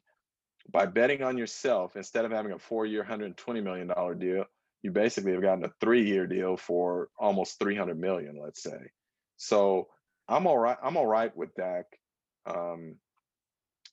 by 0.71 0.85
betting 0.85 1.23
on 1.23 1.37
yourself 1.37 1.95
instead 1.95 2.25
of 2.25 2.31
having 2.31 2.51
a 2.51 2.59
four-year, 2.59 3.03
$120 3.03 3.63
million 3.63 3.87
deal, 4.19 4.45
you 4.83 4.91
basically 4.91 5.31
have 5.31 5.41
gotten 5.41 5.65
a 5.65 5.71
three-year 5.79 6.27
deal 6.27 6.57
for 6.57 7.09
almost 7.17 7.59
300 7.59 7.99
million, 7.99 8.37
let's 8.41 8.61
say. 8.61 8.91
So 9.37 9.87
I'm 10.27 10.47
all 10.47 10.57
right. 10.57 10.77
I'm 10.81 10.97
all 10.97 11.07
right 11.07 11.35
with 11.35 11.55
Dak 11.55 11.85
um, 12.45 12.95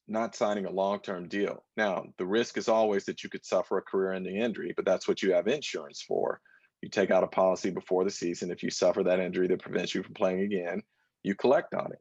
not 0.06 0.34
signing 0.34 0.66
a 0.66 0.70
long-term 0.70 1.28
deal. 1.28 1.64
Now, 1.76 2.04
the 2.18 2.26
risk 2.26 2.58
is 2.58 2.68
always 2.68 3.04
that 3.06 3.22
you 3.22 3.30
could 3.30 3.44
suffer 3.44 3.78
a 3.78 3.82
career-ending 3.82 4.36
injury, 4.36 4.72
but 4.76 4.84
that's 4.84 5.08
what 5.08 5.22
you 5.22 5.32
have 5.32 5.48
insurance 5.48 6.02
for. 6.02 6.40
You 6.82 6.90
take 6.90 7.10
out 7.10 7.24
a 7.24 7.28
policy 7.28 7.70
before 7.70 8.04
the 8.04 8.10
season. 8.10 8.50
If 8.50 8.62
you 8.62 8.70
suffer 8.70 9.02
that 9.04 9.20
injury 9.20 9.48
that 9.48 9.62
prevents 9.62 9.94
you 9.94 10.02
from 10.02 10.14
playing 10.14 10.40
again, 10.40 10.82
you 11.22 11.34
collect 11.34 11.72
on 11.72 11.92
it. 11.92 12.00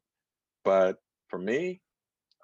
But 0.66 0.98
for 1.30 1.40
me, 1.40 1.82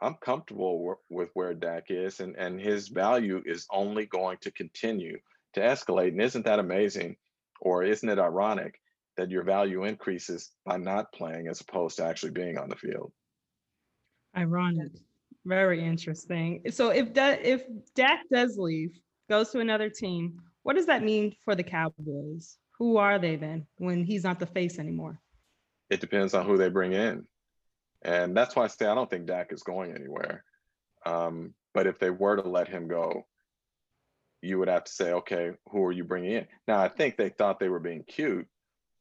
I'm 0.02 0.16
comfortable 0.16 0.97
with 1.10 1.30
where 1.34 1.54
Dak 1.54 1.86
is, 1.89 2.20
and 2.20 2.36
and 2.38 2.60
his 2.60 2.88
value 2.88 3.41
is 3.45 3.68
only 3.72 4.06
going 4.06 4.38
to 4.41 4.52
continue 4.52 5.18
to 5.54 5.60
escalate. 5.60 6.10
And 6.10 6.22
isn't 6.22 6.45
that 6.45 6.60
amazing, 6.60 7.18
or 7.60 7.84
isn't 7.84 8.08
it 8.08 8.20
ironic 8.20 8.80
that 9.18 9.30
your 9.30 9.43
value 9.43 9.84
increases 9.84 10.52
by 10.66 10.78
not 10.78 11.12
playing 11.12 11.47
as 11.47 11.62
opposed 11.62 11.97
to 11.97 12.06
actually 12.06 12.32
being 12.32 12.58
on 12.58 12.70
the 12.70 12.76
field? 12.76 13.12
Ironic, 14.38 14.91
very 15.45 15.84
interesting. 15.84 16.62
So 16.70 16.89
if 16.89 17.14
that 17.16 17.43
if 17.43 17.64
Dak 17.95 18.22
does 18.32 18.58
leave, 18.58 18.97
goes 19.30 19.50
to 19.50 19.60
another 19.60 19.89
team, 19.89 20.39
what 20.64 20.76
does 20.76 20.86
that 20.86 21.04
mean 21.04 21.36
for 21.43 21.56
the 21.56 21.64
Cowboys? 21.64 22.58
Who 22.78 22.97
are 22.97 23.20
they 23.20 23.36
then 23.36 23.68
when 23.78 24.06
he's 24.06 24.24
not 24.24 24.39
the 24.39 24.45
face 24.45 24.80
anymore? 24.80 25.20
It 25.89 26.00
depends 26.00 26.34
on 26.34 26.45
who 26.45 26.58
they 26.58 26.70
bring 26.70 26.93
in. 26.93 27.26
And 28.02 28.36
that's 28.36 28.56
why 28.56 28.64
I 28.64 28.68
say 28.68 28.86
I 28.86 28.95
don't 28.95 29.10
think 29.10 29.26
Dak 29.26 29.52
is 29.52 29.64
going 29.64 29.93
anywhere. 29.93 30.43
Um, 31.06 31.54
but 31.74 31.88
if 31.88 32.00
they 32.00 32.10
were 32.10 32.38
to 32.38 32.47
let 32.47 32.68
him 32.68 32.88
go, 32.88 33.26
you 34.41 34.58
would 34.60 34.70
have 34.70 34.86
to 34.86 34.91
say, 34.91 35.12
okay, 35.12 35.52
who 35.70 35.84
are 35.86 35.91
you 35.91 36.04
bringing 36.04 36.32
in? 36.32 36.47
Now, 36.68 36.80
I 36.80 36.88
think 36.88 37.18
they 37.18 37.30
thought 37.30 37.60
they 37.60 37.70
were 37.70 37.80
being 37.80 38.04
cute 38.04 38.47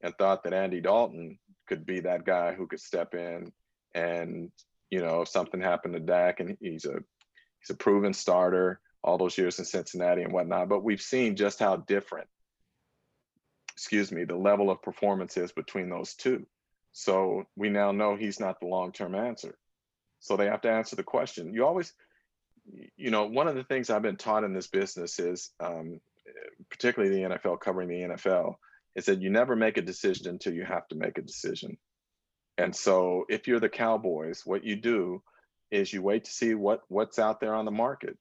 and 0.01 0.15
thought 0.15 0.43
that 0.45 0.53
Andy 0.53 0.81
Dalton 0.81 1.39
could 1.69 1.87
be 1.87 2.01
that 2.01 2.25
guy 2.25 2.55
who 2.55 2.67
could 2.67 2.81
step 2.81 3.15
in 3.15 3.53
and, 3.95 4.51
you 4.91 5.01
know, 5.01 5.23
if 5.23 5.29
something 5.29 5.61
happened 5.61 5.95
to 5.95 6.01
Dak 6.01 6.41
and 6.41 6.57
he's 6.61 6.85
a 6.85 6.95
he's 7.61 7.71
a 7.71 7.75
proven 7.75 8.13
starter 8.13 8.81
all 9.03 9.19
those 9.19 9.39
years 9.39 9.59
in 9.59 9.65
Cincinnati 9.65 10.23
and 10.23 10.33
whatnot. 10.33 10.69
But 10.69 10.83
we've 10.83 11.01
seen 11.01 11.37
just 11.37 11.59
how 11.59 11.77
different, 11.77 12.29
excuse 13.73 14.11
me, 14.11 14.25
the 14.25 14.37
level 14.37 14.71
of 14.71 14.83
performance 14.83 15.37
is 15.37 15.53
between 15.53 15.89
those 15.89 16.15
two. 16.15 16.47
So 16.93 17.45
we 17.57 17.69
now 17.69 17.93
know 17.93 18.17
he's 18.17 18.41
not 18.41 18.61
the 18.61 18.67
long 18.67 18.93
term 18.93 19.15
answer. 19.15 19.57
So 20.21 20.37
they 20.37 20.47
have 20.47 20.63
to 20.63 20.71
answer 20.71 20.97
the 20.97 21.03
question. 21.03 21.55
You 21.55 21.65
always, 21.65 21.93
you 22.97 23.11
know, 23.11 23.27
one 23.27 23.49
of 23.49 23.55
the 23.55 23.65
things 23.65 23.89
I've 23.89 24.03
been 24.03 24.17
taught 24.17 24.45
in 24.45 24.53
this 24.53 24.67
business 24.67 25.19
is, 25.19 25.51
um, 25.61 26.01
particularly 26.71 27.15
the 27.15 27.29
NFL, 27.29 27.61
covering 27.61 27.89
the 27.89 28.15
NFL, 28.15 28.57
is 28.97 29.07
that 29.07 29.23
you 29.23 29.31
never 29.31 29.55
make 29.55 29.77
a 29.77 29.83
decision 29.83 30.29
until 30.29 30.55
you 30.55 30.65
have 30.65 30.87
to 30.89 30.97
make 30.97 31.19
a 31.19 31.23
decision. 31.23 31.79
And 32.57 32.75
so 32.75 33.25
if 33.29 33.47
you're 33.47 33.61
the 33.61 33.69
Cowboys, 33.69 34.43
what 34.45 34.65
you 34.65 34.75
do 34.75 35.23
is 35.71 35.93
you 35.93 36.03
wait 36.03 36.25
to 36.25 36.31
see 36.31 36.55
what 36.55 36.81
what's 36.89 37.19
out 37.19 37.41
there 37.41 37.55
on 37.55 37.65
the 37.65 37.71
market, 37.71 38.17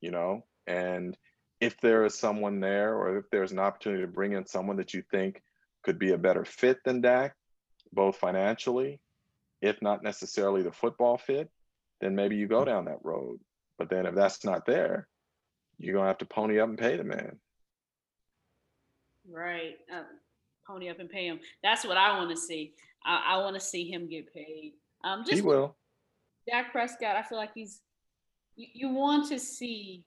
you 0.00 0.10
know, 0.10 0.44
and 0.66 1.16
if 1.60 1.78
there 1.80 2.04
is 2.04 2.18
someone 2.18 2.60
there 2.60 2.96
or 2.96 3.18
if 3.18 3.24
there's 3.30 3.52
an 3.52 3.58
opportunity 3.58 4.02
to 4.02 4.08
bring 4.08 4.32
in 4.32 4.46
someone 4.46 4.78
that 4.78 4.94
you 4.94 5.02
think 5.10 5.42
could 5.82 5.98
be 5.98 6.12
a 6.12 6.18
better 6.18 6.44
fit 6.44 6.78
than 6.84 7.02
Dak, 7.02 7.34
both 7.92 8.16
financially, 8.16 9.00
if 9.60 9.80
not 9.82 10.02
necessarily 10.02 10.62
the 10.62 10.72
football 10.72 11.18
fit, 11.18 11.50
then 12.00 12.14
maybe 12.14 12.36
you 12.36 12.48
go 12.48 12.64
down 12.64 12.86
that 12.86 13.04
road. 13.04 13.38
But 13.78 13.90
then 13.90 14.06
if 14.06 14.14
that's 14.14 14.44
not 14.44 14.66
there, 14.66 15.08
you're 15.78 15.94
gonna 15.94 16.08
have 16.08 16.18
to 16.18 16.26
pony 16.26 16.60
up 16.60 16.68
and 16.68 16.78
pay 16.78 16.96
the 16.96 17.04
man. 17.04 17.38
Right, 19.30 19.76
uh, 19.92 20.02
pony 20.66 20.88
up 20.90 20.98
and 20.98 21.08
pay 21.08 21.26
him. 21.26 21.40
That's 21.62 21.84
what 21.84 21.96
I 21.96 22.18
want 22.18 22.30
to 22.30 22.36
see. 22.36 22.74
I, 23.04 23.34
I 23.34 23.36
want 23.38 23.54
to 23.54 23.60
see 23.60 23.88
him 23.90 24.08
get 24.08 24.32
paid. 24.32 24.74
Um, 25.04 25.22
just 25.24 25.34
he 25.34 25.42
will. 25.42 25.76
Dak 26.48 26.72
Prescott, 26.72 27.16
I 27.16 27.22
feel 27.22 27.38
like 27.38 27.52
he's. 27.54 27.80
You, 28.56 28.66
you 28.74 28.88
want 28.88 29.28
to 29.30 29.38
see, 29.38 30.04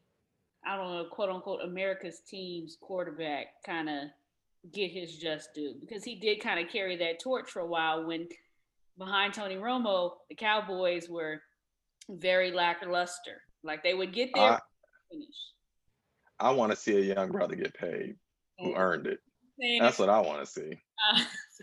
I 0.65 0.75
don't 0.75 0.91
know, 0.91 1.05
quote 1.09 1.29
unquote, 1.29 1.61
America's 1.63 2.21
team's 2.27 2.77
quarterback 2.79 3.47
kind 3.65 3.89
of 3.89 4.03
get 4.73 4.91
his 4.91 5.17
just 5.17 5.53
due 5.53 5.75
because 5.79 6.03
he 6.03 6.15
did 6.15 6.39
kind 6.39 6.59
of 6.59 6.71
carry 6.71 6.95
that 6.97 7.19
torch 7.19 7.49
for 7.49 7.59
a 7.59 7.67
while 7.67 8.05
when 8.05 8.27
behind 8.97 9.33
Tony 9.33 9.55
Romo, 9.55 10.11
the 10.29 10.35
Cowboys 10.35 11.09
were 11.09 11.41
very 12.09 12.51
lackluster. 12.51 13.41
Like 13.63 13.83
they 13.83 13.93
would 13.93 14.13
get 14.13 14.29
there, 14.33 14.59
finish. 15.11 15.35
I 16.39 16.51
want 16.51 16.71
to 16.71 16.75
see 16.75 16.97
a 16.97 17.15
young 17.15 17.31
brother 17.31 17.55
get 17.55 17.73
paid 17.73 18.15
who 18.59 18.75
earned 18.75 19.07
it. 19.07 19.19
That's 19.79 19.99
what 19.99 20.09
I 20.09 20.19
want 20.19 20.41
to 20.41 20.45
see. 20.45 20.79
Uh, 21.13 21.21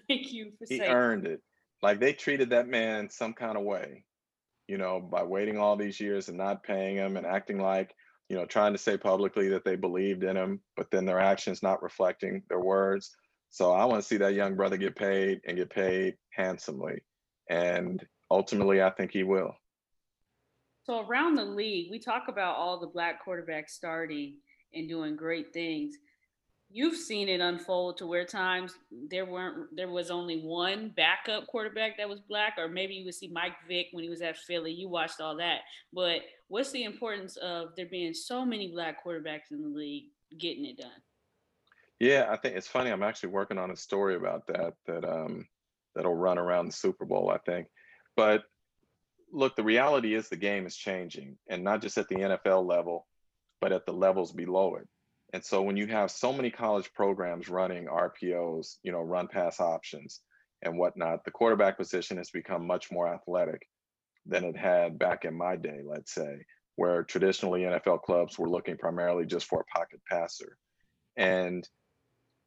thank 0.08 0.30
you 0.30 0.52
for 0.58 0.66
he 0.68 0.76
saying. 0.76 0.90
He 0.90 0.94
earned 0.94 1.26
it. 1.26 1.40
Like 1.82 1.98
they 1.98 2.12
treated 2.12 2.50
that 2.50 2.68
man 2.68 3.08
some 3.08 3.32
kind 3.32 3.56
of 3.56 3.64
way, 3.64 4.04
you 4.68 4.76
know, 4.76 5.00
by 5.00 5.22
waiting 5.22 5.58
all 5.58 5.74
these 5.74 5.98
years 5.98 6.28
and 6.28 6.36
not 6.36 6.62
paying 6.62 6.96
him 6.96 7.16
and 7.16 7.26
acting 7.26 7.58
like 7.58 7.94
you 8.28 8.36
know, 8.36 8.46
trying 8.46 8.72
to 8.72 8.78
say 8.78 8.96
publicly 8.96 9.48
that 9.48 9.64
they 9.64 9.76
believed 9.76 10.24
in 10.24 10.36
him, 10.36 10.60
but 10.76 10.90
then 10.90 11.04
their 11.04 11.20
actions 11.20 11.62
not 11.62 11.82
reflecting 11.82 12.42
their 12.48 12.60
words. 12.60 13.14
So 13.50 13.72
I 13.72 13.84
want 13.84 14.02
to 14.02 14.08
see 14.08 14.16
that 14.18 14.34
young 14.34 14.56
brother 14.56 14.76
get 14.76 14.96
paid 14.96 15.40
and 15.46 15.56
get 15.56 15.70
paid 15.70 16.14
handsomely. 16.30 17.02
And 17.50 18.04
ultimately, 18.30 18.82
I 18.82 18.90
think 18.90 19.12
he 19.12 19.24
will. 19.24 19.54
So 20.84 21.06
around 21.06 21.34
the 21.34 21.44
league, 21.44 21.90
we 21.90 21.98
talk 21.98 22.24
about 22.28 22.56
all 22.56 22.80
the 22.80 22.86
black 22.86 23.24
quarterbacks 23.24 23.70
starting 23.70 24.36
and 24.74 24.88
doing 24.88 25.16
great 25.16 25.52
things 25.52 25.94
you've 26.72 26.96
seen 26.96 27.28
it 27.28 27.40
unfold 27.40 27.98
to 27.98 28.06
where 28.06 28.24
times 28.24 28.74
there 29.08 29.26
weren't 29.26 29.74
there 29.76 29.88
was 29.88 30.10
only 30.10 30.40
one 30.40 30.90
backup 30.96 31.46
quarterback 31.46 31.98
that 31.98 32.08
was 32.08 32.20
black 32.20 32.54
or 32.56 32.66
maybe 32.66 32.94
you 32.94 33.04
would 33.04 33.14
see 33.14 33.28
mike 33.28 33.52
vick 33.68 33.88
when 33.92 34.02
he 34.02 34.10
was 34.10 34.22
at 34.22 34.38
philly 34.38 34.72
you 34.72 34.88
watched 34.88 35.20
all 35.20 35.36
that. 35.36 35.60
But 35.92 36.22
what's 36.48 36.72
the 36.72 36.84
importance 36.84 37.36
of 37.36 37.76
there 37.76 37.86
being 37.86 38.14
so 38.14 38.44
many 38.44 38.72
black 38.72 39.04
quarterbacks 39.04 39.50
in 39.50 39.62
the 39.62 39.68
league 39.68 40.04
getting 40.38 40.64
it 40.64 40.78
done? 40.78 40.90
Yeah 42.00 42.28
i 42.30 42.36
think 42.36 42.56
it's 42.56 42.68
funny 42.68 42.90
i'm 42.90 43.02
actually 43.02 43.30
working 43.30 43.58
on 43.58 43.70
a 43.70 43.76
story 43.76 44.16
about 44.16 44.46
that 44.46 44.74
that 44.86 45.04
um 45.04 45.46
that'll 45.94 46.14
run 46.14 46.38
around 46.38 46.66
the 46.66 46.72
super 46.72 47.04
bowl 47.04 47.30
i 47.30 47.38
think. 47.38 47.68
But 48.16 48.44
look 49.30 49.56
the 49.56 49.62
reality 49.62 50.14
is 50.14 50.28
the 50.28 50.36
game 50.36 50.66
is 50.66 50.76
changing 50.76 51.36
and 51.48 51.64
not 51.64 51.82
just 51.82 51.98
at 51.98 52.08
the 52.08 52.16
nfl 52.16 52.66
level 52.66 53.06
but 53.60 53.72
at 53.72 53.86
the 53.86 53.92
levels 53.92 54.32
below 54.32 54.76
it 54.76 54.86
and 55.32 55.44
so 55.44 55.62
when 55.62 55.76
you 55.76 55.86
have 55.86 56.10
so 56.10 56.32
many 56.32 56.50
college 56.50 56.92
programs 56.92 57.48
running 57.48 57.86
RPOs, 57.86 58.76
you 58.82 58.92
know, 58.92 59.00
run 59.00 59.28
pass 59.28 59.60
options 59.60 60.20
and 60.62 60.76
whatnot, 60.76 61.24
the 61.24 61.30
quarterback 61.30 61.78
position 61.78 62.18
has 62.18 62.30
become 62.30 62.66
much 62.66 62.92
more 62.92 63.08
athletic 63.08 63.66
than 64.26 64.44
it 64.44 64.56
had 64.56 64.98
back 64.98 65.24
in 65.24 65.34
my 65.34 65.56
day, 65.56 65.80
let's 65.84 66.12
say, 66.12 66.44
where 66.76 67.02
traditionally 67.02 67.62
NFL 67.62 68.02
clubs 68.02 68.38
were 68.38 68.48
looking 68.48 68.76
primarily 68.76 69.24
just 69.24 69.46
for 69.46 69.60
a 69.60 69.78
pocket 69.78 70.00
passer. 70.08 70.58
And 71.16 71.66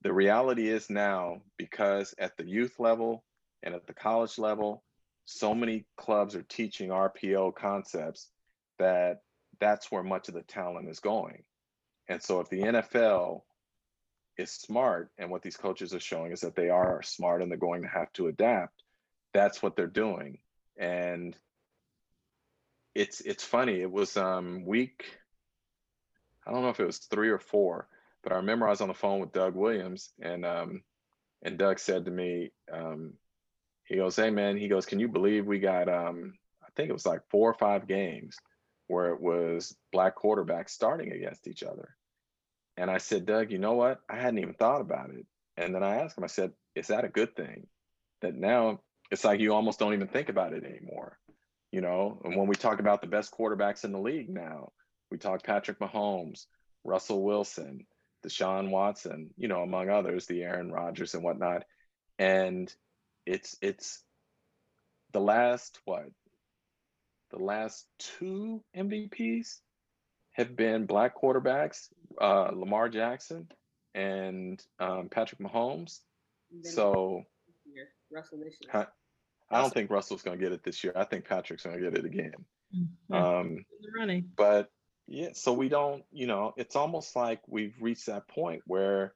the 0.03 0.13
reality 0.13 0.69
is 0.69 0.89
now, 0.89 1.41
because 1.57 2.13
at 2.19 2.38
the 2.38 2.45
youth 2.45 2.79
level 2.79 3.23
and 3.63 3.73
at 3.73 3.88
the 3.88 3.93
college 3.93 4.38
level, 4.38 4.83
so 5.25 5.55
many 5.55 5.86
clubs 5.97 6.36
are 6.36 6.43
teaching 6.43 6.89
RPO 6.89 7.55
concepts 7.55 8.29
that 8.77 9.21
that's 9.59 9.91
where 9.91 10.03
much 10.03 10.27
of 10.27 10.36
the 10.36 10.43
talent 10.43 10.88
is 10.88 10.99
going. 10.99 11.43
And 12.08 12.22
so 12.22 12.39
if 12.39 12.49
the 12.49 12.62
NFL 12.62 13.41
is 14.38 14.51
smart 14.51 15.12
and 15.18 15.32
what 15.32 15.41
these 15.41 15.58
coaches 15.58 15.93
are 15.93 15.99
showing 15.99 16.32
is 16.32 16.41
that 16.41 16.56
they 16.56 16.70
are 16.70 17.01
smart 17.01 17.41
and 17.41 17.49
they're 17.49 17.58
going 17.58 17.82
to 17.82 17.88
have 17.88 18.12
to 18.14 18.28
adapt, 18.28 18.84
that's 19.34 19.64
what 19.64 19.76
they're 19.76 19.88
doing. 19.88 20.39
And 20.78 21.36
it's 22.93 23.22
it's 23.22 23.43
funny. 23.43 23.82
It 23.82 23.91
was 23.91 24.18
um 24.18 24.66
week 24.66 25.06
I 26.47 26.51
don't 26.51 26.62
know 26.62 26.70
if 26.70 26.80
it 26.80 26.86
was 26.86 26.99
3 26.99 27.30
or 27.30 27.39
4, 27.39 27.88
but 28.24 28.32
I 28.32 28.36
remember 28.36 28.68
I 28.68 28.72
was 28.72 28.82
on 28.82 28.88
the 28.88 28.93
phone 28.93 29.20
with 29.20 29.32
Doug 29.32 29.56
Williams 29.56 30.12
and 30.22 30.45
um 30.45 30.84
and 31.41 31.58
Doug 31.58 31.80
said 31.80 32.06
to 32.06 32.12
me 32.12 32.51
um 32.72 33.14
he 33.86 33.97
goes, 33.97 34.16
"Hey 34.16 34.32
man," 34.32 34.58
he 34.58 34.68
goes, 34.68 34.86
"Can 34.86 34.99
you 34.99 35.08
believe 35.08 35.45
we 35.45 35.60
got 35.60 35.89
um 35.89 36.34
I 36.64 36.68
think 36.76 36.89
it 36.89 36.93
was 36.93 37.06
like 37.06 37.22
4 37.30 37.51
or 37.51 37.53
5 37.53 37.88
games 37.88 38.38
where 38.88 39.13
it 39.13 39.21
was 39.21 39.75
black 39.91 40.15
quarterbacks 40.15 40.69
starting 40.69 41.11
against 41.11 41.47
each 41.47 41.63
other. 41.63 41.95
And 42.77 42.91
I 42.91 42.97
said, 42.97 43.25
Doug, 43.25 43.51
you 43.51 43.57
know 43.57 43.73
what? 43.73 44.01
I 44.09 44.17
hadn't 44.17 44.39
even 44.39 44.53
thought 44.53 44.81
about 44.81 45.09
it. 45.09 45.25
And 45.57 45.73
then 45.73 45.83
I 45.83 45.97
asked 45.97 46.17
him, 46.17 46.23
I 46.23 46.27
said, 46.27 46.51
is 46.75 46.88
that 46.88 47.05
a 47.05 47.09
good 47.09 47.36
thing? 47.36 47.67
That 48.21 48.36
now 48.36 48.81
it's 49.11 49.23
like 49.23 49.39
you 49.39 49.53
almost 49.53 49.79
don't 49.79 49.93
even 49.93 50.07
think 50.07 50.29
about 50.29 50.53
it 50.53 50.63
anymore. 50.63 51.17
You 51.71 51.81
know, 51.81 52.21
and 52.23 52.36
when 52.36 52.47
we 52.47 52.55
talk 52.55 52.79
about 52.79 53.01
the 53.01 53.07
best 53.07 53.31
quarterbacks 53.31 53.83
in 53.83 53.91
the 53.91 53.99
league 53.99 54.29
now, 54.29 54.71
we 55.11 55.17
talk 55.17 55.43
Patrick 55.43 55.79
Mahomes, 55.79 56.45
Russell 56.83 57.23
Wilson, 57.23 57.86
Deshaun 58.25 58.69
Watson, 58.69 59.29
you 59.38 59.47
know, 59.47 59.61
among 59.61 59.89
others, 59.89 60.25
the 60.25 60.43
Aaron 60.43 60.71
Rodgers 60.71 61.13
and 61.13 61.23
whatnot. 61.23 61.63
And 62.17 62.73
it's 63.25 63.57
it's 63.61 64.03
the 65.11 65.19
last 65.19 65.79
what 65.86 66.05
the 67.36 67.43
last 67.43 67.86
two 67.99 68.63
MVPs 68.75 69.59
have 70.33 70.55
been 70.55 70.86
black 70.86 71.19
quarterbacks, 71.19 71.89
uh, 72.19 72.51
Lamar 72.53 72.89
Jackson 72.89 73.47
and 73.93 74.61
um, 74.79 75.09
Patrick 75.09 75.41
Mahomes. 75.41 75.99
So 76.63 77.23
Russell 78.11 78.39
this 78.39 78.55
year. 78.61 78.71
I, 79.51 79.55
I 79.55 79.61
don't 79.61 79.73
think 79.73 79.89
Russell's 79.89 80.21
going 80.21 80.38
to 80.38 80.43
get 80.43 80.53
it 80.53 80.63
this 80.63 80.83
year. 80.83 80.93
I 80.95 81.03
think 81.03 81.25
Patrick's 81.25 81.63
going 81.63 81.77
to 81.77 81.83
get 81.83 81.97
it 81.97 82.05
again. 82.05 82.45
Mm-hmm. 82.75 83.13
Um, 83.13 83.65
running. 83.97 84.29
But 84.36 84.69
yeah, 85.07 85.29
so 85.33 85.53
we 85.53 85.69
don't, 85.69 86.03
you 86.11 86.27
know, 86.27 86.53
it's 86.57 86.75
almost 86.75 87.15
like 87.15 87.41
we've 87.47 87.75
reached 87.79 88.07
that 88.07 88.27
point 88.27 88.63
where 88.65 89.13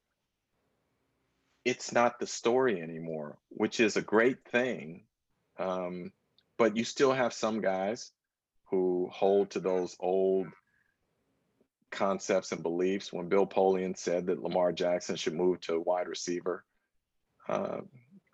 it's 1.66 1.92
not 1.92 2.20
the 2.20 2.28
story 2.28 2.82
anymore, 2.82 3.38
which 3.50 3.80
is 3.80 3.98
a 3.98 4.02
great 4.02 4.38
thing. 4.52 5.04
Um, 5.58 6.12
but 6.60 6.76
you 6.76 6.84
still 6.84 7.14
have 7.14 7.34
some 7.34 7.62
guys 7.62 8.12
who 8.70 9.10
hold 9.12 9.52
to 9.52 9.62
those 9.62 9.96
old 10.00 10.48
concepts 11.90 12.52
and 12.52 12.62
beliefs. 12.62 13.12
When 13.12 13.30
Bill 13.30 13.48
Polian 13.48 13.98
said 13.98 14.28
that 14.28 14.44
Lamar 14.44 14.74
Jackson 14.74 15.16
should 15.16 15.34
move 15.34 15.62
to 15.62 15.80
wide 15.80 16.08
receiver, 16.08 16.64
uh, 17.48 17.78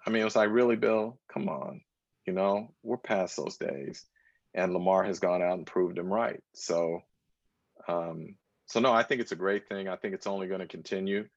I 0.06 0.10
mean, 0.10 0.22
it 0.22 0.26
was 0.26 0.36
like, 0.36 0.50
really, 0.50 0.76
Bill? 0.76 1.20
Come 1.32 1.48
on. 1.48 1.82
You 2.26 2.34
know, 2.34 2.74
we're 2.82 2.98
past 2.98 3.38
those 3.38 3.58
days. 3.58 4.04
And 4.56 4.74
Lamar 4.74 5.04
has 5.04 5.20
gone 5.20 5.44
out 5.44 5.58
and 5.58 5.68
proved 5.68 5.98
him 5.98 6.12
right. 6.12 6.42
So, 6.56 7.02
um, 7.88 8.36
so 8.66 8.80
no, 8.80 8.92
I 8.92 9.04
think 9.04 9.22
it's 9.22 9.34
a 9.34 9.38
great 9.38 9.70
thing. 9.70 9.88
I 9.88 9.98
think 9.98 10.16
it's 10.16 10.28
only 10.28 10.48
going 10.48 10.62
to 10.62 10.68
continue 10.68 11.28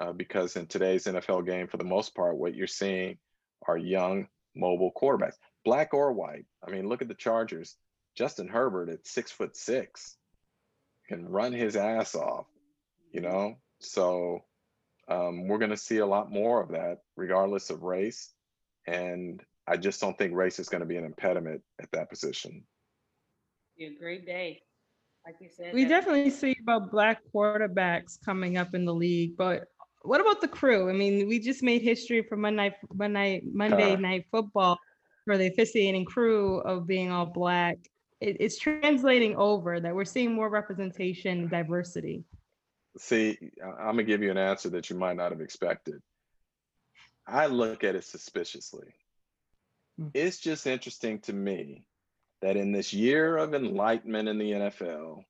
uh, 0.00 0.12
because 0.12 0.56
in 0.56 0.66
today's 0.66 1.04
NFL 1.04 1.46
game, 1.46 1.66
for 1.66 1.76
the 1.76 1.84
most 1.84 2.14
part, 2.14 2.38
what 2.38 2.54
you're 2.54 2.66
seeing 2.66 3.18
are 3.66 3.76
young, 3.76 4.28
mobile 4.56 4.92
quarterbacks, 4.96 5.34
black 5.64 5.94
or 5.94 6.12
white. 6.12 6.46
I 6.66 6.70
mean, 6.70 6.88
look 6.88 7.02
at 7.02 7.08
the 7.08 7.14
Chargers. 7.14 7.76
Justin 8.16 8.48
Herbert 8.48 8.88
at 8.88 9.06
six 9.06 9.30
foot 9.30 9.56
six 9.56 10.16
can 11.08 11.28
run 11.28 11.52
his 11.52 11.76
ass 11.76 12.14
off, 12.14 12.46
you 13.12 13.20
know? 13.20 13.56
So 13.78 14.40
um, 15.08 15.48
we're 15.48 15.58
going 15.58 15.70
to 15.70 15.76
see 15.76 15.98
a 15.98 16.06
lot 16.06 16.30
more 16.30 16.62
of 16.62 16.70
that, 16.70 16.98
regardless 17.16 17.70
of 17.70 17.82
race. 17.82 18.30
And 18.86 19.42
I 19.66 19.76
just 19.76 20.00
don't 20.00 20.16
think 20.18 20.34
race 20.34 20.58
is 20.58 20.68
going 20.68 20.80
to 20.80 20.86
be 20.86 20.96
an 20.96 21.04
impediment 21.04 21.62
at 21.80 21.90
that 21.92 22.10
position. 22.10 22.64
Be 23.78 23.86
a 23.86 23.98
great 23.98 24.26
day. 24.26 24.62
Like 25.24 25.36
you 25.40 25.48
said, 25.54 25.74
We 25.74 25.84
that- 25.84 25.90
definitely 25.90 26.30
see 26.30 26.56
about 26.62 26.90
black 26.90 27.20
quarterbacks 27.34 28.18
coming 28.24 28.56
up 28.56 28.74
in 28.74 28.84
the 28.84 28.94
league, 28.94 29.36
but 29.36 29.64
what 30.02 30.20
about 30.20 30.40
the 30.40 30.48
crew? 30.48 30.88
I 30.88 30.94
mean, 30.94 31.28
we 31.28 31.38
just 31.38 31.62
made 31.62 31.82
history 31.82 32.22
for 32.28 32.36
Monday, 32.36 32.74
Monday, 32.92 33.42
Monday 33.52 33.92
Uh. 33.92 33.96
night 33.96 34.26
football 34.30 34.78
for 35.30 35.38
the 35.38 35.46
officiating 35.46 36.04
crew 36.04 36.58
of 36.62 36.88
being 36.88 37.12
all 37.12 37.24
black. 37.24 37.78
It, 38.20 38.38
it's 38.40 38.58
translating 38.58 39.36
over 39.36 39.78
that 39.78 39.94
we're 39.94 40.04
seeing 40.04 40.34
more 40.34 40.48
representation, 40.48 41.46
diversity. 41.46 42.24
See, 42.98 43.38
I'm 43.62 43.94
gonna 43.94 44.02
give 44.02 44.24
you 44.24 44.32
an 44.32 44.38
answer 44.38 44.70
that 44.70 44.90
you 44.90 44.96
might 44.96 45.16
not 45.16 45.30
have 45.30 45.40
expected. 45.40 46.02
I 47.28 47.46
look 47.46 47.84
at 47.84 47.94
it 47.94 48.02
suspiciously. 48.02 48.88
Hmm. 50.00 50.08
It's 50.14 50.40
just 50.40 50.66
interesting 50.66 51.20
to 51.20 51.32
me 51.32 51.84
that 52.42 52.56
in 52.56 52.72
this 52.72 52.92
year 52.92 53.36
of 53.36 53.54
enlightenment 53.54 54.28
in 54.28 54.36
the 54.36 54.50
NFL, 54.50 55.22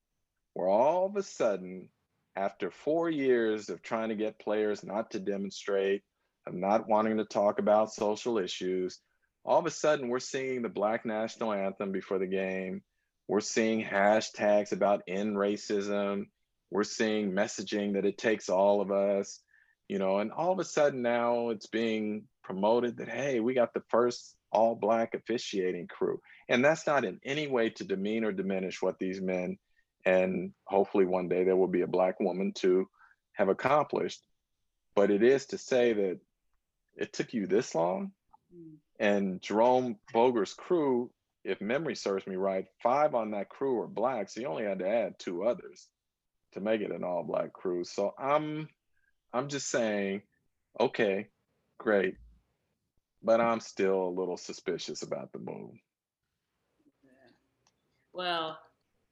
where 0.55 0.67
all 0.67 1.05
of 1.05 1.15
a 1.15 1.21
sudden, 1.21 1.89
after 2.35 2.71
four 2.71 3.11
years 3.11 3.69
of 3.69 3.83
trying 3.83 4.09
to 4.09 4.15
get 4.15 4.39
players 4.39 4.83
not 4.83 5.11
to 5.11 5.19
demonstrate, 5.19 6.01
of 6.47 6.55
not 6.55 6.87
wanting 6.87 7.17
to 7.17 7.25
talk 7.25 7.59
about 7.59 7.93
social 7.93 8.39
issues, 8.39 8.99
all 9.43 9.59
of 9.59 9.65
a 9.65 9.71
sudden 9.71 10.07
we're 10.07 10.19
singing 10.19 10.61
the 10.61 10.69
Black 10.69 11.05
National 11.05 11.53
Anthem 11.53 11.91
before 11.91 12.19
the 12.19 12.27
game. 12.27 12.81
We're 13.27 13.39
seeing 13.39 13.83
hashtags 13.83 14.71
about 14.71 15.03
end 15.07 15.35
racism 15.35 16.25
we're 16.71 16.83
seeing 16.85 17.33
messaging 17.33 17.93
that 17.93 18.05
it 18.05 18.17
takes 18.17 18.49
all 18.49 18.81
of 18.81 18.91
us 18.91 19.41
you 19.87 19.99
know 19.99 20.19
and 20.19 20.31
all 20.31 20.51
of 20.51 20.59
a 20.59 20.63
sudden 20.63 21.01
now 21.01 21.49
it's 21.49 21.67
being 21.67 22.23
promoted 22.43 22.97
that 22.97 23.09
hey 23.09 23.39
we 23.39 23.53
got 23.53 23.73
the 23.73 23.83
first 23.89 24.35
all 24.51 24.75
black 24.75 25.13
officiating 25.13 25.87
crew 25.87 26.19
and 26.49 26.65
that's 26.65 26.87
not 26.87 27.05
in 27.05 27.19
any 27.23 27.47
way 27.47 27.69
to 27.69 27.83
demean 27.83 28.23
or 28.23 28.31
diminish 28.31 28.81
what 28.81 28.97
these 28.97 29.21
men 29.21 29.57
and 30.05 30.51
hopefully 30.65 31.05
one 31.05 31.27
day 31.27 31.43
there 31.43 31.55
will 31.55 31.67
be 31.67 31.81
a 31.81 31.87
black 31.87 32.19
woman 32.19 32.51
to 32.53 32.87
have 33.33 33.49
accomplished 33.49 34.21
but 34.95 35.11
it 35.11 35.21
is 35.21 35.45
to 35.45 35.57
say 35.57 35.93
that 35.93 36.19
it 36.95 37.13
took 37.13 37.33
you 37.33 37.45
this 37.45 37.75
long 37.75 38.11
Mm. 38.53 38.75
And 39.01 39.41
jerome 39.41 39.97
boger's 40.13 40.53
crew 40.53 41.11
if 41.43 41.59
memory 41.59 41.95
serves 41.95 42.25
me 42.25 42.35
right 42.35 42.65
five 42.81 43.13
on 43.15 43.31
that 43.31 43.49
crew 43.49 43.73
were 43.75 43.87
black 43.87 44.29
so 44.29 44.39
you 44.39 44.47
only 44.47 44.63
had 44.63 44.79
to 44.79 44.87
add 44.87 45.19
two 45.19 45.43
others 45.43 45.89
to 46.53 46.59
make 46.59 46.81
it 46.81 46.91
an 46.91 47.03
all 47.03 47.23
black 47.23 47.53
crew. 47.53 47.83
So 47.83 48.13
I'm 48.17 48.67
I'm 49.33 49.47
just 49.47 49.69
saying, 49.69 50.21
okay, 50.79 51.27
great. 51.77 52.15
But 53.23 53.39
I'm 53.39 53.59
still 53.59 54.07
a 54.07 54.17
little 54.17 54.37
suspicious 54.37 55.03
about 55.03 55.31
the 55.31 55.39
move. 55.39 55.75
Well, 58.13 58.57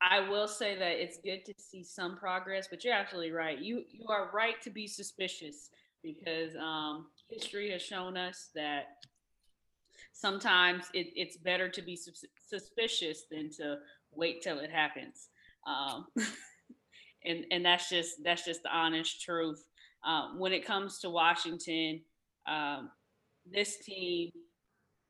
I 0.01 0.27
will 0.27 0.47
say 0.47 0.77
that 0.77 1.01
it's 1.01 1.19
good 1.23 1.45
to 1.45 1.53
see 1.57 1.83
some 1.83 2.17
progress, 2.17 2.67
but 2.69 2.83
you're 2.83 2.93
absolutely 2.93 3.31
right. 3.31 3.59
You 3.59 3.83
you 3.89 4.07
are 4.09 4.31
right 4.33 4.61
to 4.63 4.69
be 4.69 4.87
suspicious 4.87 5.69
because 6.03 6.55
um, 6.55 7.07
history 7.29 7.71
has 7.71 7.81
shown 7.81 8.17
us 8.17 8.49
that 8.55 9.05
sometimes 10.19 10.85
it, 10.93 11.07
it's 11.15 11.37
better 11.37 11.69
to 11.69 11.81
be 11.81 11.95
sus- 11.95 12.25
suspicious 12.47 13.23
than 13.31 13.49
to 13.51 13.77
wait 14.11 14.41
till 14.41 14.59
it 14.59 14.71
happens. 14.71 15.29
Um, 15.65 16.07
and 17.25 17.45
and 17.51 17.65
that's 17.65 17.89
just 17.89 18.23
that's 18.23 18.45
just 18.45 18.63
the 18.63 18.75
honest 18.75 19.21
truth. 19.21 19.63
Um, 20.03 20.39
when 20.39 20.53
it 20.53 20.65
comes 20.65 20.99
to 20.99 21.09
Washington, 21.09 22.01
um, 22.47 22.89
this 23.49 23.77
team, 23.77 24.31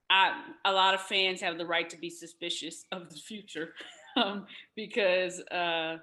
I 0.09 0.43
a 0.65 0.71
lot 0.71 0.93
of 0.93 1.01
fans 1.01 1.41
have 1.41 1.57
the 1.57 1.65
right 1.65 1.89
to 1.89 1.97
be 1.97 2.09
suspicious 2.09 2.85
of 2.91 3.09
the 3.09 3.15
future 3.15 3.73
um, 4.17 4.45
because 4.75 5.39
uh, 5.51 5.97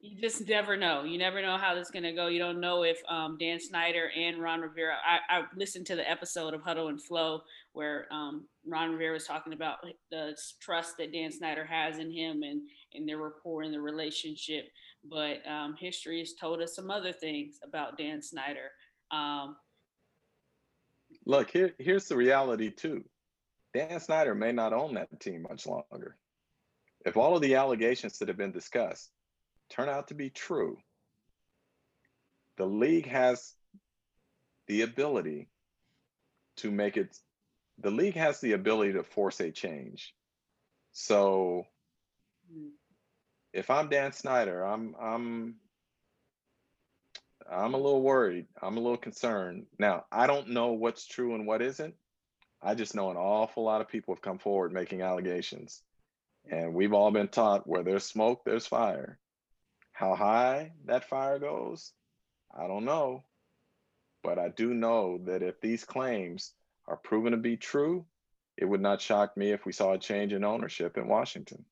you 0.00 0.20
just 0.20 0.48
never 0.48 0.76
know. 0.76 1.04
You 1.04 1.18
never 1.18 1.42
know 1.42 1.58
how 1.58 1.74
this 1.74 1.86
is 1.86 1.90
going 1.90 2.04
to 2.04 2.12
go. 2.12 2.28
You 2.28 2.38
don't 2.38 2.60
know 2.60 2.82
if 2.84 3.00
um, 3.08 3.36
Dan 3.38 3.60
Snyder 3.60 4.10
and 4.16 4.38
Ron 4.38 4.60
Rivera. 4.60 4.96
I, 5.06 5.40
I 5.40 5.42
listened 5.56 5.86
to 5.86 5.96
the 5.96 6.08
episode 6.10 6.54
of 6.54 6.62
Huddle 6.62 6.88
and 6.88 7.00
Flow 7.00 7.42
where 7.72 8.06
um, 8.12 8.46
Ron 8.66 8.92
Rivera 8.92 9.14
was 9.14 9.26
talking 9.26 9.52
about 9.52 9.78
the 10.10 10.36
trust 10.60 10.96
that 10.98 11.12
Dan 11.12 11.30
Snyder 11.30 11.64
has 11.64 11.98
in 11.98 12.10
him 12.10 12.42
and 12.42 12.62
and 12.94 13.08
their 13.08 13.18
rapport 13.18 13.62
and 13.62 13.72
the 13.72 13.80
relationship. 13.80 14.66
But 15.04 15.46
um, 15.48 15.76
history 15.78 16.18
has 16.20 16.34
told 16.34 16.60
us 16.60 16.74
some 16.74 16.90
other 16.90 17.12
things 17.12 17.58
about 17.64 17.96
Dan 17.96 18.22
Snyder. 18.22 18.70
Um, 19.10 19.56
Look, 21.26 21.50
here 21.50 21.74
here's 21.78 22.06
the 22.06 22.16
reality 22.16 22.70
too. 22.70 23.04
Dan 23.74 24.00
Snyder 24.00 24.34
may 24.34 24.52
not 24.52 24.72
own 24.72 24.94
that 24.94 25.20
team 25.20 25.46
much 25.48 25.66
longer. 25.66 26.16
If 27.06 27.16
all 27.16 27.36
of 27.36 27.42
the 27.42 27.54
allegations 27.54 28.18
that 28.18 28.28
have 28.28 28.36
been 28.36 28.52
discussed 28.52 29.10
turn 29.70 29.88
out 29.88 30.08
to 30.08 30.14
be 30.14 30.28
true, 30.28 30.76
the 32.56 32.66
league 32.66 33.06
has 33.06 33.54
the 34.66 34.82
ability 34.82 35.48
to 36.56 36.70
make 36.70 36.96
it 36.96 37.16
the 37.80 37.90
league 37.90 38.16
has 38.16 38.40
the 38.40 38.52
ability 38.52 38.94
to 38.94 39.02
force 39.02 39.40
a 39.40 39.50
change. 39.50 40.14
So 40.92 41.64
mm, 42.52 42.70
if 43.52 43.70
I'm 43.70 43.88
Dan 43.88 44.12
Snyder, 44.12 44.62
I'm 44.62 44.94
I'm 45.00 45.54
I'm 47.50 47.74
a 47.74 47.78
little 47.78 48.02
worried. 48.02 48.46
I'm 48.62 48.76
a 48.76 48.80
little 48.80 48.96
concerned. 48.96 49.66
Now, 49.78 50.04
I 50.12 50.26
don't 50.26 50.50
know 50.50 50.72
what's 50.72 51.06
true 51.06 51.34
and 51.34 51.46
what 51.46 51.62
isn't. 51.62 51.94
I 52.62 52.74
just 52.74 52.94
know 52.94 53.10
an 53.10 53.16
awful 53.16 53.64
lot 53.64 53.80
of 53.80 53.88
people 53.88 54.14
have 54.14 54.22
come 54.22 54.38
forward 54.38 54.72
making 54.72 55.02
allegations. 55.02 55.82
And 56.50 56.74
we've 56.74 56.92
all 56.92 57.10
been 57.10 57.28
taught 57.28 57.66
where 57.66 57.82
there's 57.82 58.04
smoke, 58.04 58.42
there's 58.44 58.66
fire. 58.66 59.18
How 59.92 60.14
high 60.14 60.72
that 60.84 61.08
fire 61.08 61.38
goes, 61.38 61.92
I 62.56 62.66
don't 62.66 62.84
know. 62.84 63.24
But 64.22 64.38
I 64.38 64.48
do 64.48 64.74
know 64.74 65.18
that 65.24 65.42
if 65.42 65.60
these 65.60 65.84
claims 65.84 66.52
are 66.90 66.96
proven 66.96 67.32
to 67.32 67.38
be 67.38 67.56
true, 67.56 68.04
it 68.58 68.64
would 68.66 68.80
not 68.82 69.00
shock 69.00 69.36
me 69.36 69.52
if 69.52 69.64
we 69.64 69.72
saw 69.72 69.92
a 69.92 69.98
change 69.98 70.32
in 70.32 70.44
ownership 70.44 70.98
in 70.98 71.08
Washington. 71.08 71.64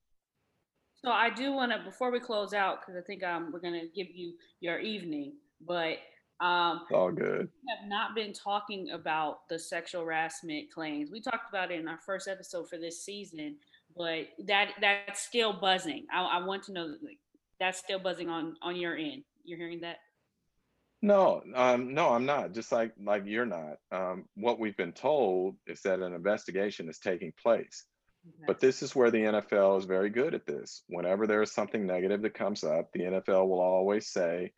So 1.04 1.10
I 1.10 1.30
do 1.30 1.52
want 1.52 1.72
to, 1.72 1.78
before 1.84 2.10
we 2.10 2.18
close 2.20 2.52
out, 2.54 2.80
because 2.80 2.96
I 2.96 3.04
think 3.04 3.22
um, 3.22 3.50
we're 3.52 3.60
going 3.60 3.80
to 3.80 3.86
give 3.94 4.08
you 4.14 4.32
your 4.60 4.78
evening, 4.78 5.34
but 5.66 5.98
um, 6.40 6.82
It's 6.84 6.94
all 6.94 7.12
good. 7.12 7.48
we 7.62 7.74
have 7.78 7.88
not 7.88 8.14
been 8.14 8.32
talking 8.32 8.90
about 8.90 9.48
the 9.48 9.58
sexual 9.58 10.04
harassment 10.04 10.72
claims. 10.72 11.10
We 11.10 11.20
talked 11.20 11.48
about 11.48 11.70
it 11.70 11.80
in 11.80 11.88
our 11.88 11.98
first 11.98 12.26
episode 12.28 12.68
for 12.68 12.78
this 12.78 13.04
season, 13.04 13.56
but 13.96 14.28
that 14.46 14.70
that's 14.80 15.20
still 15.22 15.52
buzzing. 15.52 16.06
I, 16.12 16.22
I 16.22 16.44
want 16.44 16.62
to 16.64 16.72
know 16.72 16.94
like, 17.02 17.18
that's 17.58 17.78
still 17.78 17.98
buzzing 17.98 18.28
on 18.28 18.54
on 18.62 18.76
your 18.76 18.96
end. 18.96 19.24
You're 19.44 19.58
hearing 19.58 19.80
that? 19.80 19.96
No, 21.00 21.42
um, 21.54 21.94
no, 21.94 22.10
I'm 22.10 22.26
not. 22.26 22.52
Just 22.52 22.72
like 22.72 22.92
like 23.00 23.22
you're 23.26 23.46
not. 23.46 23.76
Um, 23.92 24.24
what 24.34 24.58
we've 24.58 24.76
been 24.76 24.92
told 24.92 25.56
is 25.66 25.80
that 25.82 26.00
an 26.00 26.12
investigation 26.12 26.88
is 26.88 26.98
taking 26.98 27.32
place. 27.40 27.84
But 28.46 28.60
this 28.60 28.82
is 28.82 28.94
where 28.94 29.10
the 29.10 29.22
NFL 29.22 29.78
is 29.78 29.84
very 29.86 30.10
good 30.10 30.34
at 30.34 30.44
this. 30.44 30.82
Whenever 30.88 31.26
there 31.26 31.40
is 31.40 31.52
something 31.52 31.86
negative 31.86 32.20
that 32.22 32.34
comes 32.34 32.62
up, 32.62 32.92
the 32.92 33.04
NFL 33.04 33.48
will 33.48 33.60
always 33.60 34.08
say, 34.08 34.52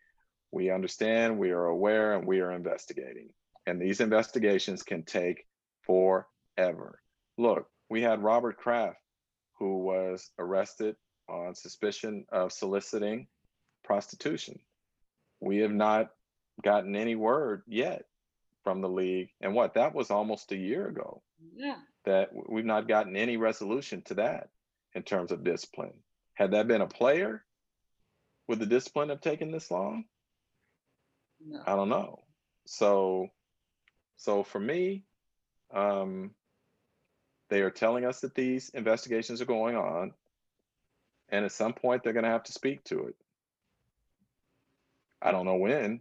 "We 0.50 0.70
understand, 0.70 1.38
we 1.38 1.50
are 1.50 1.66
aware, 1.66 2.14
and 2.14 2.26
we 2.26 2.40
are 2.40 2.50
investigating." 2.52 3.32
And 3.66 3.80
these 3.80 4.00
investigations 4.00 4.82
can 4.82 5.04
take 5.04 5.46
forever. 5.82 7.00
Look, 7.38 7.70
we 7.88 8.02
had 8.02 8.24
Robert 8.24 8.56
Kraft, 8.56 8.98
who 9.58 9.78
was 9.78 10.30
arrested 10.38 10.96
on 11.28 11.54
suspicion 11.54 12.26
of 12.32 12.52
soliciting 12.52 13.28
prostitution. 13.84 14.58
We 15.40 15.58
have 15.58 15.72
not 15.72 16.10
gotten 16.62 16.96
any 16.96 17.14
word 17.14 17.62
yet 17.66 18.04
from 18.64 18.80
the 18.80 18.88
league. 18.88 19.30
And 19.40 19.54
what? 19.54 19.74
That 19.74 19.94
was 19.94 20.10
almost 20.10 20.52
a 20.52 20.56
year 20.56 20.86
ago 20.88 21.22
yeah. 21.56 21.76
that 22.04 22.30
we've 22.32 22.64
not 22.64 22.88
gotten 22.88 23.16
any 23.16 23.36
resolution 23.36 24.02
to 24.02 24.14
that. 24.14 24.50
in 24.94 25.02
terms 25.02 25.32
of 25.32 25.44
discipline. 25.44 25.94
Had 26.34 26.52
that 26.52 26.68
been 26.68 26.80
a 26.80 26.86
player, 26.86 27.44
would 28.48 28.58
the 28.58 28.66
discipline 28.66 29.10
have 29.10 29.20
taken 29.20 29.50
this 29.50 29.70
long? 29.70 30.04
No. 31.44 31.62
I 31.66 31.76
don't 31.76 31.88
know. 31.88 32.20
So, 32.66 33.28
so 34.16 34.42
for 34.42 34.58
me, 34.58 35.04
um, 35.72 36.32
they 37.48 37.62
are 37.62 37.70
telling 37.70 38.04
us 38.04 38.20
that 38.20 38.34
these 38.34 38.70
investigations 38.70 39.40
are 39.40 39.46
going 39.46 39.76
on, 39.76 40.12
and 41.28 41.44
at 41.44 41.52
some 41.52 41.72
point 41.72 42.02
they're 42.02 42.12
going 42.12 42.24
to 42.24 42.30
have 42.30 42.44
to 42.44 42.52
speak 42.52 42.84
to 42.84 43.06
it. 43.06 43.16
I 45.22 45.32
don't 45.32 45.44
know 45.44 45.56
when, 45.56 46.00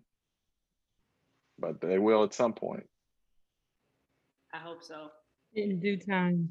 but 1.60 1.82
they 1.82 1.97
will 1.97 2.24
at 2.24 2.34
some 2.34 2.53
point. 2.53 2.86
I 4.53 4.57
hope 4.57 4.84
so. 4.84 5.10
In 5.53 5.80
due 5.80 5.97
time. 5.97 6.49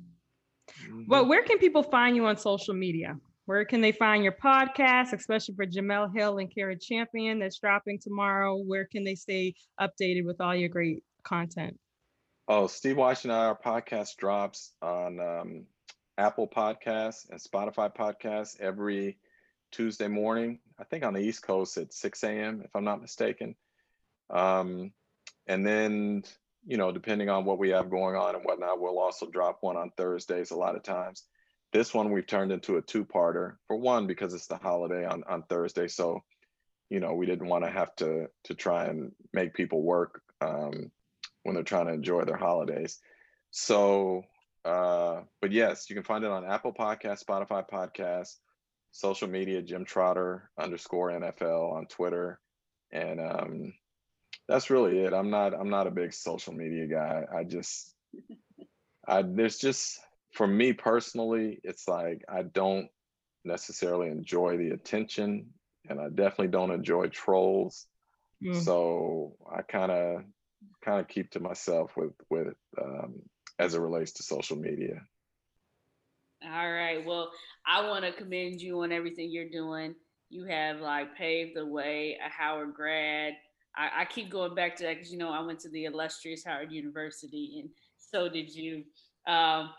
Mhm. 0.88 1.08
Well, 1.08 1.26
where 1.26 1.42
can 1.42 1.58
people 1.58 1.82
find 1.82 2.14
you 2.14 2.26
on 2.26 2.36
social 2.36 2.74
media? 2.74 3.18
Where 3.46 3.64
can 3.64 3.80
they 3.80 3.92
find 3.92 4.22
your 4.22 4.34
podcast, 4.34 5.14
especially 5.14 5.54
for 5.54 5.64
Jemele 5.64 6.14
Hill 6.14 6.38
and 6.38 6.54
Cari 6.54 6.76
Champion 6.76 7.38
that's 7.38 7.58
dropping 7.58 7.98
tomorrow? 7.98 8.56
Where 8.56 8.84
can 8.84 9.04
they 9.04 9.14
stay 9.14 9.54
updated 9.80 10.26
with 10.26 10.40
all 10.40 10.54
your 10.54 10.68
great 10.68 11.02
content? 11.22 11.78
Oh, 12.46 12.66
Steve 12.66 12.98
Washington, 12.98 13.38
I 13.38 13.46
our 13.46 13.58
podcast 13.58 14.16
drops 14.16 14.72
on 14.82 15.20
um, 15.20 15.66
Apple 16.18 16.48
Podcasts 16.48 17.30
and 17.30 17.40
Spotify 17.40 17.94
Podcasts 17.94 18.60
every 18.60 19.18
Tuesday 19.70 20.08
morning. 20.08 20.58
I 20.78 20.84
think 20.84 21.04
on 21.04 21.14
the 21.14 21.20
East 21.20 21.42
Coast 21.42 21.76
at 21.78 21.92
6 21.92 22.22
a.m., 22.24 22.62
if 22.64 22.74
I'm 22.74 22.84
not 22.84 23.00
mistaken. 23.00 23.54
Um, 24.30 24.92
and 25.48 25.66
then, 25.66 26.22
you 26.66 26.76
know, 26.76 26.92
depending 26.92 27.30
on 27.30 27.44
what 27.46 27.58
we 27.58 27.70
have 27.70 27.90
going 27.90 28.14
on 28.14 28.34
and 28.34 28.44
whatnot, 28.44 28.80
we'll 28.80 28.98
also 28.98 29.26
drop 29.26 29.58
one 29.62 29.76
on 29.76 29.90
Thursdays 29.96 30.50
a 30.50 30.56
lot 30.56 30.76
of 30.76 30.82
times. 30.82 31.24
This 31.72 31.92
one 31.92 32.12
we've 32.12 32.26
turned 32.26 32.52
into 32.52 32.76
a 32.76 32.82
two-parter. 32.82 33.56
For 33.66 33.76
one, 33.76 34.06
because 34.06 34.34
it's 34.34 34.46
the 34.46 34.56
holiday 34.56 35.04
on 35.04 35.24
on 35.28 35.42
Thursday, 35.44 35.88
so 35.88 36.22
you 36.90 37.00
know 37.00 37.14
we 37.14 37.26
didn't 37.26 37.48
want 37.48 37.64
to 37.64 37.70
have 37.70 37.94
to 37.96 38.28
to 38.44 38.54
try 38.54 38.84
and 38.84 39.12
make 39.32 39.54
people 39.54 39.82
work 39.82 40.22
um, 40.40 40.90
when 41.42 41.54
they're 41.54 41.64
trying 41.64 41.86
to 41.86 41.92
enjoy 41.92 42.24
their 42.24 42.36
holidays. 42.36 43.00
So, 43.50 44.24
uh, 44.64 45.22
but 45.40 45.52
yes, 45.52 45.88
you 45.88 45.96
can 45.96 46.04
find 46.04 46.24
it 46.24 46.30
on 46.30 46.44
Apple 46.44 46.72
Podcast, 46.72 47.24
Spotify 47.24 47.68
Podcast, 47.68 48.36
social 48.92 49.28
media, 49.28 49.62
Jim 49.62 49.84
Trotter 49.84 50.50
underscore 50.58 51.10
NFL 51.10 51.72
on 51.72 51.86
Twitter, 51.86 52.40
and 52.90 53.20
um, 53.20 53.72
that's 54.48 54.70
really 54.70 54.98
it. 55.00 55.12
I'm 55.12 55.30
not 55.30 55.54
I'm 55.54 55.70
not 55.70 55.86
a 55.86 55.90
big 55.90 56.12
social 56.14 56.54
media 56.54 56.86
guy. 56.86 57.24
I 57.32 57.44
just 57.44 57.94
I 59.06 59.22
there's 59.22 59.58
just 59.58 60.00
for 60.32 60.46
me 60.46 60.72
personally, 60.72 61.60
it's 61.62 61.86
like 61.86 62.22
I 62.28 62.42
don't 62.42 62.88
necessarily 63.44 64.08
enjoy 64.08 64.56
the 64.56 64.70
attention, 64.70 65.46
and 65.88 66.00
I 66.00 66.08
definitely 66.08 66.48
don't 66.48 66.70
enjoy 66.70 67.08
trolls. 67.08 67.86
Mm. 68.42 68.62
So 68.62 69.36
I 69.54 69.62
kind 69.62 69.92
of 69.92 70.22
kind 70.84 71.00
of 71.00 71.08
keep 71.08 71.30
to 71.32 71.40
myself 71.40 71.96
with 71.96 72.12
with 72.30 72.54
um, 72.80 73.16
as 73.58 73.74
it 73.74 73.80
relates 73.80 74.12
to 74.12 74.22
social 74.22 74.56
media. 74.56 75.02
All 76.44 76.72
right. 76.72 77.04
Well, 77.04 77.30
I 77.66 77.88
want 77.88 78.04
to 78.04 78.12
commend 78.12 78.60
you 78.60 78.80
on 78.82 78.92
everything 78.92 79.30
you're 79.30 79.50
doing. 79.50 79.94
You 80.30 80.44
have 80.44 80.80
like 80.80 81.16
paved 81.16 81.56
the 81.56 81.66
way, 81.66 82.16
a 82.24 82.30
Howard 82.30 82.74
grad. 82.74 83.34
I, 83.78 84.02
I 84.02 84.04
keep 84.04 84.30
going 84.30 84.54
back 84.54 84.76
to 84.76 84.82
that 84.84 84.96
because 84.96 85.12
you 85.12 85.18
know 85.18 85.30
I 85.30 85.40
went 85.40 85.60
to 85.60 85.68
the 85.70 85.84
illustrious 85.84 86.44
Howard 86.44 86.72
University, 86.72 87.60
and 87.60 87.70
so 87.96 88.28
did 88.28 88.54
you. 88.54 88.84
Um, 89.26 89.70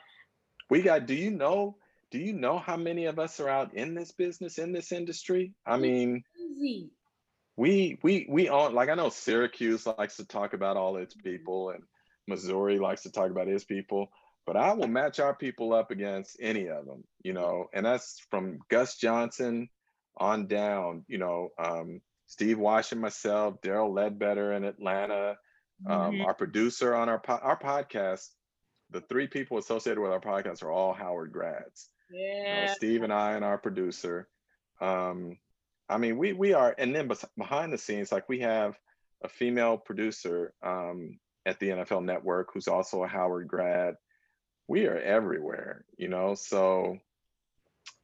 We 0.69 0.81
got. 0.81 1.05
Do 1.05 1.13
you 1.13 1.31
know? 1.31 1.75
Do 2.11 2.17
you 2.17 2.33
know 2.33 2.57
how 2.57 2.77
many 2.77 3.05
of 3.05 3.19
us 3.19 3.39
are 3.39 3.49
out 3.49 3.73
in 3.73 3.93
this 3.93 4.11
business 4.11 4.57
in 4.57 4.71
this 4.71 4.91
industry? 4.91 5.53
I 5.65 5.77
mean, 5.77 6.23
easy. 6.39 6.91
we 7.57 7.99
we 8.01 8.25
we 8.29 8.47
all 8.47 8.71
like. 8.71 8.89
I 8.89 8.95
know 8.95 9.09
Syracuse 9.09 9.85
likes 9.85 10.17
to 10.17 10.25
talk 10.25 10.53
about 10.53 10.77
all 10.77 10.97
its 10.97 11.13
people, 11.13 11.71
and 11.71 11.83
Missouri 12.27 12.79
likes 12.79 13.03
to 13.03 13.11
talk 13.11 13.29
about 13.29 13.47
his 13.47 13.65
people. 13.65 14.09
But 14.45 14.55
I 14.55 14.73
will 14.73 14.87
match 14.87 15.19
our 15.19 15.35
people 15.35 15.73
up 15.73 15.91
against 15.91 16.37
any 16.41 16.69
of 16.69 16.85
them, 16.87 17.03
you 17.21 17.33
know, 17.33 17.67
and 17.71 17.85
that's 17.85 18.19
from 18.31 18.59
Gus 18.69 18.97
Johnson 18.97 19.69
on 20.17 20.47
down, 20.47 21.05
you 21.07 21.19
know, 21.19 21.49
um, 21.59 22.01
Steve 22.29 22.59
Washington, 22.59 23.01
myself, 23.01 23.59
Daryl 23.61 23.91
Ledbetter 23.91 24.53
in 24.53 24.63
Atlanta, 24.63 25.35
um, 25.87 26.13
Mhm. 26.13 26.25
our 26.25 26.35
producer 26.35 26.93
on 26.93 27.09
our 27.09 27.19
po- 27.19 27.39
our 27.41 27.57
podcast. 27.59 28.29
The 28.91 29.01
three 29.01 29.27
people 29.27 29.57
associated 29.57 29.99
with 29.99 30.11
our 30.11 30.19
podcast 30.21 30.61
are 30.63 30.71
all 30.71 30.93
Howard 30.93 31.31
grads. 31.31 31.89
You 32.11 32.19
know, 32.19 32.61
Yeah. 32.61 32.73
Steve 32.73 33.01
and 33.01 33.11
I 33.11 33.33
and 33.33 33.43
our 33.43 33.57
producer. 33.57 34.29
Um, 34.79 35.39
I 35.89 35.97
mean, 35.97 36.17
we 36.19 36.33
we 36.33 36.53
are, 36.53 36.75
and 36.77 36.95
then 36.95 37.09
behind 37.35 37.73
the 37.73 37.77
scenes, 37.79 38.11
like 38.11 38.29
we 38.29 38.39
have 38.41 38.79
a 39.23 39.27
female 39.27 39.77
producer 39.77 40.53
um, 40.61 41.19
at 41.47 41.59
the 41.59 41.69
NFL 41.71 42.01
Network 42.01 42.53
who's 42.53 42.67
also 42.67 43.03
a 43.03 43.07
Howard 43.07 43.47
grad. 43.47 43.97
We 44.67 44.85
are 44.85 44.97
everywhere, 44.99 45.83
you 45.97 46.09
know. 46.09 46.35
So 46.35 46.99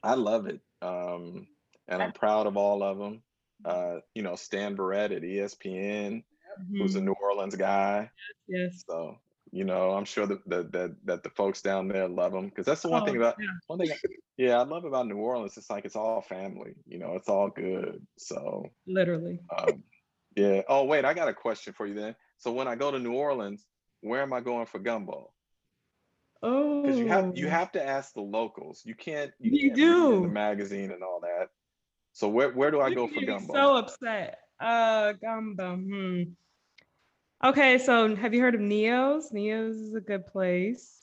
I 0.02 0.14
love 0.14 0.46
it, 0.48 0.60
um, 0.82 1.46
and 1.86 2.02
I'm 2.02 2.12
proud 2.12 2.48
of 2.48 2.56
all 2.56 2.82
of 2.82 2.98
them. 2.98 3.22
Uh, 3.64 3.96
you 4.14 4.22
know, 4.22 4.36
Stan 4.36 4.76
Verrett 4.76 5.14
at 5.16 5.22
ESPN, 5.22 6.22
who's 6.70 6.94
a. 6.94 7.00
New 7.00 7.14
Orleans 7.22 7.56
guy. 7.56 8.10
Yes. 8.48 8.84
So 8.88 9.16
you 9.52 9.64
know, 9.64 9.92
I'm 9.92 10.04
sure 10.04 10.26
that 10.26 10.46
that 10.48 10.72
that, 10.72 10.96
that 11.04 11.22
the 11.22 11.30
folks 11.30 11.62
down 11.62 11.88
there 11.88 12.08
love 12.08 12.34
him 12.34 12.46
because 12.48 12.66
that's 12.66 12.82
the 12.82 12.88
one 12.88 13.02
Oh, 13.02 13.06
thing 13.06 13.16
about 13.16 13.36
yeah. 13.38 13.46
one 13.68 13.78
thing. 13.78 13.90
Yeah, 14.36 14.58
I 14.60 14.64
love 14.64 14.84
about 14.84 15.06
New 15.06 15.16
Orleans. 15.16 15.56
It's 15.56 15.70
like 15.70 15.84
it's 15.84 15.96
all 15.96 16.20
family. 16.20 16.74
You 16.86 16.98
know, 16.98 17.14
it's 17.14 17.28
all 17.28 17.48
good. 17.48 18.04
So 18.18 18.66
Literally. 18.86 19.38
um, 19.56 19.82
yeah. 20.36 20.62
Oh 20.68 20.84
wait, 20.84 21.04
I 21.04 21.14
got 21.14 21.28
a 21.28 21.34
question 21.34 21.72
for 21.72 21.86
you 21.86 21.94
then. 21.94 22.14
So 22.38 22.52
when 22.52 22.68
I 22.68 22.74
go 22.74 22.90
to 22.90 22.98
New 22.98 23.14
Orleans, 23.14 23.64
where 24.02 24.20
am 24.20 24.32
I 24.32 24.40
going 24.40 24.66
for 24.66 24.78
gumbo? 24.78 25.30
Oh. 26.42 26.82
Because 26.82 26.98
you 26.98 27.08
have 27.08 27.36
you 27.36 27.48
have 27.48 27.72
to 27.72 27.84
ask 27.84 28.12
the 28.12 28.20
locals. 28.20 28.82
You 28.84 28.94
can't 28.94 29.32
you, 29.40 29.52
You 29.52 29.60
can't 29.68 29.76
do. 29.76 30.20
the 30.22 30.28
magazine 30.28 30.90
and 30.90 31.02
all 31.02 31.20
that. 31.22 31.48
So 32.16 32.28
where 32.28 32.48
where 32.48 32.70
do 32.70 32.80
I 32.80 32.94
go 32.94 33.06
for 33.06 33.20
gumbo? 33.20 33.52
So 33.52 33.76
upset. 33.76 34.38
Uh, 34.58 35.12
gumbo. 35.12 35.76
Hmm. 35.76 36.22
Okay, 37.44 37.76
so 37.76 38.16
have 38.16 38.32
you 38.32 38.40
heard 38.40 38.54
of 38.54 38.62
Neyow's? 38.62 39.32
Neyow's 39.32 39.76
is 39.76 39.94
a 39.94 40.00
good 40.00 40.26
place. 40.26 41.02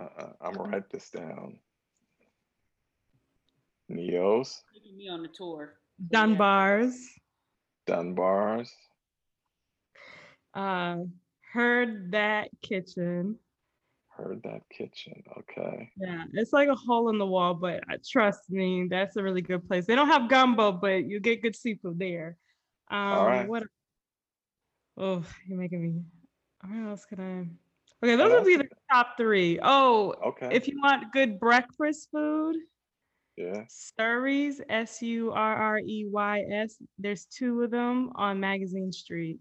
Uh-uh, 0.00 0.32
I'm 0.40 0.54
gonna 0.54 0.70
write 0.70 0.88
this 0.88 1.10
down. 1.10 1.58
Neyows, 3.90 4.62
Taking 4.72 4.96
me 4.96 5.10
on 5.10 5.20
the 5.20 5.28
tour. 5.28 5.74
Dunbar's. 6.10 7.06
Dunbars. 7.86 8.70
Uh, 10.54 11.00
heard 11.52 12.12
that 12.12 12.48
kitchen. 12.62 13.38
Heard 14.16 14.42
Dat 14.42 14.62
Kitchen. 14.70 15.22
Okay. 15.38 15.90
Yeah, 15.96 16.24
it's 16.32 16.52
like 16.52 16.68
a 16.68 16.74
hole 16.74 17.10
in 17.10 17.18
the 17.18 17.26
wall, 17.26 17.54
but 17.54 17.82
uh, 17.90 17.96
trust 18.08 18.50
me, 18.50 18.86
that's 18.88 19.16
a 19.16 19.22
really 19.22 19.42
good 19.42 19.66
place. 19.66 19.86
They 19.86 19.94
don't 19.94 20.08
have 20.08 20.28
gumbo, 20.28 20.72
but 20.72 21.04
you 21.06 21.20
get 21.20 21.42
good 21.42 21.54
seafood 21.54 21.98
there. 21.98 22.38
Um, 22.90 23.24
right. 23.24 23.48
What? 23.48 23.64
Oh, 24.96 25.22
you're 25.46 25.58
making 25.58 25.82
me. 25.82 26.02
Where 26.66 26.88
else 26.88 27.04
could 27.04 27.20
I? 27.20 27.46
Okay, 28.02 28.16
those 28.16 28.30
would 28.32 28.44
be 28.46 28.56
the 28.56 28.68
top 28.90 29.16
three. 29.18 29.58
Oh, 29.62 30.14
Okay. 30.24 30.48
if 30.50 30.66
you 30.66 30.80
want 30.82 31.12
good 31.12 31.38
breakfast 31.38 32.08
food, 32.10 32.56
yeah. 33.36 33.64
Surrey's, 33.68 34.62
S 34.70 35.02
U 35.02 35.30
R 35.32 35.56
R 35.56 35.78
E 35.78 36.06
Y 36.10 36.44
S. 36.50 36.76
There's 36.98 37.26
two 37.26 37.62
of 37.62 37.70
them 37.70 38.12
on 38.14 38.40
Magazine 38.40 38.92
Street. 38.92 39.38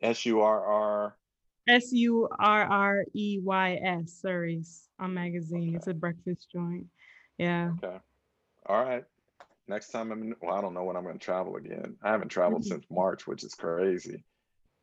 S 0.00 0.24
U 0.24 0.40
R 0.40 0.64
R. 0.64 1.16
S 1.68 1.92
U 1.92 2.28
R 2.38 2.62
R 2.64 3.04
E 3.14 3.40
Y 3.42 3.80
S. 3.84 4.12
Surrey's 4.20 4.88
on 4.98 5.14
Magazine. 5.14 5.74
It's 5.76 5.86
a 5.86 5.94
breakfast 5.94 6.48
joint. 6.52 6.86
Yeah. 7.38 7.72
Okay. 7.82 7.98
All 8.66 8.84
right. 8.84 9.04
Next 9.68 9.90
time 9.90 10.10
I'm 10.10 10.22
in, 10.22 10.34
well, 10.42 10.54
I 10.56 10.60
don't 10.60 10.74
know 10.74 10.82
when 10.84 10.96
I'm 10.96 11.04
going 11.04 11.18
to 11.18 11.24
travel 11.24 11.56
again. 11.56 11.96
I 12.02 12.10
haven't 12.10 12.28
traveled 12.28 12.62
Mhm. 12.62 12.66
since 12.68 12.84
March, 12.90 13.26
which 13.26 13.44
is 13.44 13.54
crazy. 13.54 14.24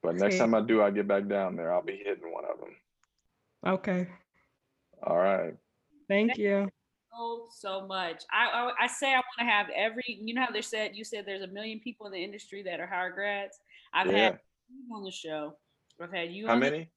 But 0.01 0.15
next 0.15 0.35
Okay. 0.35 0.37
time 0.39 0.55
I 0.55 0.61
do, 0.61 0.81
I 0.81 0.91
get 0.91 1.07
back 1.07 1.27
down 1.27 1.57
there. 1.57 1.73
I'll 1.73 1.81
be 1.81 1.97
hitting 1.97 2.31
one 2.31 2.45
of 2.45 2.59
them. 2.59 2.75
Okay. 3.65 4.07
All 5.03 5.17
right. 5.17 5.53
Thank 6.07 6.37
you. 6.37 6.69
so 7.11 7.47
so 7.51 7.87
much. 7.87 8.23
I 8.31 8.47
I, 8.47 8.83
I 8.83 8.87
say 8.87 9.09
I 9.09 9.15
want 9.15 9.25
to 9.39 9.45
have 9.45 9.67
every. 9.75 10.03
You 10.07 10.33
know 10.33 10.43
how 10.45 10.51
they 10.51 10.61
said 10.61 10.95
you 10.95 11.03
said 11.03 11.25
there's 11.25 11.41
a 11.41 11.47
million 11.47 11.79
people 11.79 12.05
in 12.05 12.13
the 12.13 12.23
industry 12.23 12.63
that 12.63 12.79
are 12.79 12.87
Howard 12.87 13.15
grads. 13.15 13.59
I've 13.91 14.07
Yeah. 14.07 14.17
had 14.17 14.39
on 14.93 15.03
the 15.03 15.11
show. 15.11 15.57
I've 16.01 16.13
had 16.13 16.31
you. 16.31 16.47
How 16.47 16.55
many? 16.55 16.89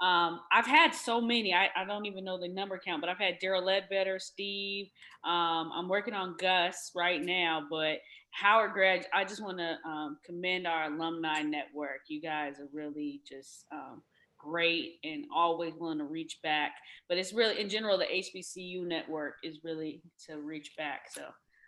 um, 0.00 0.40
I've 0.50 0.66
had 0.66 0.94
so 0.94 1.20
many. 1.20 1.52
I, 1.52 1.68
I 1.76 1.84
don't 1.84 2.06
even 2.06 2.24
know 2.24 2.40
the 2.40 2.48
number 2.48 2.80
count, 2.82 3.02
but 3.02 3.10
I've 3.10 3.18
had 3.18 3.38
Daryl 3.38 3.62
Ledbetter, 3.62 4.18
Steve. 4.18 4.86
Um, 5.24 5.70
I'm 5.74 5.88
working 5.88 6.14
on 6.14 6.36
Gus 6.38 6.90
right 6.96 7.22
now, 7.22 7.66
but 7.68 7.98
Howard 8.30 8.72
grads. 8.72 9.06
I 9.12 9.24
just 9.24 9.42
want 9.42 9.58
to 9.58 9.76
um, 9.86 10.16
commend 10.24 10.66
our 10.66 10.84
alumni 10.84 11.42
network. 11.42 12.00
You 12.08 12.22
guys 12.22 12.58
are 12.60 12.68
really 12.72 13.20
just 13.28 13.66
um, 13.72 14.02
great 14.38 14.94
and 15.04 15.26
always 15.34 15.74
willing 15.78 15.98
to 15.98 16.04
reach 16.04 16.38
back. 16.42 16.72
But 17.06 17.18
it's 17.18 17.34
really, 17.34 17.60
in 17.60 17.68
general, 17.68 17.98
the 17.98 18.06
HBCU 18.06 18.86
network 18.86 19.34
is 19.44 19.58
really 19.62 20.00
to 20.28 20.40
reach 20.40 20.72
back. 20.78 21.08
So 21.10 21.24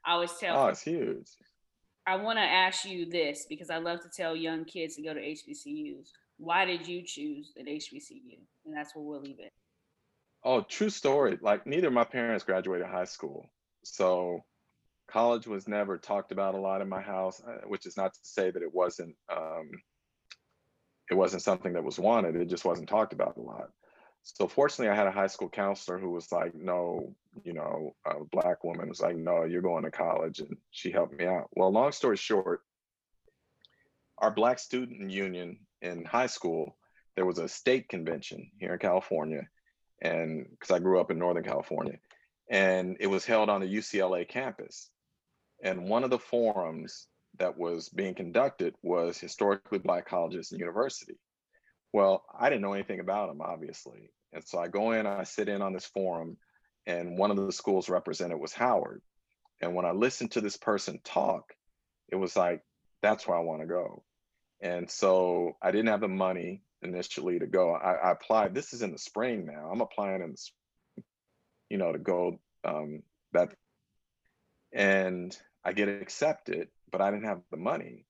I 0.07 0.13
always 0.13 0.33
tell. 0.41 0.59
Oh, 0.59 0.69
it's 0.69 0.83
huge. 0.83 1.29
I 2.07 2.17
want 2.17 2.39
to 2.39 2.43
ask 2.43 2.87
you 2.87 3.09
this 3.11 3.45
because 3.47 3.69
I 3.69 3.77
love 3.77 4.01
to 4.01 4.09
tell 4.09 4.35
young 4.35 4.65
kids 4.65 4.97
to 4.97 5.03
go 5.03 5.13
to 5.13 5.21
HBCUs. 5.21 6.09
Why 6.43 6.65
did 6.65 6.89
you 6.89 7.03
choose 7.07 7.53
an 7.57 7.67
HBCU? 7.67 8.37
And 8.67 8.77
that's 8.77 8.97
where 8.97 9.05
we'll 9.05 9.21
leave 9.21 9.39
it. 9.39 9.53
Oh, 10.43 10.63
true 10.63 10.91
story. 10.91 11.39
Like 11.41 11.69
neither 11.69 11.87
of 11.87 11.93
my 11.93 12.03
parents 12.03 12.43
graduated 12.43 12.89
high 12.89 13.05
school. 13.05 13.47
So 13.85 14.41
college 15.09 15.47
was 15.47 15.69
never 15.69 15.99
talked 15.99 16.33
about 16.33 16.57
a 16.57 16.61
lot 16.61 16.81
in 16.81 16.89
my 16.89 17.01
house, 17.01 17.41
uh, 17.47 17.69
which 17.69 17.87
is 17.87 17.97
not 17.97 18.13
to 18.15 18.21
say 18.25 18.51
that 18.51 18.61
it 18.61 18.75
wasn't 18.75 19.15
um, 19.33 19.71
it 21.09 21.15
wasn't 21.15 21.43
something 21.43 21.75
that 21.75 21.85
was 21.85 22.01
wanted. 22.01 22.35
It 22.35 22.49
just 22.49 22.65
wasn't 22.65 22.89
talked 22.89 23.13
about 23.13 23.37
a 23.37 23.41
lot. 23.41 23.71
So 24.25 24.49
fortunately, 24.49 24.89
I 24.89 24.97
had 24.97 25.07
a 25.07 25.13
high 25.13 25.29
school 25.29 25.49
counselor 25.49 25.99
who 25.99 26.11
was 26.11 26.33
like, 26.33 26.57
"No, 26.57 27.15
you 27.45 27.53
know, 27.53 27.95
a 28.05 28.25
black 28.33 28.65
woman 28.65 28.89
was 28.89 29.01
like, 29.01 29.17
no, 29.17 29.45
you're 29.45 29.63
going 29.63 29.85
to 29.85 29.93
college," 29.93 30.41
and 30.41 30.57
she 30.73 30.91
helped 30.91 31.17
me 31.17 31.25
out. 31.25 31.51
Well, 31.53 31.73
long 31.73 31.93
story 31.93 32.17
short, 32.17 32.63
our 34.19 34.33
Black 34.33 34.59
Student 34.59 35.09
Union 35.11 35.59
in 35.83 36.05
high 36.05 36.27
school, 36.27 36.77
there 37.17 37.27
was 37.27 37.39
a 37.39 37.49
state 37.49 37.89
convention 37.89 38.51
here 38.59 38.73
in 38.73 38.79
California, 38.79 39.43
and 40.01 40.47
because 40.51 40.75
I 40.75 40.79
grew 40.79 41.01
up 41.01 41.11
in 41.11 41.19
Northern 41.19 41.45
California, 41.45 41.99
and 42.49 42.97
it 43.01 43.09
was 43.09 43.27
held 43.27 43.51
on 43.51 43.61
the 43.61 43.67
UCLA 43.67 44.27
campus. 44.27 44.91
And 45.63 45.89
one 45.89 46.05
of 46.05 46.11
the 46.11 46.19
forums 46.19 47.07
that 47.39 47.57
was 47.57 47.89
being 47.89 48.15
conducted 48.15 48.75
was 48.83 49.19
historically 49.19 49.79
black 49.79 50.07
colleges 50.07 50.51
and 50.51 50.61
university. 50.61 51.19
Well, 51.93 52.25
I 52.39 52.49
didn't 52.49 52.63
know 52.63 52.73
anything 52.73 53.01
about 53.01 53.29
them, 53.29 53.41
obviously. 53.41 54.11
And 54.33 54.43
so 54.45 54.59
I 54.59 54.69
go 54.69 54.93
in, 54.93 55.07
I 55.07 55.25
sit 55.25 55.49
in 55.49 55.63
on 55.63 55.73
this 55.73 55.87
forum, 55.87 56.37
and 56.87 57.19
one 57.19 57.31
of 57.31 57.37
the 57.37 57.53
schools 57.53 57.89
represented 57.89 58.39
was 58.39 58.53
Howard. 58.53 59.03
And 59.61 59.75
when 59.75 59.85
I 59.85 59.93
listened 59.93 60.33
to 60.33 60.41
this 60.41 60.57
person 60.57 61.01
talk, 61.05 61.53
it 62.09 62.17
was 62.17 62.35
like, 62.35 62.63
that's 63.03 63.27
where 63.27 63.37
I 63.37 63.41
want 63.41 63.61
to 63.61 63.67
go. 63.67 64.03
And 64.63 64.89
so 64.89 65.57
I 65.61 65.73
didn't 65.73 65.89
have 65.89 66.01
the 66.01 66.09
money 66.09 66.63
initially 66.83 67.39
to 67.41 67.47
go. 67.47 67.75
I, 67.75 67.95
I 67.95 68.11
applied. 68.13 68.55
This 68.55 68.73
is 68.73 68.83
in 68.83 68.93
the 68.93 68.99
spring 68.99 69.45
now. 69.45 69.69
I'm 69.71 69.81
applying 69.81 70.23
in 70.23 70.31
the, 70.31 71.03
you 71.69 71.79
know, 71.79 71.93
to 71.93 71.99
go 71.99 72.39
um, 72.65 73.03
that, 73.33 73.55
and 74.73 75.37
I 75.65 75.73
get 75.73 75.89
accepted, 75.89 76.69
but 76.93 77.01
I 77.01 77.11
didn't 77.11 77.27
have 77.27 77.41
the 77.51 77.57
money. 77.57 78.07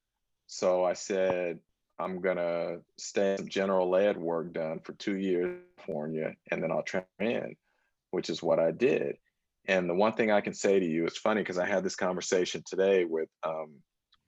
So 0.47 0.85
I 0.85 0.93
said, 0.93 1.59
I'm 1.99 2.21
gonna 2.21 2.79
stay 2.99 3.37
some 3.39 3.49
general 3.49 3.97
ed 3.97 4.19
work 4.19 4.53
done 4.53 4.81
for 4.81 4.93
two 4.93 5.17
years 5.17 5.47
in 5.47 5.61
California, 5.79 6.35
and 6.51 6.63
then 6.63 6.71
I'll 6.71 6.83
transfer 6.83 7.09
in, 7.21 7.57
which 8.11 8.29
is 8.29 8.43
what 8.43 8.59
I 8.59 8.73
did. 8.73 9.17
And 9.67 9.89
the 9.89 9.95
one 9.95 10.15
thing 10.15 10.31
I 10.31 10.41
can 10.41 10.55
say 10.55 10.81
to 10.81 10.87
you, 10.87 11.07
it's 11.07 11.19
funny 11.19 11.41
because 11.41 11.59
I 11.59 11.67
had 11.67 11.85
this 11.85 11.97
conversation 11.97 12.63
today 12.67 13.05
with 13.05 13.29
um, 13.43 13.77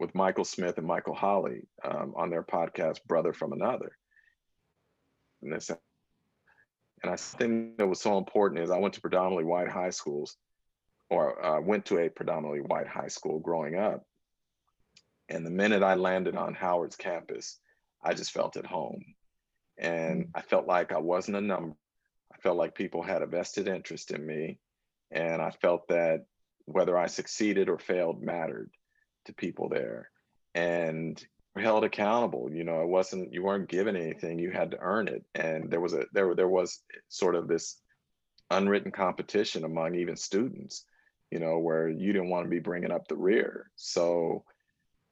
with 0.04 0.14
Michael 0.14 0.44
Smith 0.44 0.76
and 0.76 0.86
Michael 0.86 1.14
Holley 1.14 1.66
um, 1.82 2.12
on 2.14 2.28
their 2.28 2.42
podcast, 2.42 3.02
Brother 3.06 3.32
from 3.32 3.54
Another. 3.54 3.96
And, 5.42 5.50
this, 5.50 5.70
and 5.70 7.10
I 7.10 7.16
think 7.16 7.78
that 7.78 7.86
was 7.86 8.02
so 8.02 8.18
important 8.18 8.60
is 8.60 8.70
I 8.70 8.78
went 8.78 8.92
to 8.94 9.00
predominantly 9.00 9.44
white 9.44 9.70
high 9.70 9.90
schools, 9.90 10.36
or 11.08 11.42
uh, 11.42 11.60
went 11.62 11.86
to 11.86 12.00
a 12.00 12.10
predominantly 12.10 12.60
white 12.60 12.86
high 12.86 13.08
school 13.08 13.38
growing 13.38 13.76
up. 13.76 14.04
And 15.30 15.46
the 15.46 15.50
minute 15.50 15.82
I 15.82 15.94
landed 15.94 16.36
on 16.36 16.52
Howard's 16.52 16.96
campus, 16.96 17.58
I 18.02 18.12
just 18.12 18.32
felt 18.32 18.58
at 18.58 18.66
home. 18.66 19.02
And 19.78 20.28
I 20.34 20.42
felt 20.42 20.66
like 20.66 20.92
I 20.92 20.98
wasn't 20.98 21.38
a 21.38 21.40
number. 21.40 21.76
I 22.30 22.36
felt 22.42 22.58
like 22.58 22.74
people 22.74 23.02
had 23.02 23.22
a 23.22 23.26
vested 23.26 23.68
interest 23.68 24.10
in 24.10 24.26
me. 24.26 24.58
And 25.10 25.40
I 25.40 25.50
felt 25.50 25.88
that 25.88 26.26
whether 26.66 26.98
I 26.98 27.06
succeeded 27.06 27.70
or 27.70 27.78
failed 27.78 28.22
mattered 28.22 28.70
to 29.24 29.34
people 29.34 29.68
there. 29.68 30.10
And 30.54 31.22
held 31.62 31.84
accountable. 31.84 32.50
You 32.52 32.64
know, 32.64 32.82
it 32.82 32.88
wasn't 32.88 33.32
you 33.32 33.42
weren't 33.42 33.68
given 33.68 33.96
anything, 33.96 34.38
you 34.38 34.50
had 34.50 34.72
to 34.72 34.80
earn 34.80 35.08
it. 35.08 35.24
And 35.34 35.70
there 35.70 35.80
was 35.80 35.94
a 35.94 36.06
there 36.12 36.34
there 36.34 36.48
was 36.48 36.80
sort 37.08 37.34
of 37.34 37.48
this 37.48 37.80
unwritten 38.50 38.90
competition 38.90 39.64
among 39.64 39.94
even 39.94 40.16
students, 40.16 40.84
you 41.30 41.38
know, 41.38 41.58
where 41.58 41.88
you 41.88 42.12
didn't 42.12 42.30
want 42.30 42.44
to 42.44 42.50
be 42.50 42.58
bringing 42.58 42.90
up 42.90 43.08
the 43.08 43.16
rear. 43.16 43.70
So 43.76 44.44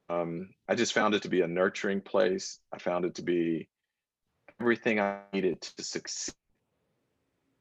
um, 0.09 0.51
I 0.69 0.75
just 0.75 0.93
found 0.93 1.15
it 1.15 1.23
to 1.23 1.29
be 1.29 1.41
a 1.43 1.49
nurturing 1.49 2.01
place. 2.01 2.59
I 2.73 2.79
found 2.79 3.05
it 3.05 3.15
to 3.17 3.23
be 3.23 3.69
everything 4.61 5.01
I 5.01 5.21
needed 5.33 5.63
to 5.63 5.85
succeed 5.85 6.35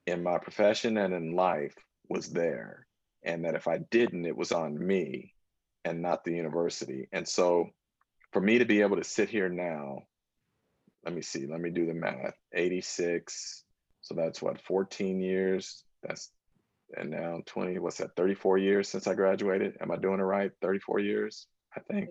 in 0.08 0.24
my 0.24 0.38
profession 0.40 0.98
and 0.98 1.14
in 1.14 1.36
life 1.36 1.76
was 2.10 2.30
there. 2.30 2.88
And 3.24 3.46
that 3.46 3.56
if 3.56 3.68
I 3.68 3.78
didn't, 3.78 4.26
it 4.26 4.36
was 4.36 4.52
on 4.52 4.78
me 4.78 5.34
and 5.86 6.02
not 6.02 6.24
the 6.24 6.34
university. 6.34 7.08
And 7.12 7.28
so 7.28 7.70
for 8.32 8.42
me 8.42 8.60
to 8.60 8.66
be 8.66 8.82
able 8.82 8.98
to 8.98 9.04
sit 9.04 9.30
here 9.30 9.50
now, 9.50 10.04
let 11.04 11.14
me 11.14 11.22
see, 11.22 11.48
let 11.48 11.60
me 11.60 11.70
do 11.70 11.86
the 11.86 11.94
math 11.94 12.36
86. 12.54 13.64
So 14.02 14.14
that's 14.14 14.42
what, 14.42 14.62
14 14.62 15.20
years? 15.20 15.84
That's, 16.04 16.30
and 16.96 17.10
now 17.10 17.42
20, 17.46 17.80
what's 17.80 17.98
that, 17.98 18.16
34 18.16 18.58
years 18.58 18.90
since 18.90 19.08
I 19.08 19.14
graduated? 19.14 19.78
Am 19.82 19.92
I 19.92 19.98
doing 19.98 20.20
it 20.20 20.24
right? 20.24 20.52
34 20.62 21.00
years, 21.00 21.48
I 21.76 21.80
think. 21.80 22.10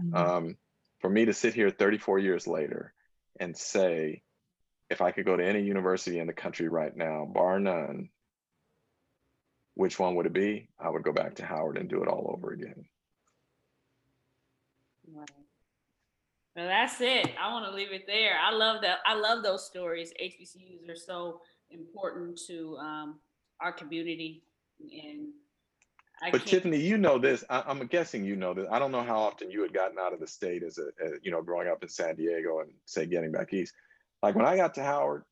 Mm-hmm. 0.00 0.14
Um, 0.14 0.56
for 1.00 1.10
me 1.10 1.24
to 1.24 1.34
sit 1.34 1.54
here 1.54 1.70
34 1.70 2.18
years 2.18 2.46
later 2.46 2.92
and 3.40 3.56
say, 3.56 4.22
if 4.90 5.00
I 5.00 5.10
could 5.10 5.26
go 5.26 5.36
to 5.36 5.46
any 5.46 5.62
university 5.62 6.18
in 6.18 6.26
the 6.26 6.32
country 6.32 6.68
right 6.68 6.96
now, 6.96 7.26
bar 7.30 7.60
none, 7.60 8.08
which 9.74 9.98
one 9.98 10.14
would 10.16 10.26
it 10.26 10.32
be? 10.32 10.68
I 10.78 10.88
would 10.88 11.02
go 11.02 11.12
back 11.12 11.36
to 11.36 11.46
Howard 11.46 11.76
and 11.76 11.88
do 11.88 12.02
it 12.02 12.08
all 12.08 12.34
over 12.34 12.52
again. 12.52 12.86
Right. 15.14 15.28
Well, 16.56 16.66
that's 16.66 17.00
it. 17.00 17.34
I 17.40 17.52
want 17.52 17.66
to 17.66 17.76
leave 17.76 17.92
it 17.92 18.06
there. 18.06 18.36
I 18.38 18.52
love 18.52 18.82
that. 18.82 18.98
I 19.06 19.14
love 19.14 19.42
those 19.42 19.64
stories. 19.66 20.12
HBCUs 20.20 20.90
are 20.90 20.96
so 20.96 21.40
important 21.70 22.40
to 22.48 22.76
um, 22.78 23.20
our 23.60 23.72
community, 23.72 24.42
and 24.80 25.28
I 26.20 26.30
but 26.30 26.46
Tiffany, 26.46 26.78
you 26.78 26.98
know 26.98 27.18
this. 27.18 27.44
I, 27.48 27.62
am 27.70 27.86
guessing 27.86 28.24
you 28.24 28.34
know 28.34 28.54
this. 28.54 28.66
I 28.70 28.78
don't 28.78 28.90
know 28.90 29.02
how 29.02 29.20
often 29.20 29.50
you 29.50 29.62
had 29.62 29.72
gotten 29.72 29.98
out 29.98 30.12
of 30.12 30.20
the 30.20 30.26
state 30.26 30.62
as 30.64 30.78
a, 30.78 30.88
as, 31.04 31.12
you 31.22 31.30
know, 31.30 31.42
growing 31.42 31.68
up 31.68 31.82
in 31.82 31.88
San 31.88 32.16
Diego 32.16 32.60
and 32.60 32.70
say 32.86 33.06
getting 33.06 33.30
back 33.30 33.52
east. 33.52 33.72
Like 34.22 34.34
when 34.34 34.46
I 34.46 34.56
got 34.56 34.74
to 34.74 34.82
Howard, 34.82 35.22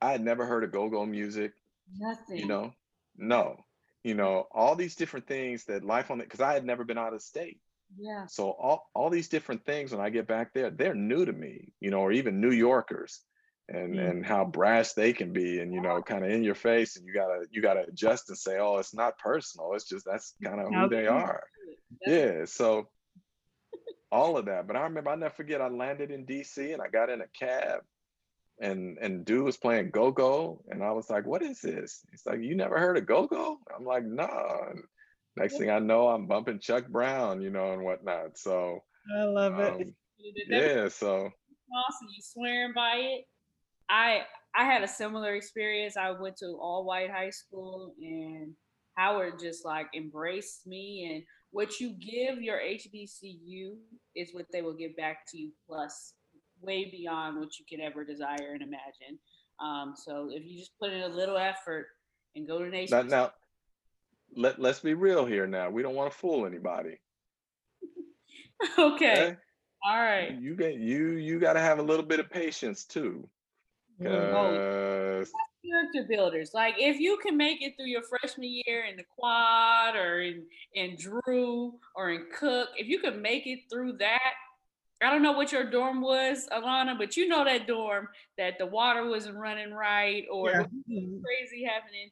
I 0.00 0.12
had 0.12 0.24
never 0.24 0.46
heard 0.46 0.64
of 0.64 0.72
go-go 0.72 1.04
music. 1.04 1.52
Nothing. 1.98 2.38
You 2.38 2.46
know, 2.46 2.72
no. 3.16 3.64
You 4.02 4.14
know, 4.14 4.46
all 4.52 4.76
these 4.76 4.94
different 4.94 5.26
things 5.26 5.64
that 5.64 5.84
life 5.84 6.10
on 6.10 6.20
it 6.20 6.24
because 6.24 6.40
I 6.40 6.54
had 6.54 6.64
never 6.64 6.84
been 6.84 6.96
out 6.96 7.12
of 7.12 7.20
state. 7.20 7.60
Yeah. 7.96 8.26
So 8.26 8.50
all 8.50 8.90
all 8.94 9.10
these 9.10 9.28
different 9.28 9.64
things 9.64 9.92
when 9.92 10.00
I 10.00 10.10
get 10.10 10.26
back 10.26 10.52
there, 10.52 10.70
they're 10.70 10.94
new 10.94 11.24
to 11.24 11.32
me. 11.32 11.72
You 11.80 11.90
know, 11.90 12.00
or 12.00 12.12
even 12.12 12.40
New 12.40 12.52
Yorkers 12.52 13.20
and 13.68 13.94
mm. 13.94 14.10
and 14.10 14.24
how 14.24 14.44
brash 14.44 14.92
they 14.92 15.12
can 15.12 15.32
be 15.32 15.60
and 15.60 15.72
you 15.72 15.80
know 15.80 16.02
kind 16.02 16.24
of 16.24 16.30
in 16.30 16.42
your 16.42 16.54
face 16.54 16.96
and 16.96 17.06
you 17.06 17.12
gotta 17.12 17.44
you 17.50 17.60
gotta 17.60 17.84
adjust 17.88 18.28
and 18.28 18.38
say 18.38 18.58
oh 18.58 18.78
it's 18.78 18.94
not 18.94 19.18
personal 19.18 19.72
it's 19.74 19.88
just 19.88 20.04
that's 20.04 20.34
kind 20.42 20.60
of 20.60 20.72
who 20.72 20.88
they 20.88 21.06
are 21.06 21.42
yeah 22.06 22.44
so 22.44 22.88
all 24.10 24.36
of 24.38 24.46
that 24.46 24.66
but 24.66 24.76
i 24.76 24.82
remember 24.82 25.10
i 25.10 25.14
never 25.14 25.34
forget 25.34 25.60
i 25.60 25.68
landed 25.68 26.10
in 26.10 26.24
dc 26.24 26.56
and 26.72 26.80
i 26.80 26.88
got 26.88 27.10
in 27.10 27.20
a 27.20 27.26
cab 27.38 27.80
and 28.60 28.96
and 28.98 29.24
dude 29.24 29.44
was 29.44 29.56
playing 29.56 29.90
go-go 29.90 30.62
and 30.70 30.82
i 30.82 30.90
was 30.90 31.10
like 31.10 31.26
what 31.26 31.42
is 31.42 31.60
this 31.60 32.00
he's 32.10 32.24
like 32.24 32.40
you 32.40 32.54
never 32.54 32.78
heard 32.78 32.96
of 32.96 33.06
go-go 33.06 33.58
i'm 33.76 33.84
like 33.84 34.04
nah. 34.04 34.70
Next 35.38 35.58
thing 35.58 35.70
i 35.70 35.78
know 35.78 36.08
i'm 36.08 36.26
bumping 36.26 36.58
chuck 36.58 36.86
brown 36.88 37.40
you 37.40 37.50
know 37.50 37.72
and 37.72 37.82
whatnot 37.82 38.36
so 38.36 38.80
i 39.18 39.24
love 39.24 39.58
it 39.58 39.72
um, 39.72 39.94
yeah 40.48 40.88
so 40.88 41.14
awesome 41.16 42.08
you 42.14 42.22
swearing 42.22 42.72
by 42.74 42.96
it 42.96 43.24
I 43.88 44.22
I 44.56 44.64
had 44.64 44.82
a 44.82 44.88
similar 44.88 45.34
experience. 45.34 45.96
I 45.96 46.10
went 46.10 46.36
to 46.38 46.58
all 46.60 46.84
white 46.84 47.10
high 47.10 47.30
school 47.30 47.94
and 48.00 48.54
Howard 48.96 49.38
just 49.38 49.64
like 49.64 49.86
embraced 49.94 50.66
me 50.66 51.10
and 51.12 51.22
what 51.50 51.80
you 51.80 51.94
give 51.94 52.42
your 52.42 52.58
HBCU 52.58 53.76
is 54.16 54.30
what 54.32 54.46
they 54.52 54.62
will 54.62 54.74
give 54.74 54.96
back 54.96 55.26
to 55.30 55.38
you 55.38 55.52
plus 55.66 56.14
way 56.60 56.90
beyond 56.90 57.38
what 57.38 57.58
you 57.58 57.64
could 57.68 57.82
ever 57.82 58.04
desire 58.04 58.52
and 58.52 58.62
imagine. 58.62 59.18
Um, 59.60 59.94
so 59.96 60.28
if 60.30 60.44
you 60.44 60.58
just 60.58 60.72
put 60.80 60.92
in 60.92 61.02
a 61.02 61.08
little 61.08 61.38
effort 61.38 61.86
and 62.34 62.46
go 62.46 62.58
to 62.58 62.64
an 62.64 62.72
HBCU. 62.72 62.90
Now, 62.90 63.02
now 63.02 63.30
let, 64.36 64.60
let's 64.60 64.80
be 64.80 64.94
real 64.94 65.26
here 65.26 65.46
now. 65.46 65.70
We 65.70 65.82
don't 65.82 65.94
want 65.94 66.12
to 66.12 66.16
fool 66.16 66.46
anybody. 66.46 66.98
okay. 68.78 69.12
okay. 69.12 69.36
All 69.84 69.96
right. 69.96 70.36
You 70.40 70.56
get 70.56 70.74
you 70.74 71.10
you 71.12 71.38
got 71.38 71.52
to 71.52 71.60
have 71.60 71.78
a 71.78 71.82
little 71.82 72.04
bit 72.04 72.20
of 72.20 72.30
patience 72.30 72.84
too. 72.84 73.28
Oh, 74.04 75.24
character 75.64 76.06
builders. 76.08 76.52
Like 76.54 76.74
if 76.78 76.98
you 76.98 77.18
can 77.18 77.36
make 77.36 77.62
it 77.62 77.74
through 77.76 77.86
your 77.86 78.02
freshman 78.02 78.62
year 78.66 78.84
in 78.84 78.96
the 78.96 79.04
quad 79.16 79.96
or 79.96 80.20
in 80.20 80.44
in 80.74 80.96
Drew 80.96 81.74
or 81.94 82.10
in 82.10 82.26
Cook, 82.36 82.68
if 82.76 82.88
you 82.88 83.00
can 83.00 83.20
make 83.20 83.46
it 83.46 83.60
through 83.70 83.98
that, 83.98 84.32
I 85.02 85.10
don't 85.10 85.22
know 85.22 85.32
what 85.32 85.52
your 85.52 85.68
dorm 85.68 86.00
was, 86.00 86.48
Alana, 86.52 86.98
but 86.98 87.16
you 87.16 87.28
know 87.28 87.44
that 87.44 87.66
dorm 87.66 88.08
that 88.36 88.58
the 88.58 88.66
water 88.66 89.08
wasn't 89.08 89.36
running 89.36 89.72
right 89.72 90.24
or 90.30 90.50
Yeah. 90.50 90.62
Mm-hmm. 90.62 91.22
crazy 91.22 91.64
happening. 91.64 92.10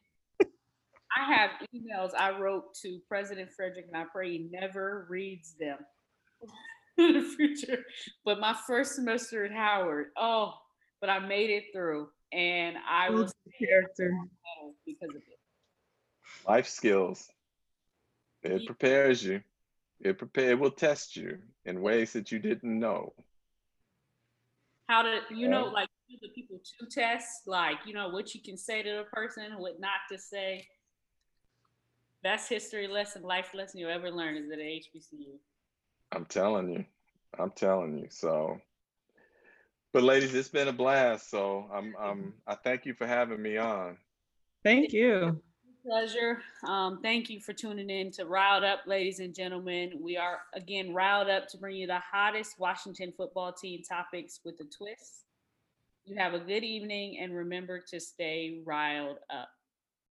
I 1.16 1.24
have 1.24 1.50
emails 1.74 2.10
I 2.18 2.38
wrote 2.38 2.74
to 2.82 3.00
President 3.08 3.50
Frederick, 3.56 3.86
and 3.92 3.96
I 3.96 4.04
pray 4.12 4.32
he 4.32 4.48
never 4.50 5.06
reads 5.08 5.54
them 5.58 5.78
in 6.98 7.14
the 7.14 7.22
future. 7.22 7.84
But 8.24 8.38
my 8.38 8.54
first 8.66 8.94
semester 8.94 9.44
at 9.44 9.52
Howard, 9.52 10.08
oh, 10.16 10.52
but 11.00 11.08
I 11.08 11.18
made 11.18 11.50
it 11.50 11.64
through, 11.72 12.08
and 12.32 12.76
I 12.88 13.10
was 13.10 13.32
character. 13.58 14.12
because 14.84 15.10
of 15.10 15.16
it. 15.16 16.48
Life 16.48 16.68
skills. 16.68 17.28
It 18.42 18.66
prepares 18.66 19.24
you. 19.24 19.40
It 20.00 20.18
prepare. 20.18 20.50
It 20.50 20.58
will 20.58 20.70
test 20.70 21.16
you 21.16 21.38
in 21.64 21.80
ways 21.80 22.12
that 22.12 22.30
you 22.30 22.38
didn't 22.38 22.78
know. 22.78 23.14
How 24.88 25.02
to, 25.02 25.20
you 25.34 25.48
know, 25.48 25.64
like 25.64 25.88
the 26.20 26.28
people 26.28 26.60
to 26.80 26.86
test, 26.86 27.46
like 27.46 27.78
you 27.86 27.94
know 27.94 28.10
what 28.10 28.34
you 28.34 28.40
can 28.42 28.56
say 28.56 28.82
to 28.82 28.90
the 28.90 29.04
person, 29.12 29.58
what 29.58 29.80
not 29.80 30.00
to 30.12 30.18
say. 30.18 30.66
Best 32.26 32.48
history 32.48 32.88
lesson, 32.88 33.22
life 33.22 33.54
lesson 33.54 33.78
you 33.78 33.88
ever 33.88 34.10
learn 34.10 34.36
is 34.36 34.50
at 34.50 34.58
HBCU. 34.58 35.38
I'm 36.10 36.24
telling 36.24 36.68
you. 36.68 36.84
I'm 37.38 37.52
telling 37.52 37.96
you. 37.96 38.08
So, 38.10 38.60
but 39.92 40.02
ladies, 40.02 40.34
it's 40.34 40.48
been 40.48 40.66
a 40.66 40.72
blast. 40.72 41.30
So 41.30 41.70
I'm, 41.72 41.94
I'm, 41.96 42.34
I 42.44 42.56
thank 42.56 42.84
you 42.84 42.94
for 42.94 43.06
having 43.06 43.40
me 43.40 43.58
on. 43.58 43.96
Thank 44.64 44.92
you. 44.92 45.40
Pleasure. 45.88 46.42
Um, 46.66 46.98
thank 47.00 47.30
you 47.30 47.38
for 47.38 47.52
tuning 47.52 47.90
in 47.90 48.10
to 48.14 48.24
Riled 48.24 48.64
Up, 48.64 48.80
ladies 48.88 49.20
and 49.20 49.32
gentlemen. 49.32 49.92
We 50.00 50.16
are 50.16 50.40
again 50.52 50.92
riled 50.92 51.30
up 51.30 51.46
to 51.50 51.58
bring 51.58 51.76
you 51.76 51.86
the 51.86 52.00
hottest 52.00 52.58
Washington 52.58 53.12
football 53.16 53.52
team 53.52 53.82
topics 53.88 54.40
with 54.44 54.56
a 54.58 54.64
twist. 54.64 55.26
You 56.06 56.16
have 56.16 56.34
a 56.34 56.40
good 56.40 56.64
evening 56.64 57.20
and 57.20 57.32
remember 57.32 57.84
to 57.86 58.00
stay 58.00 58.62
riled 58.66 59.18
up. 59.30 59.48